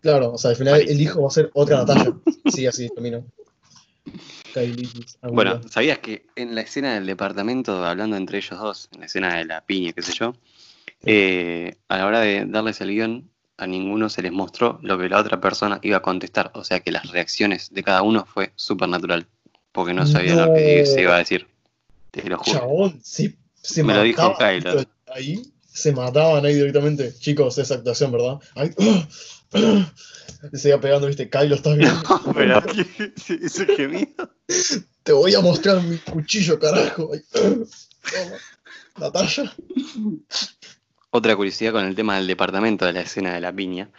Claro, 0.00 0.32
o 0.32 0.38
sea, 0.38 0.50
al 0.50 0.56
final 0.56 0.80
el 0.80 1.00
hijo 1.00 1.22
va 1.22 1.28
a 1.28 1.30
ser 1.30 1.50
otra 1.54 1.78
Natalia, 1.78 2.14
sí, 2.52 2.66
así 2.66 2.88
terminó. 2.88 3.24
Kylie. 4.52 4.88
Bueno, 5.22 5.60
¿sabías 5.70 5.98
que 5.98 6.26
en 6.36 6.54
la 6.54 6.62
escena 6.62 6.94
del 6.94 7.06
departamento, 7.06 7.84
hablando 7.84 8.16
entre 8.16 8.38
ellos 8.38 8.58
dos, 8.58 8.88
en 8.92 9.00
la 9.00 9.06
escena 9.06 9.36
de 9.36 9.44
la 9.44 9.60
piña, 9.64 9.92
qué 9.92 10.02
sé 10.02 10.12
yo, 10.12 10.34
eh, 11.04 11.76
a 11.88 11.98
la 11.98 12.06
hora 12.06 12.20
de 12.20 12.44
darles 12.46 12.80
el 12.80 12.90
guion, 12.90 13.30
a 13.56 13.66
ninguno 13.66 14.08
se 14.08 14.22
les 14.22 14.32
mostró 14.32 14.78
lo 14.82 14.98
que 14.98 15.08
la 15.08 15.20
otra 15.20 15.40
persona 15.40 15.78
iba 15.82 15.98
a 15.98 16.02
contestar. 16.02 16.50
O 16.54 16.64
sea 16.64 16.80
que 16.80 16.90
las 16.90 17.10
reacciones 17.10 17.72
de 17.72 17.82
cada 17.82 18.02
uno 18.02 18.26
fue 18.26 18.52
súper 18.56 18.88
natural. 18.88 19.26
Porque 19.70 19.94
no 19.94 20.06
sabía 20.06 20.34
lo 20.34 20.54
que 20.54 20.84
se 20.84 21.00
iba 21.00 21.14
a 21.14 21.18
decir. 21.18 21.46
Te 22.10 22.28
lo 22.28 22.38
juro. 22.38 22.58
Chabón, 22.58 23.00
sí, 23.02 23.38
se 23.54 23.82
Me 23.82 23.94
lo 23.94 24.02
dijo 24.02 24.36
Kylo. 24.36 24.84
Ahí 25.14 25.42
se 25.66 25.92
mataban 25.92 26.44
ahí 26.44 26.54
directamente. 26.54 27.14
Chicos, 27.14 27.58
esa 27.58 27.74
actuación, 27.74 28.12
¿verdad? 28.12 28.38
Ahí, 28.54 28.70
se 30.52 30.68
iba 30.68 30.80
pegando, 30.80 31.06
viste, 31.06 31.28
Kylo, 31.28 31.54
¿estás 31.54 31.76
bien? 31.76 31.92
No, 32.08 32.32
pero 32.32 32.62
ese 32.66 33.66
gemido. 33.66 34.30
Te 35.02 35.12
voy 35.12 35.34
a 35.34 35.40
mostrar 35.40 35.82
mi 35.82 35.98
cuchillo, 35.98 36.58
carajo. 36.58 37.10
Toma, 37.32 37.66
Natalia. 38.98 39.52
Otra 41.10 41.36
curiosidad 41.36 41.72
con 41.72 41.84
el 41.84 41.94
tema 41.94 42.16
del 42.16 42.26
departamento 42.26 42.86
de 42.86 42.92
la 42.92 43.02
escena 43.02 43.34
de 43.34 43.40
la 43.40 43.52
piña. 43.52 43.90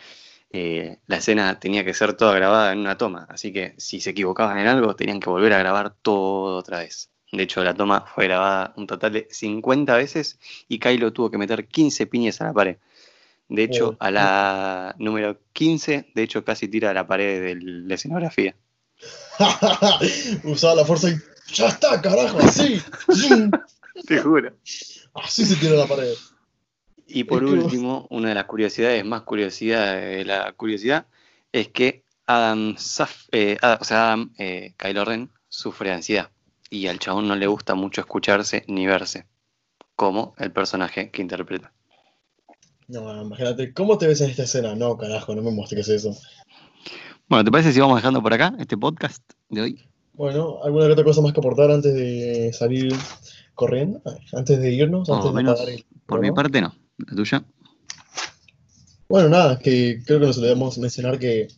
Eh, 0.51 0.99
la 1.07 1.17
escena 1.17 1.59
tenía 1.59 1.83
que 1.83 1.93
ser 1.93 2.13
toda 2.13 2.35
grabada 2.35 2.71
en 2.71 2.79
una 2.79 2.97
toma, 2.97 3.25
así 3.29 3.51
que 3.51 3.73
si 3.77 3.99
se 3.99 4.11
equivocaban 4.11 4.59
en 4.59 4.67
algo 4.67 4.95
tenían 4.95 5.19
que 5.19 5.29
volver 5.29 5.51
a 5.53 5.57
grabar 5.57 5.95
todo 5.95 6.57
otra 6.57 6.79
vez. 6.79 7.09
De 7.33 7.43
hecho, 7.43 7.63
la 7.63 7.73
toma 7.73 8.05
fue 8.05 8.25
grabada 8.27 8.73
un 8.77 8.87
total 8.87 9.13
de 9.13 9.27
50 9.29 9.95
veces 9.97 10.39
y 10.69 10.79
Kylo 10.79 11.11
tuvo 11.11 11.29
que 11.31 11.37
meter 11.37 11.67
15 11.67 12.05
piñas 12.07 12.39
a 12.41 12.45
la 12.45 12.53
pared. 12.53 12.77
De 13.49 13.63
hecho, 13.63 13.89
Oh. 13.89 13.97
a 13.99 14.09
la 14.11 14.95
número 14.99 15.39
15, 15.51 16.11
de 16.13 16.23
hecho, 16.23 16.45
casi 16.45 16.67
tira 16.67 16.91
a 16.91 16.93
la 16.93 17.05
pared 17.07 17.41
de 17.43 17.55
la 17.59 17.95
escenografía. 17.95 18.55
Usaba 20.43 20.75
la 20.75 20.85
fuerza 20.85 21.09
y 21.09 21.15
ya 21.53 21.67
está, 21.67 22.01
carajo, 22.01 22.39
así. 22.39 22.81
Te 24.07 24.19
juro. 24.19 24.53
Así 25.15 25.45
se 25.45 25.55
tira 25.57 25.73
la 25.75 25.87
pared. 25.87 26.13
Y 27.07 27.23
por 27.25 27.43
Es 27.43 27.49
que- 27.51 27.57
último, 27.59 28.07
una 28.11 28.29
de 28.29 28.35
las 28.35 28.45
curiosidades 28.45 29.03
más 29.05 29.23
curiosidad 29.23 29.95
de 29.95 30.25
la 30.25 30.51
curiosidad 30.53 31.05
es 31.51 31.67
que 31.69 32.03
Adam, 32.25 32.75
Saf- 32.75 33.27
eh, 33.31 33.57
Adam- 33.61 33.77
o 33.81 33.83
sea, 33.83 34.05
Adam, 34.07 34.33
eh, 34.37 34.73
Kylo 34.77 35.03
Ren 35.05 35.29
sufre 35.49 35.89
de 35.89 35.95
ansiedad 35.95 36.29
y 36.73 36.87
al 36.87 36.97
chabón 36.97 37.27
no 37.27 37.35
le 37.35 37.45
gusta 37.45 37.75
mucho 37.75 38.01
escucharse 38.01 38.65
ni 38.67 38.87
verse, 38.87 39.27
como 39.95 40.33
el 40.39 40.51
personaje 40.51 41.11
que 41.11 41.21
interpreta. 41.21 41.71
No, 42.87 43.21
imagínate, 43.21 43.73
¿cómo 43.73 43.99
te 43.99 44.07
ves 44.07 44.21
en 44.21 44.31
esta 44.31 44.43
escena? 44.43 44.75
No, 44.75 44.97
carajo, 44.97 45.35
no 45.35 45.43
me 45.43 45.51
muestres 45.51 45.87
eso. 45.87 46.17
Bueno, 47.29 47.45
¿te 47.45 47.51
parece 47.51 47.73
si 47.73 47.79
vamos 47.79 47.97
dejando 47.97 48.23
por 48.23 48.33
acá 48.33 48.55
este 48.57 48.75
podcast 48.75 49.23
de 49.49 49.61
hoy? 49.61 49.87
Bueno, 50.13 50.63
¿alguna 50.63 50.87
otra 50.87 51.03
cosa 51.03 51.21
más 51.21 51.31
que 51.31 51.41
aportar 51.41 51.69
antes 51.69 51.93
de 51.93 52.51
salir 52.53 52.91
corriendo? 53.53 54.01
Antes 54.33 54.59
de 54.59 54.71
irnos, 54.71 55.07
antes 55.11 55.25
de 55.25 55.31
menos, 55.31 55.61
el 55.67 55.85
por 56.07 56.21
mi 56.21 56.31
parte 56.31 56.59
no. 56.59 56.73
¿La 56.97 57.15
tuya? 57.15 57.43
Bueno, 59.07 59.29
nada, 59.29 59.59
que 59.59 60.01
creo 60.03 60.19
que 60.19 60.25
nos 60.25 60.41
debemos 60.41 60.79
mencionar 60.79 61.19
que 61.19 61.49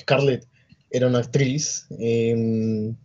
Scarlett 0.00 0.48
era 0.90 1.06
una 1.06 1.18
actriz 1.18 1.86
en, 1.90 2.98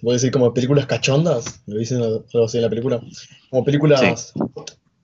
se 0.00 0.04
puede 0.04 0.16
decir 0.16 0.30
como 0.30 0.54
películas 0.54 0.86
cachondas, 0.86 1.60
lo 1.66 1.76
dicen 1.76 2.00
algo 2.00 2.24
así 2.46 2.56
en 2.56 2.62
la 2.62 2.70
película, 2.70 3.02
como 3.50 3.64
películas, 3.66 4.32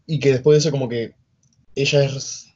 y 0.07 0.19
que 0.19 0.33
después 0.33 0.55
de 0.55 0.61
eso 0.61 0.71
como 0.71 0.89
que 0.89 1.15
ella 1.75 2.03
es, 2.03 2.47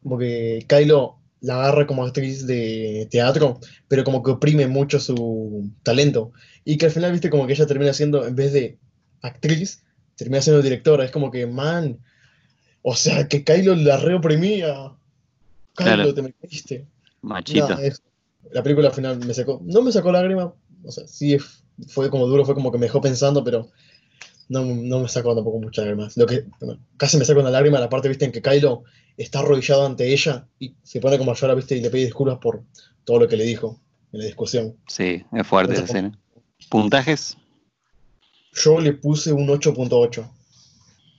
como 0.00 0.16
que 0.16 0.64
Kylo 0.68 1.18
la 1.40 1.54
agarra 1.54 1.88
como 1.88 2.04
actriz 2.04 2.46
de 2.46 3.08
teatro, 3.10 3.58
pero 3.88 4.04
como 4.04 4.22
que 4.22 4.30
oprime 4.30 4.68
mucho 4.68 5.00
su 5.00 5.68
talento, 5.82 6.30
y 6.64 6.78
que 6.78 6.86
al 6.86 6.92
final, 6.92 7.10
viste, 7.10 7.30
como 7.30 7.48
que 7.48 7.54
ella 7.54 7.66
termina 7.66 7.92
siendo, 7.92 8.24
en 8.24 8.36
vez 8.36 8.52
de 8.52 8.78
actriz, 9.22 9.82
termina 10.14 10.42
siendo 10.42 10.62
directora, 10.62 11.04
es 11.04 11.10
como 11.10 11.32
que, 11.32 11.48
man, 11.48 11.98
o 12.82 12.94
sea, 12.94 13.26
que 13.26 13.42
Kylo 13.42 13.74
la 13.74 13.96
reoprimía. 13.96 14.92
Kylo, 15.74 15.94
Claro. 15.94 16.14
te 16.14 16.22
metiste. 16.22 16.86
Machito. 17.22 17.70
Nada, 17.70 17.82
la 18.52 18.62
película 18.62 18.88
al 18.88 18.94
final 18.94 19.18
me 19.18 19.34
sacó, 19.34 19.60
no 19.64 19.82
me 19.82 19.90
sacó 19.90 20.12
lágrima, 20.12 20.54
o 20.86 20.90
sea, 20.90 21.06
sí 21.06 21.36
fue 21.88 22.10
como 22.10 22.26
duro, 22.26 22.44
fue 22.44 22.54
como 22.54 22.72
que 22.72 22.78
me 22.78 22.86
dejó 22.86 23.00
pensando, 23.00 23.44
pero 23.44 23.70
no, 24.48 24.64
no 24.64 25.00
me 25.00 25.08
sacó 25.08 25.34
tampoco 25.34 25.58
muchas 25.58 25.84
lágrimas. 25.84 26.16
Lo 26.16 26.26
que 26.26 26.46
bueno, 26.60 26.80
casi 26.96 27.16
me 27.16 27.24
sacó 27.24 27.40
una 27.40 27.50
lágrima 27.50 27.80
la 27.80 27.88
parte, 27.88 28.08
viste, 28.08 28.24
en 28.24 28.32
que 28.32 28.42
Kylo 28.42 28.84
está 29.16 29.40
arrodillado 29.40 29.86
ante 29.86 30.12
ella 30.12 30.46
y 30.58 30.74
se 30.82 31.00
pone 31.00 31.18
como 31.18 31.32
a 31.32 31.34
llorar, 31.34 31.56
viste, 31.56 31.76
y 31.76 31.80
le 31.80 31.90
pide 31.90 32.04
disculpas 32.04 32.38
por 32.38 32.62
todo 33.04 33.20
lo 33.20 33.28
que 33.28 33.36
le 33.36 33.44
dijo 33.44 33.80
en 34.12 34.20
la 34.20 34.26
discusión. 34.26 34.76
Sí, 34.86 35.24
es 35.32 35.46
fuerte 35.46 35.74
esa 35.74 35.84
escena. 35.84 36.18
¿Puntajes? 36.70 37.36
Yo 38.52 38.80
le 38.80 38.94
puse 38.94 39.32
un 39.32 39.48
8.8. 39.48 40.30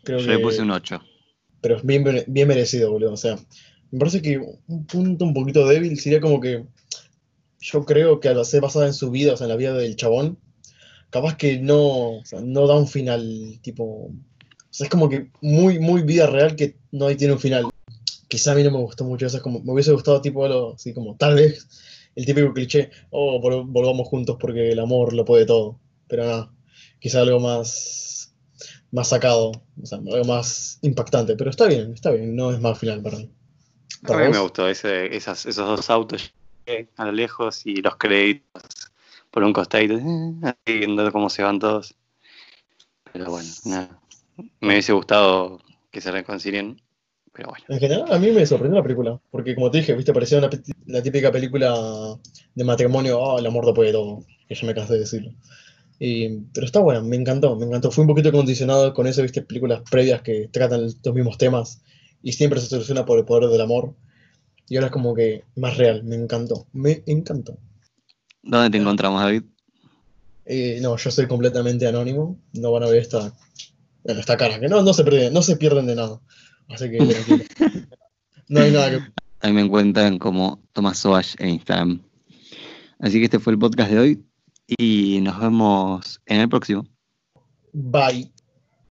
Creo 0.04 0.20
Yo 0.20 0.28
le 0.28 0.40
puse 0.40 0.62
un 0.62 0.72
8. 0.72 1.02
pero 1.62 1.78
es 1.78 1.86
bien, 1.86 2.24
bien 2.28 2.48
merecido, 2.48 2.92
boludo. 2.92 3.14
O 3.14 3.18
sea, 3.18 3.38
me 3.92 4.00
parece 4.00 4.22
que 4.22 4.40
un 4.68 4.86
punto 4.86 5.26
un 5.26 5.34
poquito 5.34 5.68
débil 5.68 6.00
sería 6.00 6.20
como 6.20 6.40
que 6.40 6.66
yo 7.60 7.86
creo 7.86 8.20
que 8.20 8.30
al 8.30 8.46
ser 8.46 8.62
basada 8.62 8.88
en 8.88 8.94
su 8.94 9.12
vida, 9.12 9.34
o 9.34 9.38
sea, 9.38 9.46
en 9.46 9.50
la 9.50 9.56
vida 9.58 9.74
del 9.74 9.96
chabón, 9.96 10.38
capaz 11.10 11.38
que 11.38 11.60
no, 11.60 12.18
o 12.18 12.26
sea, 12.26 12.42
no 12.42 12.68
da 12.68 12.76
un 12.76 12.88
final, 12.88 13.60
tipo, 13.62 13.84
o 13.84 14.14
sea, 14.70 14.86
es 14.86 14.92
como 14.92 15.10
que 15.10 15.32
muy, 15.42 15.80
muy 15.80 16.02
vida 16.04 16.28
real 16.28 16.56
que 16.56 16.78
no 16.92 17.08
tiene 17.16 17.34
un 17.34 17.40
final. 17.40 17.70
Quizá 18.28 18.52
a 18.52 18.56
mí 18.56 18.64
no 18.64 18.72
me 18.72 18.78
gustó 18.80 19.06
mucho 19.06 19.26
eso, 19.26 19.38
es 19.38 19.44
como, 19.44 19.62
me 19.62 19.72
hubiese 19.72 19.92
gustado 19.94 20.22
tipo 20.22 20.46
algo 20.46 20.74
así 20.76 20.94
como, 20.94 21.16
tal 21.16 21.36
vez, 21.36 21.68
el 22.16 22.26
típico 22.26 22.54
cliché, 22.54 22.90
oh, 23.10 23.40
vol- 23.42 23.66
volvamos 23.68 24.08
juntos 24.08 24.38
porque 24.40 24.70
el 24.70 24.80
amor 24.80 25.14
lo 25.14 25.24
puede 25.24 25.46
todo, 25.46 25.80
pero 26.08 26.26
nada, 26.26 26.52
quizá 27.00 27.22
algo 27.22 27.40
más, 27.40 28.34
más 28.92 29.08
sacado, 29.08 29.52
o 29.82 29.86
sea, 29.86 30.00
algo 30.00 30.26
más 30.26 30.80
impactante, 30.82 31.36
pero 31.36 31.50
está 31.50 31.68
bien, 31.68 31.94
está 31.94 32.12
bien, 32.12 32.36
no 32.36 32.52
es 32.52 32.60
mal 32.60 32.76
final 32.76 33.02
para 33.02 33.18
mí. 33.18 33.32
A 34.04 34.08
¿Para 34.08 34.26
mí 34.26 34.34
me 34.34 34.40
gustó 34.40 34.68
ese, 34.68 35.16
esas, 35.16 35.46
esos 35.46 35.68
dos 35.68 35.90
autos 35.90 36.34
a 36.98 37.06
lo 37.06 37.12
lejos 37.12 37.66
y 37.66 37.82
los 37.82 37.96
créditos 37.98 38.64
por 39.32 39.44
un 39.44 39.54
costadito, 39.54 39.96
eh, 39.96 40.56
viendo 40.80 41.12
cómo 41.12 41.30
se 41.30 41.44
van 41.44 41.60
todos. 41.60 41.96
Pero 43.12 43.32
bueno, 43.32 43.50
nada. 43.66 44.00
Me 44.62 44.70
hubiese 44.74 44.94
gustado 44.94 45.60
que 45.92 46.02
se 46.02 46.12
reconcilien, 46.12 46.82
pero 47.34 47.50
bueno. 47.50 47.66
En 47.70 47.80
general, 47.80 48.12
a 48.12 48.20
mí 48.20 48.32
me 48.32 48.46
sorprendió 48.46 48.78
la 48.80 48.84
película, 48.84 49.20
porque 49.32 49.56
como 49.56 49.72
te 49.72 49.80
dije, 49.80 49.94
viste, 49.94 50.14
parecía 50.14 50.38
una, 50.40 50.50
la 50.88 51.02
típica 51.02 51.32
película 51.32 52.18
de 52.56 52.64
matrimonio, 52.64 53.20
oh, 53.20 53.40
el 53.40 53.46
amor 53.46 53.66
lo 53.66 53.74
puede 53.74 53.92
todo, 53.92 54.26
que 54.48 54.56
ya 54.56 54.68
me 54.68 54.76
cansé 54.76 54.94
de 54.94 55.00
decirlo. 55.00 55.32
Y- 56.00 56.30
pero 56.54 56.66
está 56.66 56.80
buena, 56.82 57.02
me 57.02 57.16
encantó, 57.16 57.56
me 57.56 57.66
encantó. 57.66 57.92
Fui 57.92 58.04
un 58.04 58.08
poquito 58.08 58.32
condicionado 58.32 58.94
con 58.94 59.08
eso, 59.08 59.22
viste, 59.24 59.42
películas 59.44 59.82
previas 59.90 60.22
que 60.22 60.50
tratan 60.52 60.84
los 60.84 61.16
mismos 61.16 61.38
temas 61.38 61.82
y 62.24 62.34
siempre 62.34 62.60
se 62.62 62.68
soluciona 62.68 63.06
por 63.06 63.20
el 63.20 63.26
poder 63.26 63.50
del 63.50 63.62
amor. 63.62 63.96
Y 64.70 64.76
ahora 64.76 64.88
es 64.88 64.94
como 64.94 65.14
que 65.16 65.44
más 65.56 65.78
real, 65.78 66.04
me 66.04 66.16
encantó, 66.16 66.68
me 66.74 67.04
encantó. 67.06 67.58
¿Dónde 68.44 68.70
te 68.70 68.78
encontramos, 68.78 69.22
David? 69.22 69.44
Eh, 70.46 70.80
no, 70.82 70.96
yo 70.98 71.12
soy 71.12 71.28
completamente 71.28 71.88
anónimo, 71.88 72.38
no 72.54 72.72
van 72.72 72.84
a 72.84 72.88
ver 72.88 73.02
esta, 73.02 73.34
bueno, 74.04 74.20
esta 74.20 74.38
cara, 74.38 74.60
que 74.60 74.70
no, 74.70 74.82
no 74.82 74.94
se 74.94 75.04
pierden, 75.04 75.34
no 75.34 75.42
se 75.42 75.58
pierden 75.58 75.86
de 75.88 75.96
nada. 75.96 76.20
Así 76.70 76.90
que 76.90 76.98
tranquilo. 77.06 77.44
No 78.50 78.62
hay 78.62 78.72
nada 78.72 78.92
que 78.92 79.00
Ahí 79.40 79.54
me 79.54 79.62
encuentran 79.62 80.18
como 80.18 80.64
Tomás 80.74 80.98
Soash 80.98 81.36
en 81.38 81.50
Instagram. 81.50 82.02
Así 83.00 83.20
que 83.20 83.26
este 83.26 83.40
fue 83.40 83.54
el 83.54 83.60
podcast 83.60 83.92
de 83.92 84.00
hoy 84.00 84.26
y 84.68 85.20
nos 85.22 85.40
vemos 85.40 86.20
en 86.26 86.42
el 86.42 86.50
próximo. 86.50 86.86
Bye. 87.72 88.37